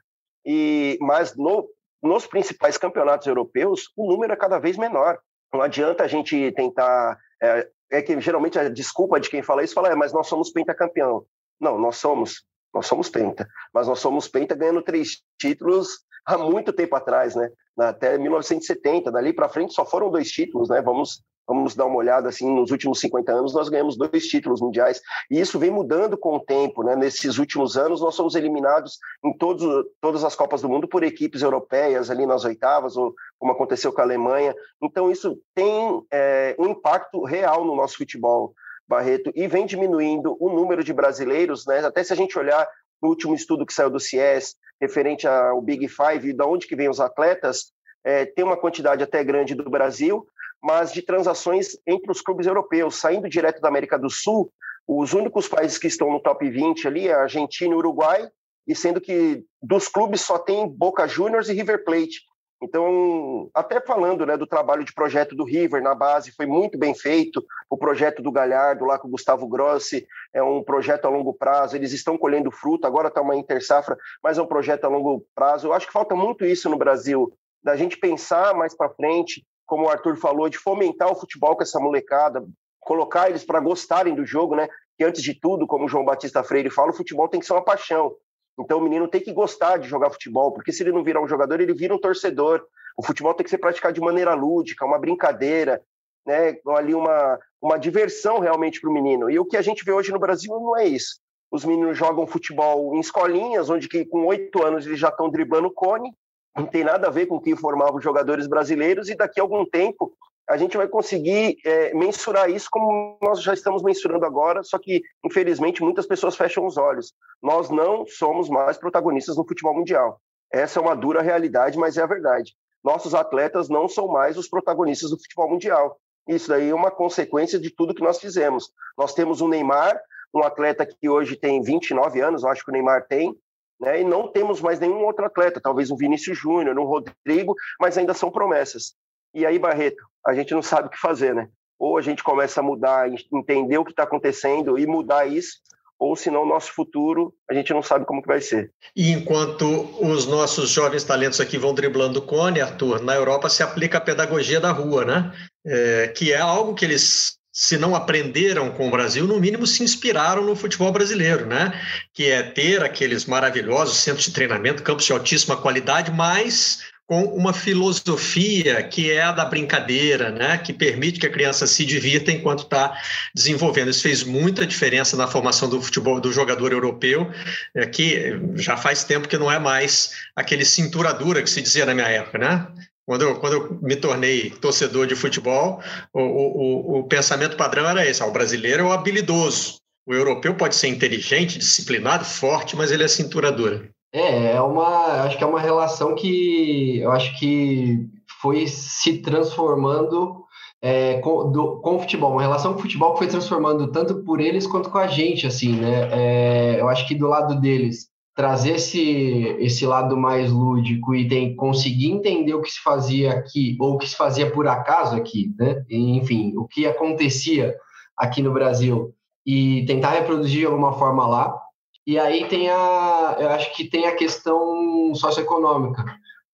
e 0.46 0.98
mas 1.00 1.36
no, 1.36 1.70
nos 2.02 2.26
principais 2.26 2.78
campeonatos 2.78 3.28
europeus 3.28 3.92
o 3.96 4.08
número 4.10 4.34
é 4.34 4.36
cada 4.36 4.58
vez 4.58 4.78
menor. 4.78 5.20
Não 5.54 5.62
adianta 5.62 6.04
a 6.04 6.08
gente 6.08 6.52
tentar. 6.54 7.18
É, 7.42 7.70
é, 7.90 8.02
que 8.02 8.20
geralmente 8.20 8.58
a 8.58 8.68
desculpa 8.68 9.20
de 9.20 9.30
quem 9.30 9.42
fala 9.42 9.64
isso 9.64 9.74
fala, 9.74 9.90
é, 9.90 9.96
mas 9.96 10.12
nós 10.12 10.28
somos 10.28 10.50
pentacampeão. 10.50 11.26
Não, 11.60 11.78
nós 11.78 11.98
somos, 11.98 12.44
nós 12.74 12.86
somos 12.86 13.10
penta, 13.10 13.48
mas 13.74 13.88
nós 13.88 14.00
somos 14.00 14.28
penta 14.28 14.56
ganhando 14.56 14.82
três 14.82 15.22
títulos 15.40 16.00
há 16.28 16.38
muito 16.38 16.74
tempo 16.74 16.96
atrás, 16.96 17.34
né? 17.36 17.50
Até 17.80 18.18
1970, 18.18 19.12
dali 19.12 19.32
para 19.32 19.48
frente 19.48 19.74
só 19.74 19.86
foram 19.86 20.12
dois 20.12 20.30
títulos, 20.30 20.68
né? 20.70 20.82
Vamos 20.82 21.24
vamos 21.50 21.76
dar 21.76 21.86
uma 21.86 21.96
olhada 21.96 22.28
assim, 22.28 22.54
nos 22.54 22.72
últimos 22.72 23.00
50 23.00 23.32
anos 23.32 23.54
nós 23.54 23.70
ganhamos 23.70 23.96
dois 23.96 24.28
títulos 24.28 24.60
mundiais 24.60 25.00
e 25.32 25.40
isso 25.40 25.58
vem 25.58 25.72
mudando 25.72 26.18
com 26.18 26.36
o 26.36 26.42
tempo, 26.42 26.84
né? 26.84 26.94
Nesses 26.94 27.38
últimos 27.38 27.78
anos 27.78 28.02
nós 28.02 28.16
somos 28.16 28.36
eliminados 28.36 28.98
em 29.24 29.32
todos, 29.38 29.86
todas 30.02 30.26
as 30.26 30.36
Copas 30.36 30.62
do 30.62 30.68
Mundo 30.68 30.90
por 30.90 31.04
equipes 31.04 31.42
europeias 31.42 32.10
ali 32.10 32.26
nas 32.26 32.44
oitavas 32.44 32.98
ou 32.98 33.16
como 33.40 33.54
aconteceu 33.54 33.94
com 33.94 34.02
a 34.02 34.04
Alemanha. 34.04 34.54
Então 34.84 35.10
isso 35.10 35.40
tem 35.56 36.04
é, 36.12 36.54
um 36.60 36.68
impacto 36.68 37.24
real 37.24 37.64
no 37.64 37.78
nosso 37.78 37.96
futebol, 37.96 38.54
Barreto, 38.86 39.32
e 39.34 39.48
vem 39.48 39.66
diminuindo 39.66 40.36
o 40.42 40.50
número 40.50 40.84
de 40.84 40.92
brasileiros, 40.92 41.66
né? 41.66 41.80
Até 41.80 42.04
se 42.04 42.12
a 42.12 42.16
gente 42.16 42.38
olhar 42.38 42.68
no 43.02 43.10
último 43.10 43.34
estudo 43.34 43.66
que 43.66 43.74
saiu 43.74 43.90
do 43.90 44.00
CIES 44.00 44.56
referente 44.80 45.28
ao 45.28 45.62
Big 45.62 45.88
Five 45.88 46.30
e 46.30 46.34
de 46.34 46.44
onde 46.44 46.68
que 46.68 46.76
vêm 46.76 46.90
os 46.90 47.00
atletas, 47.00 47.72
é, 48.04 48.26
tem 48.26 48.46
uma 48.46 48.58
quantidade 48.58 49.04
até 49.04 49.24
grande 49.24 49.56
do 49.56 49.70
Brasil, 49.70 50.26
mas 50.62 50.94
de 50.94 51.02
transações 51.02 51.78
entre 51.86 52.12
os 52.12 52.22
clubes 52.22 52.48
europeus, 52.48 52.96
saindo 52.96 53.30
direto 53.30 53.60
da 53.60 53.68
América 53.68 53.98
do 53.98 54.10
Sul, 54.10 54.52
os 54.88 55.14
únicos 55.14 55.48
países 55.48 55.78
que 55.78 55.88
estão 55.88 56.12
no 56.12 56.22
top 56.22 56.50
20 56.50 56.88
ali 56.88 57.08
é 57.08 57.14
Argentina 57.14 57.74
e 57.74 57.78
Uruguai, 57.78 58.30
e 58.66 58.76
sendo 58.76 59.02
que 59.02 59.44
dos 59.62 59.88
clubes 59.88 60.22
só 60.22 60.38
tem 60.38 60.68
Boca 60.68 61.08
Juniors 61.08 61.50
e 61.50 61.54
River 61.54 61.84
Plate. 61.84 62.22
Então, 62.62 63.52
até 63.54 63.80
falando 63.80 64.26
né, 64.26 64.36
do 64.36 64.48
trabalho 64.48 64.84
de 64.84 64.94
projeto 64.94 65.36
do 65.36 65.44
River 65.44 65.82
na 65.82 65.94
base, 65.94 66.32
foi 66.32 66.48
muito 66.48 66.78
bem 66.78 66.94
feito. 66.96 67.46
O 67.70 67.78
projeto 67.78 68.22
do 68.22 68.32
Galhardo, 68.32 68.86
lá 68.86 68.98
com 68.98 69.08
o 69.08 69.12
Gustavo 69.12 69.48
Grossi, 69.48 70.08
é 70.34 70.42
um 70.42 70.64
projeto 70.64 71.06
a 71.06 71.10
longo 71.10 71.34
prazo. 71.34 71.76
Eles 71.76 71.94
estão 71.94 72.18
colhendo 72.18 72.50
fruto, 72.50 72.88
agora 72.88 73.10
está 73.10 73.22
uma 73.22 73.36
intersafra, 73.36 73.96
mas 74.24 74.40
é 74.40 74.42
um 74.42 74.48
projeto 74.48 74.86
a 74.86 74.88
longo 74.88 75.24
prazo. 75.36 75.68
Eu 75.68 75.74
acho 75.74 75.86
que 75.86 75.94
falta 75.94 76.16
muito 76.16 76.44
isso 76.46 76.68
no 76.68 76.78
Brasil, 76.78 77.32
da 77.64 77.76
gente 77.76 77.98
pensar 77.98 78.56
mais 78.56 78.76
para 78.76 78.90
frente, 78.90 79.46
como 79.66 79.86
o 79.86 79.90
Arthur 79.90 80.18
falou, 80.18 80.50
de 80.50 80.58
fomentar 80.58 81.12
o 81.12 81.16
futebol 81.16 81.56
com 81.56 81.62
essa 81.62 81.80
molecada, 81.80 82.44
colocar 82.80 83.30
eles 83.30 83.44
para 83.44 83.60
gostarem 83.60 84.16
do 84.16 84.26
jogo, 84.26 84.56
né? 84.56 84.68
Que 84.98 85.04
antes 85.04 85.22
de 85.22 85.40
tudo, 85.40 85.68
como 85.68 85.86
o 85.86 85.90
João 85.90 86.06
Batista 86.06 86.44
Freire 86.44 86.72
fala, 86.72 86.90
o 86.90 86.96
futebol 86.96 87.28
tem 87.28 87.40
que 87.40 87.46
ser 87.46 87.54
uma 87.54 87.64
paixão. 87.64 88.16
Então 88.60 88.80
o 88.80 88.82
menino 88.82 89.08
tem 89.08 89.22
que 89.22 89.32
gostar 89.32 89.78
de 89.78 89.88
jogar 89.88 90.10
futebol, 90.10 90.52
porque 90.52 90.72
se 90.72 90.84
ele 90.84 90.92
não 90.92 91.04
virar 91.04 91.22
um 91.22 91.28
jogador, 91.28 91.60
ele 91.60 91.74
vira 91.74 91.94
um 91.94 92.00
torcedor. 92.00 92.66
O 92.98 93.06
futebol 93.06 93.34
tem 93.34 93.44
que 93.44 93.50
ser 93.50 93.60
praticado 93.60 93.94
de 93.94 94.02
maneira 94.02 94.34
lúdica, 94.34 94.86
uma 94.86 94.98
brincadeira, 94.98 95.82
né? 96.26 96.58
Ali 96.76 96.96
uma, 96.96 97.40
uma 97.62 97.78
diversão 97.78 98.40
realmente 98.40 98.82
para 98.82 98.90
o 98.90 98.94
menino. 98.94 99.30
E 99.30 99.38
o 99.38 99.46
que 99.46 99.58
a 99.58 99.62
gente 99.62 99.86
vê 99.86 99.92
hoje 99.92 100.12
no 100.12 100.20
Brasil 100.20 100.54
não 100.60 100.78
é 100.78 100.86
isso. 100.86 101.20
Os 101.52 101.64
meninos 101.64 101.98
jogam 101.98 102.28
futebol 102.28 102.94
em 102.96 103.00
escolinhas, 103.00 103.70
onde 103.70 103.88
que 103.88 104.06
com 104.06 104.26
oito 104.26 104.64
anos 104.64 104.86
eles 104.86 105.00
já 105.00 105.10
estão 105.10 105.30
driblando 105.30 105.72
cone, 105.72 106.12
não 106.56 106.66
tem 106.66 106.84
nada 106.84 107.08
a 107.08 107.12
ver 107.12 107.28
com 107.28 107.36
o 107.36 107.42
que 107.42 107.56
formavam 107.56 107.98
os 107.98 108.04
jogadores 108.04 108.48
brasileiros, 108.48 109.08
e 109.10 109.16
daqui 109.16 109.40
a 109.40 109.44
algum 109.44 109.64
tempo 109.64 110.12
a 110.50 110.56
gente 110.56 110.78
vai 110.78 110.88
conseguir 110.88 111.58
é, 111.66 111.94
mensurar 111.94 112.50
isso 112.50 112.70
como 112.72 113.18
nós 113.22 113.42
já 113.42 113.54
estamos 113.54 113.84
mensurando 113.84 114.26
agora, 114.26 114.64
só 114.64 114.80
que, 114.80 115.02
infelizmente, 115.24 115.84
muitas 115.84 116.06
pessoas 116.06 116.38
fecham 116.38 116.66
os 116.66 116.78
olhos. 116.78 117.14
Nós 117.42 117.70
não 117.70 118.06
somos 118.06 118.50
mais 118.50 118.78
protagonistas 118.78 119.36
no 119.36 119.46
futebol 119.46 119.76
mundial. 119.76 120.22
Essa 120.52 120.80
é 120.80 120.82
uma 120.82 120.96
dura 120.96 121.22
realidade, 121.22 121.78
mas 121.78 121.98
é 121.98 122.02
a 122.02 122.08
verdade. 122.08 122.54
Nossos 122.84 123.14
atletas 123.14 123.68
não 123.68 123.90
são 123.90 124.08
mais 124.08 124.38
os 124.38 124.48
protagonistas 124.48 125.10
do 125.10 125.20
futebol 125.20 125.50
mundial. 125.50 126.00
Isso 126.28 126.48
daí 126.48 126.70
é 126.70 126.76
uma 126.76 126.92
consequência 126.92 127.60
de 127.60 127.70
tudo 127.70 127.94
que 127.94 128.04
nós 128.04 128.20
fizemos. 128.20 128.72
Nós 128.98 129.14
temos 129.14 129.42
o 129.42 129.48
Neymar, 129.48 130.00
um 130.34 130.44
atleta 130.44 130.86
que 130.86 131.10
hoje 131.10 131.36
tem 131.36 131.62
29 131.62 132.22
anos, 132.22 132.44
eu 132.44 132.50
acho 132.50 132.64
que 132.64 132.72
o 132.72 132.74
Neymar 132.74 133.06
tem, 133.08 133.36
né? 133.80 134.02
E 134.02 134.04
não 134.04 134.28
temos 134.28 134.62
mais 134.62 134.80
nenhum 134.80 135.04
outro 135.06 135.26
atleta, 135.26 135.62
talvez 135.62 135.92
um 135.92 135.96
Vinícius 135.96 136.38
Júnior, 136.38 136.78
um 136.78 136.84
Rodrigo, 136.84 137.54
mas 137.80 137.98
ainda 137.98 138.14
são 138.14 138.32
promessas. 138.32 138.96
E 139.34 139.46
aí, 139.46 139.60
Barreto, 139.60 140.04
a 140.26 140.34
gente 140.34 140.54
não 140.54 140.62
sabe 140.62 140.88
o 140.88 140.92
que 140.92 141.00
fazer, 141.00 141.34
né? 141.34 141.48
Ou 141.80 141.98
a 141.98 142.02
gente 142.02 142.24
começa 142.24 142.60
a 142.60 142.64
mudar, 142.64 143.08
entender 143.32 143.78
o 143.78 143.86
que 143.86 143.92
está 143.92 144.04
acontecendo 144.04 144.78
e 144.78 144.88
mudar 144.88 145.26
isso, 145.28 145.58
ou 146.00 146.16
senão 146.16 146.44
o 146.44 146.48
nosso 146.48 146.72
futuro 146.74 147.34
a 147.50 147.54
gente 147.54 147.74
não 147.74 147.82
sabe 147.82 148.06
como 148.06 148.22
que 148.22 148.28
vai 148.28 148.42
ser. 148.42 148.72
E 148.96 149.12
enquanto 149.12 149.66
os 150.04 150.26
nossos 150.26 150.70
jovens 150.70 151.04
talentos 151.04 151.40
aqui 151.40 151.58
vão 151.58 151.74
driblando 151.74 152.20
o 152.20 152.22
cone, 152.22 152.62
Arthur, 152.62 153.02
na 153.02 153.16
Europa 153.16 153.50
se 153.50 153.64
aplica 153.64 153.98
a 153.98 154.02
pedagogia 154.02 154.60
da 154.60 154.72
rua, 154.72 155.06
né? 155.06 155.34
É, 155.66 156.08
que 156.08 156.32
é 156.32 156.40
algo 156.40 156.74
que 156.74 156.86
eles 156.86 157.38
se 157.52 157.76
não 157.76 157.96
aprenderam 157.96 158.70
com 158.70 158.88
o 158.88 158.92
Brasil, 158.92 159.26
no 159.26 159.40
mínimo 159.40 159.66
se 159.66 159.82
inspiraram 159.82 160.44
no 160.44 160.56
futebol 160.56 160.92
brasileiro, 160.92 161.48
né? 161.48 161.74
Que 162.14 162.30
é 162.30 162.44
ter 162.44 162.84
aqueles 162.84 163.26
maravilhosos 163.26 163.98
centros 163.98 164.26
de 164.26 164.34
treinamento, 164.34 164.84
campos 164.84 165.06
de 165.06 165.12
altíssima 165.12 165.58
qualidade, 165.58 166.12
mas 166.12 166.84
com 167.08 167.24
uma 167.24 167.54
filosofia 167.54 168.84
que 168.84 169.10
é 169.10 169.22
a 169.22 169.32
da 169.32 169.46
brincadeira, 169.46 170.30
né? 170.30 170.58
Que 170.58 170.74
permite 170.74 171.20
que 171.20 171.26
a 171.26 171.32
criança 171.32 171.66
se 171.66 171.86
divirta 171.86 172.32
enquanto 172.32 172.64
está 172.64 173.02
desenvolvendo. 173.34 173.90
Isso 173.90 174.04
fez 174.04 174.24
muita 174.24 174.68
diferença 174.68 175.16
na 175.16 175.26
formação 175.26 175.70
do 175.70 175.82
futebol 175.82 176.20
do 176.20 176.34
jogador 176.34 176.74
europeu, 176.74 177.32
é, 177.74 177.86
que 177.86 178.38
já 178.56 178.76
faz 178.76 179.06
tempo 179.06 179.28
que 179.28 179.38
não 179.38 179.50
é 179.50 179.58
mais 179.58 180.12
aquele 180.36 180.66
cintura 180.66 181.14
dura 181.14 181.42
que 181.42 181.50
se 181.50 181.62
dizia 181.62 181.86
na 181.86 181.96
minha 181.96 182.08
época, 182.08 182.38
né? 182.38 182.68
Quando 183.06 183.22
eu, 183.22 183.40
quando 183.40 183.54
eu 183.54 183.80
me 183.82 183.96
tornei 183.96 184.50
torcedor 184.50 185.08
de 185.08 185.16
futebol, 185.16 185.82
o, 186.14 186.20
o, 186.20 187.00
o 187.00 187.04
pensamento 187.06 187.56
padrão 187.56 187.88
era 187.88 188.06
esse: 188.06 188.22
ah, 188.22 188.26
o 188.26 188.34
brasileiro 188.34 188.84
é 188.84 188.86
o 188.86 188.92
habilidoso. 188.92 189.80
O 190.06 190.14
europeu 190.14 190.56
pode 190.56 190.76
ser 190.76 190.88
inteligente, 190.88 191.58
disciplinado, 191.58 192.26
forte, 192.26 192.76
mas 192.76 192.92
ele 192.92 193.04
é 193.04 193.08
cintura 193.08 193.50
dura. 193.50 193.90
É, 194.18 194.56
é 194.56 194.62
uma, 194.62 195.24
acho 195.24 195.38
que 195.38 195.44
é 195.44 195.48
uma 195.48 195.60
relação 195.60 196.16
que 196.16 197.00
eu 197.00 197.12
acho 197.12 197.38
que 197.38 198.00
foi 198.42 198.66
se 198.66 199.20
transformando 199.20 200.44
é, 200.82 201.20
com, 201.20 201.52
do, 201.52 201.78
com 201.82 201.96
o 201.96 202.00
futebol, 202.00 202.32
uma 202.32 202.42
relação 202.42 202.74
com 202.74 202.80
o 202.80 202.82
futebol 202.82 203.14
que 203.14 203.20
foi 203.20 203.28
transformando 203.28 203.92
tanto 203.92 204.24
por 204.24 204.40
eles 204.40 204.66
quanto 204.66 204.90
com 204.90 204.98
a 204.98 205.08
gente, 205.08 205.46
assim, 205.46 205.74
né? 205.74 206.10
É, 206.12 206.82
eu 206.82 206.90
acho 206.90 207.08
que 207.08 207.16
do 207.16 207.28
lado 207.28 207.60
deles 207.60 208.08
trazer 208.36 208.76
esse, 208.76 209.56
esse 209.60 209.86
lado 209.86 210.16
mais 210.16 210.52
lúdico 210.52 211.16
e 211.16 211.28
tem, 211.28 211.56
conseguir 211.56 212.12
entender 212.12 212.54
o 212.54 212.62
que 212.62 212.72
se 212.72 212.80
fazia 212.82 213.32
aqui, 213.32 213.76
ou 213.80 213.94
o 213.94 213.98
que 213.98 214.08
se 214.08 214.16
fazia 214.16 214.50
por 214.52 214.68
acaso 214.68 215.16
aqui, 215.16 215.56
né? 215.58 215.84
enfim, 215.90 216.54
o 216.56 216.68
que 216.68 216.86
acontecia 216.86 217.76
aqui 218.16 218.44
no 218.44 218.54
Brasil, 218.54 219.12
e 219.46 219.86
tentar 219.86 220.12
reproduzir 220.12 220.60
de 220.60 220.66
alguma 220.66 220.94
forma 220.94 221.26
lá. 221.26 221.67
E 222.08 222.18
aí 222.18 222.48
tem 222.48 222.70
a, 222.70 223.36
eu 223.38 223.50
acho 223.50 223.76
que 223.76 223.84
tem 223.84 224.08
a 224.08 224.16
questão 224.16 225.14
socioeconômica, 225.14 226.06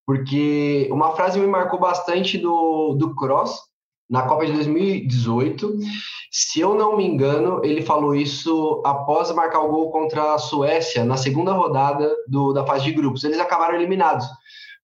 porque 0.03 0.89
uma 0.91 1.15
frase 1.15 1.39
me 1.39 1.45
marcou 1.45 1.79
bastante 1.79 2.39
do, 2.39 2.95
do 2.95 3.13
Cross, 3.13 3.59
na 4.09 4.23
Copa 4.23 4.47
de 4.47 4.53
2018. 4.53 5.77
Se 6.31 6.59
eu 6.59 6.73
não 6.73 6.97
me 6.97 7.05
engano, 7.05 7.63
ele 7.63 7.83
falou 7.83 8.15
isso 8.15 8.81
após 8.83 9.31
marcar 9.31 9.59
o 9.59 9.69
gol 9.69 9.91
contra 9.91 10.33
a 10.33 10.39
Suécia 10.39 11.05
na 11.05 11.17
segunda 11.17 11.53
rodada 11.53 12.11
do, 12.27 12.51
da 12.51 12.65
fase 12.65 12.85
de 12.85 12.91
grupos. 12.91 13.23
Eles 13.23 13.39
acabaram 13.39 13.75
eliminados, 13.75 14.25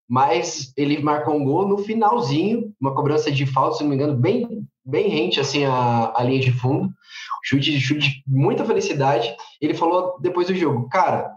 mas 0.10 0.74
ele 0.76 1.00
marcou 1.04 1.36
um 1.36 1.46
gol 1.46 1.68
no 1.68 1.78
finalzinho, 1.78 2.74
uma 2.82 2.96
cobrança 2.96 3.32
de 3.32 3.46
falta, 3.46 3.78
se 3.78 3.84
não 3.84 3.90
me 3.90 3.96
engano, 3.96 4.16
bem, 4.16 4.68
bem 4.84 5.08
rente 5.08 5.40
assim 5.40 5.66
a, 5.66 6.12
a 6.16 6.24
linha 6.24 6.40
de 6.40 6.52
fundo. 6.52 6.90
Chute 7.44 7.72
de 7.72 7.80
chute, 7.80 8.24
muita 8.28 8.66
felicidade. 8.66 9.34
Ele 9.62 9.76
falou 9.76 10.20
depois 10.20 10.48
do 10.48 10.56
jogo, 10.56 10.90
cara, 10.90 11.32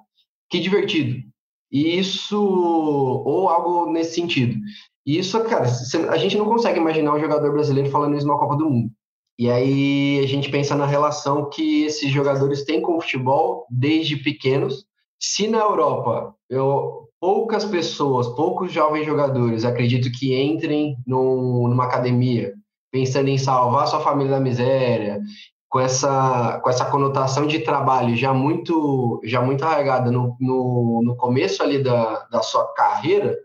que 0.48 0.58
divertido. 0.58 1.22
Isso, 1.70 2.42
ou 2.42 3.48
algo 3.48 3.90
nesse 3.92 4.14
sentido. 4.14 4.58
E 5.04 5.18
isso, 5.18 5.38
cara, 5.44 5.66
a 6.10 6.16
gente 6.16 6.36
não 6.38 6.46
consegue 6.46 6.78
imaginar 6.78 7.14
um 7.14 7.20
jogador 7.20 7.52
brasileiro 7.52 7.90
falando 7.90 8.16
isso 8.16 8.26
numa 8.26 8.38
Copa 8.38 8.56
do 8.56 8.70
Mundo. 8.70 8.90
E 9.38 9.50
aí 9.50 10.20
a 10.22 10.26
gente 10.26 10.50
pensa 10.50 10.74
na 10.74 10.86
relação 10.86 11.48
que 11.50 11.84
esses 11.84 12.10
jogadores 12.10 12.64
têm 12.64 12.80
com 12.80 12.96
o 12.96 13.00
futebol 13.00 13.66
desde 13.70 14.16
pequenos. 14.16 14.84
Se 15.18 15.48
na 15.48 15.58
Europa 15.58 16.34
eu, 16.48 17.01
poucas 17.22 17.64
pessoas, 17.64 18.26
poucos 18.34 18.72
jovens 18.72 19.06
jogadores, 19.06 19.64
acredito 19.64 20.10
que 20.10 20.36
entrem 20.36 20.96
no, 21.06 21.68
numa 21.68 21.84
academia 21.84 22.52
pensando 22.90 23.28
em 23.28 23.38
salvar 23.38 23.86
sua 23.86 24.00
família 24.00 24.32
da 24.32 24.40
miséria, 24.40 25.20
com 25.68 25.78
essa, 25.78 26.58
com 26.60 26.68
essa 26.68 26.84
conotação 26.84 27.46
de 27.46 27.60
trabalho 27.60 28.16
já 28.16 28.34
muito 28.34 29.20
já 29.24 29.40
muito 29.40 29.64
arraigada 29.64 30.10
no, 30.10 30.36
no, 30.40 31.00
no 31.04 31.16
começo 31.16 31.62
ali 31.62 31.80
da, 31.80 32.24
da 32.24 32.42
sua 32.42 32.66
carreira, 32.74 33.38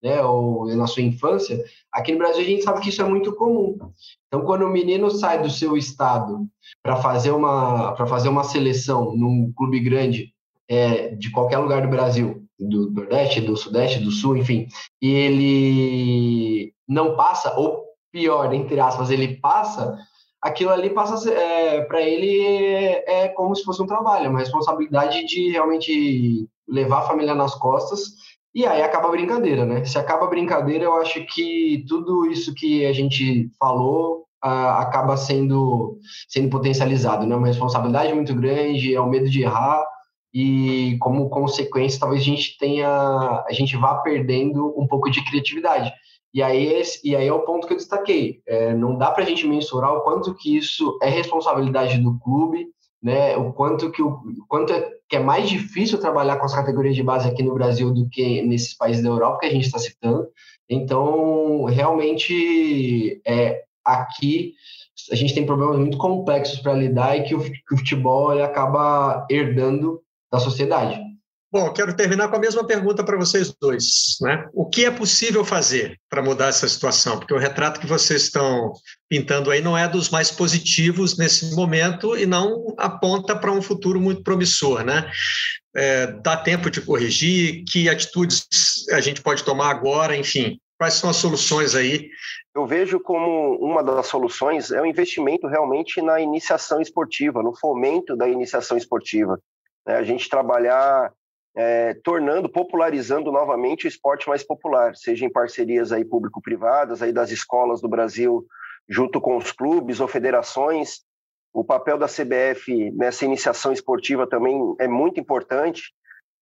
né, 0.00 0.22
ou 0.22 0.66
na 0.76 0.86
sua 0.86 1.02
infância, 1.02 1.60
aqui 1.92 2.12
no 2.12 2.18
Brasil 2.18 2.40
a 2.40 2.46
gente 2.46 2.62
sabe 2.62 2.80
que 2.80 2.90
isso 2.90 3.02
é 3.02 3.04
muito 3.04 3.34
comum. 3.34 3.76
Então, 4.28 4.44
quando 4.44 4.64
o 4.64 4.70
menino 4.70 5.10
sai 5.10 5.42
do 5.42 5.50
seu 5.50 5.76
estado 5.76 6.46
para 6.80 6.96
fazer 6.96 7.32
uma 7.32 7.92
para 7.94 8.06
fazer 8.06 8.28
uma 8.28 8.44
seleção 8.44 9.16
num 9.16 9.52
clube 9.56 9.80
grande 9.80 10.32
é, 10.68 11.08
de 11.16 11.32
qualquer 11.32 11.58
lugar 11.58 11.82
do 11.82 11.88
Brasil, 11.88 12.43
do 12.58 12.90
Nordeste, 12.90 13.40
do 13.40 13.56
Sudeste, 13.56 14.00
do 14.00 14.10
Sul, 14.10 14.36
enfim, 14.36 14.66
e 15.00 15.12
ele 15.12 16.74
não 16.88 17.16
passa 17.16 17.58
ou 17.58 17.84
pior, 18.12 18.52
entre 18.54 18.78
aspas, 18.78 19.10
ele 19.10 19.36
passa, 19.40 19.96
aquilo 20.40 20.70
ali 20.70 20.90
passa 20.90 21.28
é, 21.30 21.80
para 21.82 22.00
ele 22.00 22.40
é, 22.40 23.24
é 23.24 23.28
como 23.28 23.56
se 23.56 23.64
fosse 23.64 23.82
um 23.82 23.86
trabalho, 23.86 24.30
uma 24.30 24.38
responsabilidade 24.38 25.26
de 25.26 25.50
realmente 25.50 26.48
levar 26.68 26.98
a 26.98 27.06
família 27.06 27.34
nas 27.34 27.54
costas. 27.54 28.02
E 28.54 28.64
aí 28.64 28.82
acaba 28.82 29.08
a 29.08 29.10
brincadeira, 29.10 29.66
né? 29.66 29.84
Se 29.84 29.98
acaba 29.98 30.26
a 30.26 30.30
brincadeira, 30.30 30.84
eu 30.84 30.94
acho 30.94 31.26
que 31.26 31.84
tudo 31.88 32.26
isso 32.26 32.54
que 32.54 32.86
a 32.86 32.92
gente 32.92 33.50
falou 33.58 34.24
acaba 34.40 35.16
sendo, 35.16 35.98
sendo 36.28 36.50
potencializado, 36.50 37.26
né? 37.26 37.34
Uma 37.34 37.48
responsabilidade 37.48 38.12
muito 38.12 38.34
grande, 38.34 38.94
é 38.94 39.00
o 39.00 39.08
medo 39.08 39.28
de 39.28 39.42
errar 39.42 39.84
e 40.34 40.98
como 40.98 41.30
consequência 41.30 42.00
talvez 42.00 42.20
a 42.22 42.24
gente 42.24 42.58
tenha, 42.58 42.88
a 42.88 43.52
gente 43.52 43.76
vá 43.76 43.94
perdendo 43.94 44.74
um 44.76 44.86
pouco 44.86 45.08
de 45.08 45.24
criatividade. 45.24 45.92
E 46.34 46.42
aí, 46.42 46.82
e 47.04 47.14
aí 47.14 47.28
é 47.28 47.32
o 47.32 47.44
ponto 47.44 47.64
que 47.64 47.74
eu 47.74 47.76
destaquei. 47.76 48.40
É, 48.44 48.74
não 48.74 48.98
dá 48.98 49.12
para 49.12 49.22
a 49.22 49.26
gente 49.26 49.46
mensurar 49.46 49.94
o 49.94 50.00
quanto 50.00 50.34
que 50.34 50.56
isso 50.56 50.98
é 51.00 51.08
responsabilidade 51.08 51.98
do 51.98 52.18
clube, 52.18 52.66
né? 53.00 53.36
O 53.36 53.52
quanto 53.52 53.92
que 53.92 54.02
o 54.02 54.18
quanto 54.48 54.72
é, 54.72 54.90
que 55.08 55.14
é 55.14 55.20
mais 55.20 55.48
difícil 55.48 56.00
trabalhar 56.00 56.36
com 56.38 56.44
as 56.46 56.54
categorias 56.54 56.96
de 56.96 57.04
base 57.04 57.28
aqui 57.28 57.44
no 57.44 57.54
Brasil 57.54 57.94
do 57.94 58.08
que 58.08 58.42
nesses 58.42 58.76
países 58.76 59.00
da 59.04 59.10
Europa 59.10 59.38
que 59.40 59.46
a 59.46 59.50
gente 59.50 59.66
está 59.66 59.78
citando. 59.78 60.26
Então, 60.68 61.64
realmente, 61.66 63.20
é, 63.24 63.62
aqui 63.84 64.54
a 65.12 65.14
gente 65.14 65.34
tem 65.34 65.46
problemas 65.46 65.78
muito 65.78 65.98
complexos 65.98 66.58
para 66.58 66.72
lidar 66.72 67.16
e 67.16 67.22
que 67.22 67.34
o 67.36 67.42
futebol 67.68 68.32
ele 68.32 68.42
acaba 68.42 69.24
herdando 69.30 70.00
da 70.34 70.40
sociedade. 70.40 71.00
Bom, 71.50 71.72
quero 71.72 71.94
terminar 71.94 72.26
com 72.26 72.34
a 72.34 72.40
mesma 72.40 72.66
pergunta 72.66 73.04
para 73.04 73.16
vocês 73.16 73.54
dois. 73.60 74.16
Né? 74.20 74.48
O 74.52 74.68
que 74.68 74.84
é 74.84 74.90
possível 74.90 75.44
fazer 75.44 75.96
para 76.10 76.20
mudar 76.20 76.48
essa 76.48 76.66
situação? 76.66 77.16
Porque 77.16 77.32
o 77.32 77.38
retrato 77.38 77.78
que 77.78 77.86
vocês 77.86 78.22
estão 78.22 78.72
pintando 79.08 79.52
aí 79.52 79.60
não 79.60 79.78
é 79.78 79.86
dos 79.86 80.10
mais 80.10 80.32
positivos 80.32 81.16
nesse 81.16 81.54
momento 81.54 82.18
e 82.18 82.26
não 82.26 82.74
aponta 82.76 83.36
para 83.36 83.52
um 83.52 83.62
futuro 83.62 84.00
muito 84.00 84.24
promissor. 84.24 84.84
Né? 84.84 85.08
É, 85.76 86.08
dá 86.08 86.36
tempo 86.36 86.68
de 86.68 86.80
corrigir? 86.80 87.62
Que 87.70 87.88
atitudes 87.88 88.48
a 88.90 89.00
gente 89.00 89.22
pode 89.22 89.44
tomar 89.44 89.70
agora? 89.70 90.16
Enfim, 90.16 90.58
quais 90.76 90.94
são 90.94 91.08
as 91.08 91.16
soluções 91.16 91.76
aí? 91.76 92.08
Eu 92.52 92.66
vejo 92.66 92.98
como 92.98 93.56
uma 93.60 93.82
das 93.82 94.08
soluções 94.08 94.72
é 94.72 94.80
o 94.80 94.86
investimento 94.86 95.46
realmente 95.46 96.02
na 96.02 96.20
iniciação 96.20 96.80
esportiva, 96.80 97.44
no 97.44 97.54
fomento 97.56 98.16
da 98.16 98.28
iniciação 98.28 98.76
esportiva. 98.76 99.38
Né? 99.86 99.96
A 99.96 100.02
gente 100.02 100.28
trabalhar 100.28 101.12
é, 101.56 101.94
tornando, 102.02 102.48
popularizando 102.48 103.30
novamente 103.30 103.86
o 103.86 103.88
esporte 103.88 104.28
mais 104.28 104.42
popular, 104.42 104.96
seja 104.96 105.24
em 105.24 105.30
parcerias 105.30 105.92
aí 105.92 106.04
público-privadas, 106.04 107.00
aí 107.00 107.12
das 107.12 107.30
escolas 107.30 107.80
do 107.80 107.88
Brasil, 107.88 108.44
junto 108.88 109.20
com 109.20 109.36
os 109.36 109.52
clubes 109.52 110.00
ou 110.00 110.08
federações. 110.08 111.02
O 111.52 111.64
papel 111.64 111.96
da 111.96 112.06
CBF 112.06 112.90
nessa 112.92 113.24
iniciação 113.24 113.72
esportiva 113.72 114.26
também 114.26 114.74
é 114.80 114.88
muito 114.88 115.20
importante, 115.20 115.94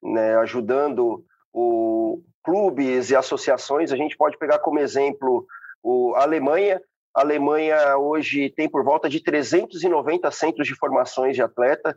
né, 0.03 0.37
ajudando 0.37 1.23
o 1.53 2.23
clubes 2.43 3.11
e 3.11 3.17
associações. 3.17 3.93
A 3.93 3.97
gente 3.97 4.17
pode 4.17 4.39
pegar 4.39 4.59
como 4.59 4.79
exemplo 4.79 5.47
o, 5.83 6.15
a 6.17 6.23
Alemanha. 6.23 6.81
A 7.15 7.21
Alemanha 7.21 7.97
hoje 7.99 8.51
tem 8.57 8.69
por 8.69 8.83
volta 8.83 9.09
de 9.09 9.23
390 9.23 10.31
centros 10.31 10.67
de 10.67 10.75
formações 10.75 11.37
de 11.37 11.43
atleta, 11.43 11.95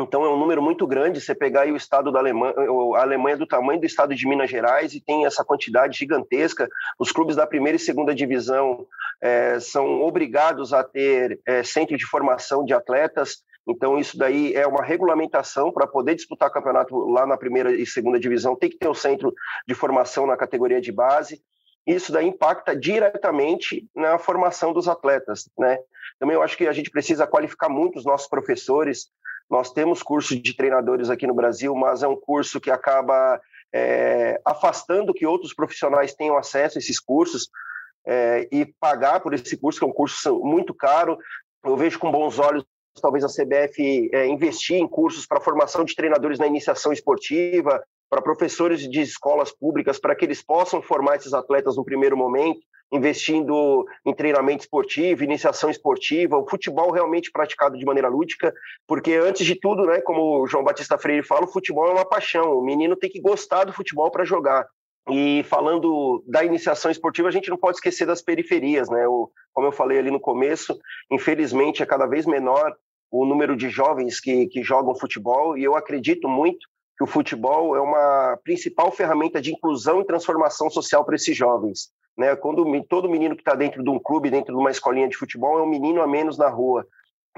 então 0.00 0.24
é 0.24 0.28
um 0.28 0.38
número 0.38 0.62
muito 0.62 0.86
grande. 0.86 1.20
Você 1.20 1.34
pegar 1.34 1.66
o 1.66 1.76
estado 1.76 2.12
da 2.12 2.20
Alemanha, 2.20 2.54
a 2.96 3.02
Alemanha 3.02 3.34
é 3.34 3.38
do 3.38 3.46
tamanho 3.46 3.80
do 3.80 3.86
estado 3.86 4.14
de 4.14 4.28
Minas 4.28 4.48
Gerais 4.48 4.94
e 4.94 5.00
tem 5.00 5.26
essa 5.26 5.44
quantidade 5.44 5.98
gigantesca. 5.98 6.68
Os 6.98 7.10
clubes 7.10 7.36
da 7.36 7.46
primeira 7.46 7.76
e 7.76 7.80
segunda 7.80 8.14
divisão 8.14 8.86
é, 9.20 9.58
são 9.58 10.02
obrigados 10.02 10.72
a 10.72 10.84
ter 10.84 11.40
é, 11.46 11.62
centro 11.62 11.96
de 11.96 12.06
formação 12.06 12.64
de 12.64 12.72
atletas. 12.72 13.42
Então 13.66 13.98
isso 13.98 14.16
daí 14.16 14.54
é 14.54 14.66
uma 14.66 14.84
regulamentação 14.84 15.72
para 15.72 15.86
poder 15.86 16.14
disputar 16.14 16.50
campeonato 16.50 16.96
lá 17.08 17.26
na 17.26 17.36
primeira 17.36 17.72
e 17.72 17.84
segunda 17.84 18.20
divisão. 18.20 18.56
Tem 18.56 18.70
que 18.70 18.78
ter 18.78 18.88
o 18.88 18.92
um 18.92 18.94
centro 18.94 19.34
de 19.66 19.74
formação 19.74 20.26
na 20.26 20.36
categoria 20.36 20.80
de 20.80 20.92
base. 20.92 21.42
Isso 21.86 22.12
daí 22.12 22.26
impacta 22.26 22.76
diretamente 22.76 23.88
na 23.96 24.18
formação 24.18 24.72
dos 24.72 24.88
atletas, 24.88 25.50
né? 25.58 25.78
Também 26.18 26.36
eu 26.36 26.42
acho 26.42 26.56
que 26.56 26.66
a 26.66 26.72
gente 26.72 26.90
precisa 26.90 27.26
qualificar 27.26 27.68
muito 27.68 27.98
os 27.98 28.04
nossos 28.04 28.28
professores, 28.28 29.06
nós 29.50 29.72
temos 29.72 30.02
curso 30.02 30.40
de 30.40 30.54
treinadores 30.54 31.10
aqui 31.10 31.26
no 31.26 31.34
Brasil, 31.34 31.74
mas 31.74 32.02
é 32.02 32.08
um 32.08 32.16
curso 32.16 32.60
que 32.60 32.70
acaba 32.70 33.40
é, 33.72 34.40
afastando 34.44 35.14
que 35.14 35.26
outros 35.26 35.54
profissionais 35.54 36.14
tenham 36.14 36.36
acesso 36.36 36.78
a 36.78 36.80
esses 36.80 37.00
cursos 37.00 37.48
é, 38.06 38.48
e 38.50 38.66
pagar 38.78 39.20
por 39.20 39.34
esse 39.34 39.56
curso, 39.56 39.78
que 39.78 39.84
é 39.84 39.88
um 39.88 39.92
curso 39.92 40.38
muito 40.40 40.74
caro. 40.74 41.18
Eu 41.64 41.76
vejo 41.76 41.98
com 41.98 42.10
bons 42.10 42.38
olhos 42.38 42.64
talvez 43.00 43.24
a 43.24 43.28
CBF 43.28 44.10
é, 44.12 44.26
investir 44.26 44.76
em 44.76 44.88
cursos 44.88 45.24
para 45.24 45.40
formação 45.40 45.84
de 45.84 45.94
treinadores 45.94 46.38
na 46.38 46.46
iniciação 46.46 46.92
esportiva, 46.92 47.80
para 48.10 48.22
professores 48.22 48.88
de 48.88 49.00
escolas 49.00 49.52
públicas, 49.52 49.98
para 49.98 50.16
que 50.16 50.24
eles 50.24 50.42
possam 50.42 50.82
formar 50.82 51.16
esses 51.16 51.32
atletas 51.32 51.76
no 51.76 51.84
primeiro 51.84 52.16
momento, 52.16 52.60
investindo 52.90 53.86
em 54.04 54.14
treinamento 54.14 54.62
esportivo, 54.62 55.22
iniciação 55.22 55.70
esportiva, 55.70 56.38
o 56.38 56.48
futebol 56.48 56.90
realmente 56.90 57.30
praticado 57.30 57.76
de 57.76 57.84
maneira 57.84 58.08
lúdica, 58.08 58.52
porque 58.86 59.12
antes 59.14 59.44
de 59.44 59.54
tudo, 59.54 59.84
né, 59.86 60.00
como 60.00 60.42
o 60.42 60.46
João 60.46 60.64
Batista 60.64 60.96
Freire 60.98 61.26
fala, 61.26 61.44
o 61.44 61.52
futebol 61.52 61.88
é 61.88 61.92
uma 61.92 62.04
paixão, 62.04 62.58
o 62.58 62.64
menino 62.64 62.96
tem 62.96 63.10
que 63.10 63.20
gostar 63.20 63.64
do 63.64 63.72
futebol 63.72 64.10
para 64.10 64.24
jogar. 64.24 64.66
E 65.10 65.42
falando 65.44 66.22
da 66.26 66.44
iniciação 66.44 66.90
esportiva, 66.90 67.28
a 67.28 67.30
gente 67.30 67.48
não 67.48 67.56
pode 67.56 67.76
esquecer 67.76 68.06
das 68.06 68.20
periferias, 68.20 68.90
né? 68.90 69.06
O, 69.08 69.30
como 69.54 69.66
eu 69.66 69.72
falei 69.72 69.98
ali 69.98 70.10
no 70.10 70.20
começo, 70.20 70.78
infelizmente 71.10 71.82
é 71.82 71.86
cada 71.86 72.06
vez 72.06 72.26
menor 72.26 72.74
o 73.10 73.24
número 73.24 73.56
de 73.56 73.70
jovens 73.70 74.20
que, 74.20 74.46
que 74.48 74.62
jogam 74.62 74.94
futebol, 74.94 75.56
e 75.56 75.64
eu 75.64 75.74
acredito 75.74 76.28
muito 76.28 76.66
que 76.96 77.04
o 77.04 77.06
futebol 77.06 77.76
é 77.76 77.80
uma 77.80 78.38
principal 78.42 78.90
ferramenta 78.90 79.40
de 79.40 79.52
inclusão 79.52 80.00
e 80.00 80.06
transformação 80.06 80.68
social 80.68 81.04
para 81.04 81.14
esses 81.14 81.34
jovens. 81.34 81.90
Né? 82.18 82.34
Quando 82.34 82.66
todo 82.88 83.08
menino 83.08 83.36
que 83.36 83.42
está 83.42 83.54
dentro 83.54 83.82
de 83.82 83.88
um 83.88 83.98
clube, 83.98 84.28
dentro 84.28 84.52
de 84.52 84.60
uma 84.60 84.72
escolinha 84.72 85.08
de 85.08 85.16
futebol, 85.16 85.60
é 85.60 85.62
um 85.62 85.68
menino 85.68 86.02
a 86.02 86.06
menos 86.06 86.36
na 86.36 86.48
rua. 86.48 86.84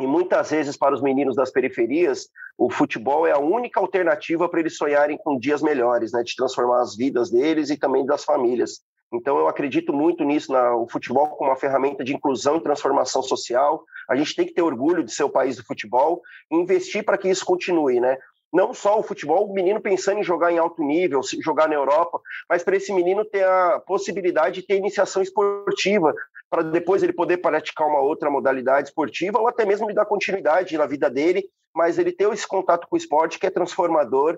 E 0.01 0.07
muitas 0.07 0.51
vezes, 0.51 0.78
para 0.78 0.95
os 0.95 1.03
meninos 1.03 1.37
das 1.37 1.51
periferias, 1.51 2.28
o 2.57 2.70
futebol 2.70 3.26
é 3.26 3.33
a 3.33 3.39
única 3.39 3.78
alternativa 3.78 4.49
para 4.49 4.61
eles 4.61 4.78
sonharem 4.78 5.18
com 5.18 5.39
dias 5.39 5.61
melhores, 5.61 6.12
né? 6.12 6.22
de 6.22 6.35
transformar 6.35 6.81
as 6.81 6.97
vidas 6.97 7.31
deles 7.31 7.68
e 7.68 7.76
também 7.76 8.07
das 8.07 8.24
famílias. 8.24 8.81
Então, 9.12 9.39
eu 9.39 9.49
acredito 9.49 9.93
muito 9.93 10.24
nisso, 10.24 10.53
na, 10.53 10.74
o 10.74 10.89
futebol 10.89 11.28
como 11.28 11.51
uma 11.51 11.57
ferramenta 11.57 12.03
de 12.03 12.14
inclusão 12.14 12.57
e 12.57 12.62
transformação 12.62 13.22
social. 13.22 13.85
A 14.09 14.16
gente 14.16 14.35
tem 14.37 14.47
que 14.47 14.55
ter 14.55 14.62
orgulho 14.62 15.03
de 15.03 15.12
ser 15.12 15.24
o 15.24 15.31
país 15.31 15.57
do 15.57 15.64
futebol 15.64 16.22
e 16.51 16.57
investir 16.57 17.05
para 17.05 17.18
que 17.18 17.28
isso 17.28 17.45
continue, 17.45 18.01
né? 18.01 18.16
Não 18.53 18.75
só 18.75 18.99
o 18.99 19.03
futebol, 19.03 19.47
o 19.47 19.53
menino 19.53 19.81
pensando 19.81 20.21
em 20.21 20.25
jogar 20.25 20.53
em 20.53 20.59
alto 20.59 20.83
nível, 20.83 21.21
jogar 21.41 21.69
na 21.69 21.75
Europa, 21.75 22.21
mas 22.49 22.63
para 22.63 22.77
esse 22.77 22.93
menino 22.93 23.25
ter 23.25 23.45
a 23.45 23.81
possibilidade 23.87 24.61
de 24.61 24.67
ter 24.67 24.77
iniciação 24.77 25.23
esportiva, 25.23 26.15
para 26.51 26.63
depois 26.63 27.03
ele 27.03 27.13
poder 27.13 27.39
praticar 27.39 27.87
uma 27.87 28.01
outra 28.01 28.29
modalidade 28.29 28.89
esportiva 28.89 29.39
ou 29.39 29.47
até 29.47 29.65
mesmo 29.65 29.89
lhe 29.89 29.95
dar 29.95 30.05
continuidade 30.05 30.77
na 30.77 30.87
vida 30.87 31.09
dele, 31.09 31.49
mas 31.75 31.99
ele 31.99 32.11
ter 32.11 32.31
esse 32.33 32.47
contato 32.47 32.89
com 32.89 32.97
o 32.97 32.99
esporte 32.99 33.39
que 33.39 33.47
é 33.47 33.51
transformador 33.51 34.37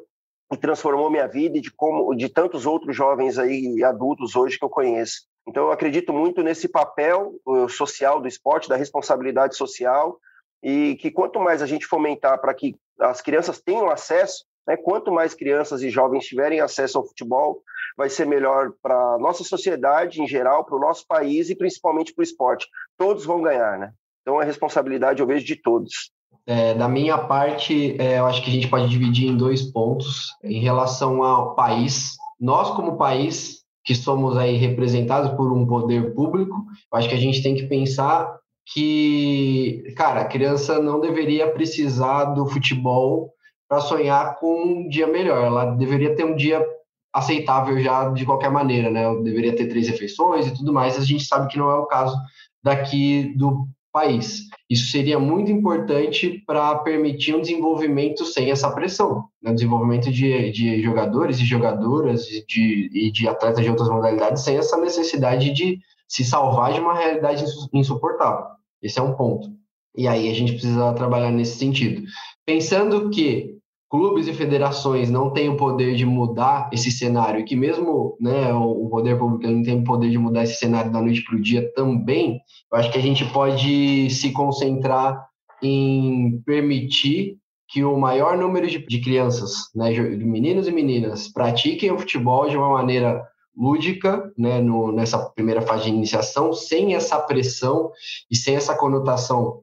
e 0.53 0.57
transformou 0.59 1.11
minha 1.11 1.27
vida 1.27 1.57
e 1.57 1.63
de 1.63 1.71
como 1.71 2.15
de 2.15 2.29
tantos 2.29 2.67
outros 2.67 2.95
jovens 2.95 3.39
aí 3.39 3.83
adultos 3.83 4.37
hoje 4.37 4.59
que 4.59 4.65
eu 4.65 4.69
conheço. 4.69 5.23
Então 5.49 5.65
eu 5.65 5.73
acredito 5.73 6.13
muito 6.13 6.43
nesse 6.43 6.69
papel 6.69 7.33
social 7.71 8.21
do 8.21 8.29
esporte, 8.29 8.69
da 8.69 8.77
responsabilidade 8.77 9.57
social 9.57 10.19
e 10.63 10.97
que 10.97 11.11
quanto 11.11 11.41
mais 11.41 11.61
a 11.61 11.67
gente 11.67 11.87
fomentar 11.87 12.41
para 12.41 12.55
que 12.55 12.77
as 13.01 13.21
crianças 13.21 13.61
tenham 13.61 13.91
acesso, 13.91 14.45
né, 14.67 14.77
quanto 14.77 15.11
mais 15.11 15.35
crianças 15.35 15.83
e 15.83 15.91
jovens 15.91 16.27
tiverem 16.27 16.61
acesso 16.61 16.99
ao 16.99 17.07
futebol, 17.07 17.63
vai 17.97 18.09
ser 18.09 18.27
melhor 18.27 18.73
para 18.81 18.95
a 19.15 19.19
nossa 19.19 19.43
sociedade 19.43 20.23
em 20.23 20.27
geral, 20.27 20.65
para 20.65 20.77
o 20.77 20.81
nosso 20.81 21.07
país 21.07 21.51
e 21.51 21.57
principalmente 21.57 22.15
para 22.15 22.23
o 22.23 22.25
esporte. 22.25 22.67
Todos 22.97 23.25
vão 23.25 23.43
ganhar, 23.43 23.79
né? 23.79 23.93
Então 24.23 24.39
a 24.39 24.45
responsabilidade 24.45 25.21
eu 25.21 25.27
vejo 25.27 25.45
de 25.45 25.57
todos. 25.57 26.13
É, 26.47 26.75
da 26.75 26.89
minha 26.89 27.19
parte, 27.19 27.97
é, 28.01 28.19
eu 28.19 28.27
acho 28.27 28.43
que 28.43 28.51
a 28.51 28.53
gente 28.53 28.69
pode 28.69 28.89
dividir 28.89 29.29
em 29.29 29.37
dois 29.37 29.63
pontos 29.63 30.29
em 30.43 30.61
relação 30.61 31.23
ao 31.23 31.55
país. 31.55 32.17
Nós, 32.41 32.71
como 32.71 32.97
país, 32.97 33.63
que 33.85 33.95
somos 33.95 34.37
aí 34.37 34.57
representados 34.57 35.33
por 35.33 35.53
um 35.53 35.67
poder 35.67 36.15
público, 36.15 36.65
eu 36.93 36.99
acho 36.99 37.09
que 37.09 37.15
a 37.15 37.21
gente 37.21 37.43
tem 37.43 37.55
que 37.55 37.67
pensar 37.67 38.37
que, 38.67 39.93
cara, 39.97 40.21
a 40.21 40.29
criança 40.29 40.81
não 40.81 41.01
deveria 41.01 41.51
precisar 41.51 42.27
do 42.27 42.47
futebol 42.47 43.33
para 43.69 43.81
sonhar 43.81 44.39
com 44.39 44.63
um 44.65 44.89
dia 44.89 45.07
melhor. 45.07 45.45
Ela 45.45 45.65
deveria 45.77 46.15
ter 46.15 46.25
um 46.25 46.37
dia 46.37 46.65
aceitável 47.13 47.79
já 47.81 48.09
de 48.11 48.25
qualquer 48.25 48.51
maneira, 48.51 48.91
né? 48.91 49.03
Ela 49.03 49.23
deveria 49.23 49.55
ter 49.55 49.67
três 49.67 49.89
refeições 49.89 50.47
e 50.47 50.55
tudo 50.55 50.73
mais. 50.73 50.99
A 50.99 51.05
gente 51.05 51.25
sabe 51.25 51.49
que 51.49 51.59
não 51.59 51.71
é 51.71 51.75
o 51.75 51.87
caso 51.87 52.17
daqui 52.63 53.35
do 53.37 53.67
país. 53.93 54.49
Isso 54.71 54.91
seria 54.91 55.19
muito 55.19 55.53
importante 55.53 56.43
para 56.47 56.77
permitir 56.77 57.35
um 57.35 57.43
desenvolvimento 57.43 58.25
sem 58.25 58.51
essa 58.51 58.71
pressão, 58.71 59.25
né? 59.43 59.53
desenvolvimento 59.53 60.11
de, 60.11 60.51
de 60.51 60.83
jogadores 60.83 61.39
e 61.39 61.45
jogadoras 61.45 62.27
e 62.29 62.45
de, 62.47 62.91
e 62.93 63.13
de 63.13 63.29
atletas 63.29 63.63
de 63.63 63.71
outras 63.71 63.91
modalidades 63.91 64.43
sem 64.43 64.57
essa 64.57 64.79
necessidade 64.79 65.53
de 65.53 65.79
se 66.13 66.25
salvar 66.25 66.75
de 66.75 66.81
uma 66.81 66.95
realidade 66.95 67.43
insuportável. 67.73 68.45
Esse 68.83 68.99
é 68.99 69.03
um 69.03 69.15
ponto. 69.15 69.49
E 69.97 70.07
aí 70.07 70.29
a 70.29 70.35
gente 70.35 70.53
precisa 70.53 70.93
trabalhar 70.93 71.31
nesse 71.31 71.57
sentido. 71.57 72.03
Pensando 72.45 73.09
que 73.09 73.57
clubes 73.91 74.29
e 74.29 74.35
federações 74.35 75.11
não 75.11 75.31
têm 75.31 75.49
o 75.49 75.57
poder 75.57 75.95
de 75.95 76.05
mudar 76.05 76.69
esse 76.71 76.91
cenário, 76.91 77.41
e 77.41 77.45
que 77.45 77.57
mesmo 77.57 78.15
né, 78.21 78.53
o 78.53 78.91
poder 78.91 79.19
público 79.19 79.51
não 79.51 79.63
tem 79.63 79.81
o 79.81 79.85
poder 79.85 80.11
de 80.11 80.19
mudar 80.19 80.43
esse 80.43 80.57
cenário 80.57 80.93
da 80.93 81.01
noite 81.01 81.25
para 81.25 81.37
o 81.37 81.41
dia 81.41 81.73
também, 81.75 82.39
eu 82.71 82.79
acho 82.79 82.93
que 82.93 82.99
a 82.99 83.03
gente 83.03 83.25
pode 83.33 84.11
se 84.11 84.33
concentrar 84.33 85.19
em 85.63 86.43
permitir 86.45 87.39
que 87.69 87.83
o 87.83 87.97
maior 87.97 88.37
número 88.37 88.67
de, 88.67 88.87
de 88.87 89.01
crianças, 89.01 89.71
né, 89.75 89.91
de 89.91 90.03
meninos 90.03 90.69
e 90.69 90.73
meninas, 90.73 91.29
pratiquem 91.29 91.91
o 91.91 91.99
futebol 91.99 92.51
de 92.51 92.57
uma 92.57 92.69
maneira 92.69 93.27
lúdica, 93.57 94.33
né, 94.37 94.61
no, 94.61 94.93
nessa 94.93 95.19
primeira 95.19 95.63
fase 95.63 95.85
de 95.85 95.91
iniciação, 95.91 96.53
sem 96.53 96.95
essa 96.95 97.19
pressão 97.19 97.91
e 98.31 98.37
sem 98.37 98.57
essa 98.57 98.75
conotação 98.75 99.61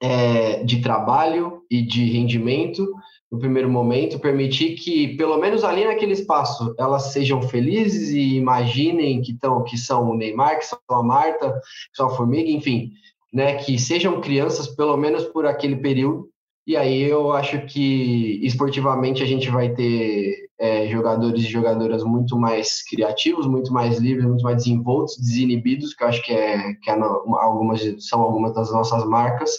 é, 0.00 0.62
de 0.64 0.80
trabalho 0.80 1.62
e 1.70 1.82
de 1.82 2.04
rendimento 2.04 2.86
no 3.30 3.38
primeiro 3.38 3.70
momento, 3.70 4.18
permitir 4.18 4.74
que, 4.74 5.16
pelo 5.16 5.38
menos 5.38 5.64
ali 5.64 5.86
naquele 5.86 6.12
espaço, 6.12 6.74
elas 6.78 7.12
sejam 7.12 7.40
felizes 7.40 8.10
e 8.10 8.36
imaginem 8.36 9.22
que, 9.22 9.32
tão, 9.32 9.64
que 9.64 9.78
são 9.78 10.10
o 10.10 10.14
Neymar, 10.14 10.58
que 10.58 10.66
são 10.66 10.78
a 10.90 11.02
Marta, 11.02 11.50
que 11.90 11.96
são 11.96 12.08
a 12.08 12.10
Formiga, 12.10 12.50
enfim, 12.50 12.90
né, 13.32 13.54
que 13.54 13.78
sejam 13.78 14.20
crianças 14.20 14.68
pelo 14.68 14.96
menos 14.98 15.24
por 15.24 15.46
aquele 15.46 15.76
período. 15.76 16.28
E 16.66 16.76
aí 16.76 17.02
eu 17.02 17.32
acho 17.32 17.66
que 17.66 18.40
esportivamente 18.44 19.22
a 19.22 19.26
gente 19.26 19.50
vai 19.50 19.70
ter 19.70 20.48
é, 20.58 20.86
jogadores 20.86 21.42
e 21.42 21.48
jogadoras 21.48 22.04
muito 22.04 22.38
mais 22.38 22.84
criativos, 22.88 23.48
muito 23.48 23.72
mais 23.72 23.98
livres, 23.98 24.24
muito 24.24 24.44
mais 24.44 24.58
desenvoltos, 24.58 25.18
desinibidos, 25.18 25.92
que 25.92 26.04
eu 26.04 26.08
acho 26.08 26.22
que, 26.22 26.32
é, 26.32 26.74
que 26.74 26.88
é 26.88 26.94
algumas, 26.94 27.80
são 27.98 28.22
algumas 28.22 28.54
das 28.54 28.70
nossas 28.70 29.04
marcas 29.04 29.50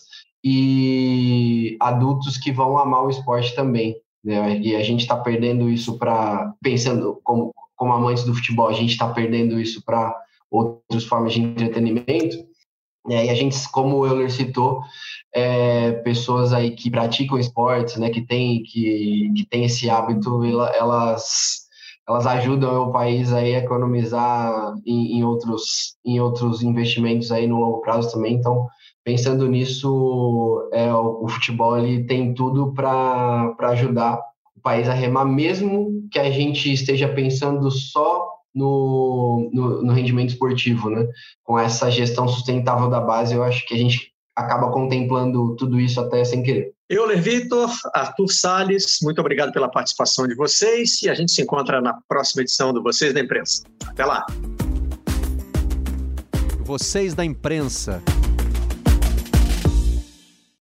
e 0.41 1.76
adultos 1.82 2.38
que 2.38 2.54
vão 2.54 2.78
amar 2.78 3.06
o 3.06 3.10
esporte 3.10 3.54
também. 3.54 3.97
Né? 4.24 4.60
E 4.60 4.76
a 4.76 4.82
gente 4.82 5.01
está 5.01 5.18
perdendo 5.18 5.70
isso 5.70 5.97
para, 5.97 6.54
pensando 6.62 7.20
como, 7.22 7.54
como 7.76 7.91
amantes 7.91 8.24
do 8.24 8.34
futebol, 8.34 8.70
a 8.70 8.74
gente 8.74 8.91
está 8.91 9.10
perdendo 9.10 9.60
isso 9.60 9.84
para 9.84 10.16
outras 10.49 11.04
formas 11.04 11.34
de 11.34 11.41
entretenimento. 11.41 12.38
Né? 13.06 13.26
E 13.26 13.30
a 13.30 13.36
gente, 13.36 13.70
como 13.70 13.97
o 13.97 14.08
Euler 14.08 14.32
citou, 14.32 14.82
é, 15.34 15.91
pessoas 16.04 16.54
aí 16.54 16.72
que 16.72 16.89
praticam 16.89 17.38
esportes, 17.38 17.97
né, 17.97 18.10
que 18.10 18.22
tem 18.22 18.64
que, 18.64 19.32
que 19.36 19.45
tem 19.49 19.66
esse 19.66 19.89
hábito, 19.89 20.43
elas 20.43 21.64
elas 22.08 22.28
ajudam 22.28 22.89
o 22.89 22.91
país 22.91 23.32
aí 23.32 23.56
a 23.56 23.60
economizar 23.60 24.74
em, 24.86 25.18
em, 25.20 25.24
outros 25.24 25.95
em 26.06 26.20
outros 26.20 26.62
investimentos 26.62 27.32
aí 27.32 27.47
no 27.47 27.60
longo 27.60 27.82
prazo 27.82 28.12
também. 28.12 28.36
Então 28.36 28.68
pensando 29.04 29.47
nisso, 29.47 30.70
é, 30.72 30.93
o, 30.93 31.24
o 31.24 31.28
futebol 31.28 31.78
ele 31.78 32.06
tem 32.06 32.34
tudo 32.34 32.74
para 32.74 33.56
ajudar 33.60 34.20
o 34.56 34.62
país 34.62 34.88
a 34.88 34.93
remar, 34.93 35.26
mesmo 35.26 36.08
que 36.12 36.20
a 36.20 36.30
gente 36.30 36.72
esteja 36.72 37.08
pensando 37.08 37.70
só 37.72 38.22
no, 38.54 39.49
no, 39.54 39.84
no, 39.84 39.93
rendimento 39.93 40.30
esportivo, 40.30 40.89
né? 40.89 41.08
Com 41.43 41.58
essa 41.58 41.89
gestão 41.89 42.28
sustentável 42.28 42.89
da 42.89 43.01
base, 43.01 43.34
eu 43.34 43.43
acho 43.43 43.66
que 43.66 43.74
a 43.74 43.78
gente 43.78 44.12
acaba 44.36 44.72
contemplando 44.72 45.56
tudo 45.56 45.80
isso 45.80 45.99
até 45.99 46.24
sem 46.24 46.43
querer. 46.43 46.74
Euler 46.89 47.22
Vitor, 47.22 47.72
Arthur 47.93 48.30
Salles, 48.30 48.97
muito 49.01 49.20
obrigado 49.20 49.51
pela 49.51 49.70
participação 49.70 50.28
de 50.28 50.36
vocês 50.36 51.01
e 51.01 51.10
a 51.10 51.14
gente 51.14 51.32
se 51.32 51.41
encontra 51.41 51.82
na 51.82 51.97
próxima 52.08 52.41
edição 52.41 52.74
do 52.74 52.84
Vocês 52.84 53.14
da 53.14 53.20
Imprensa. 53.20 53.64
Até 53.88 54.06
lá! 54.06 54.26
Vocês 56.66 57.14
da 57.14 57.26
Imprensa. 57.26 58.01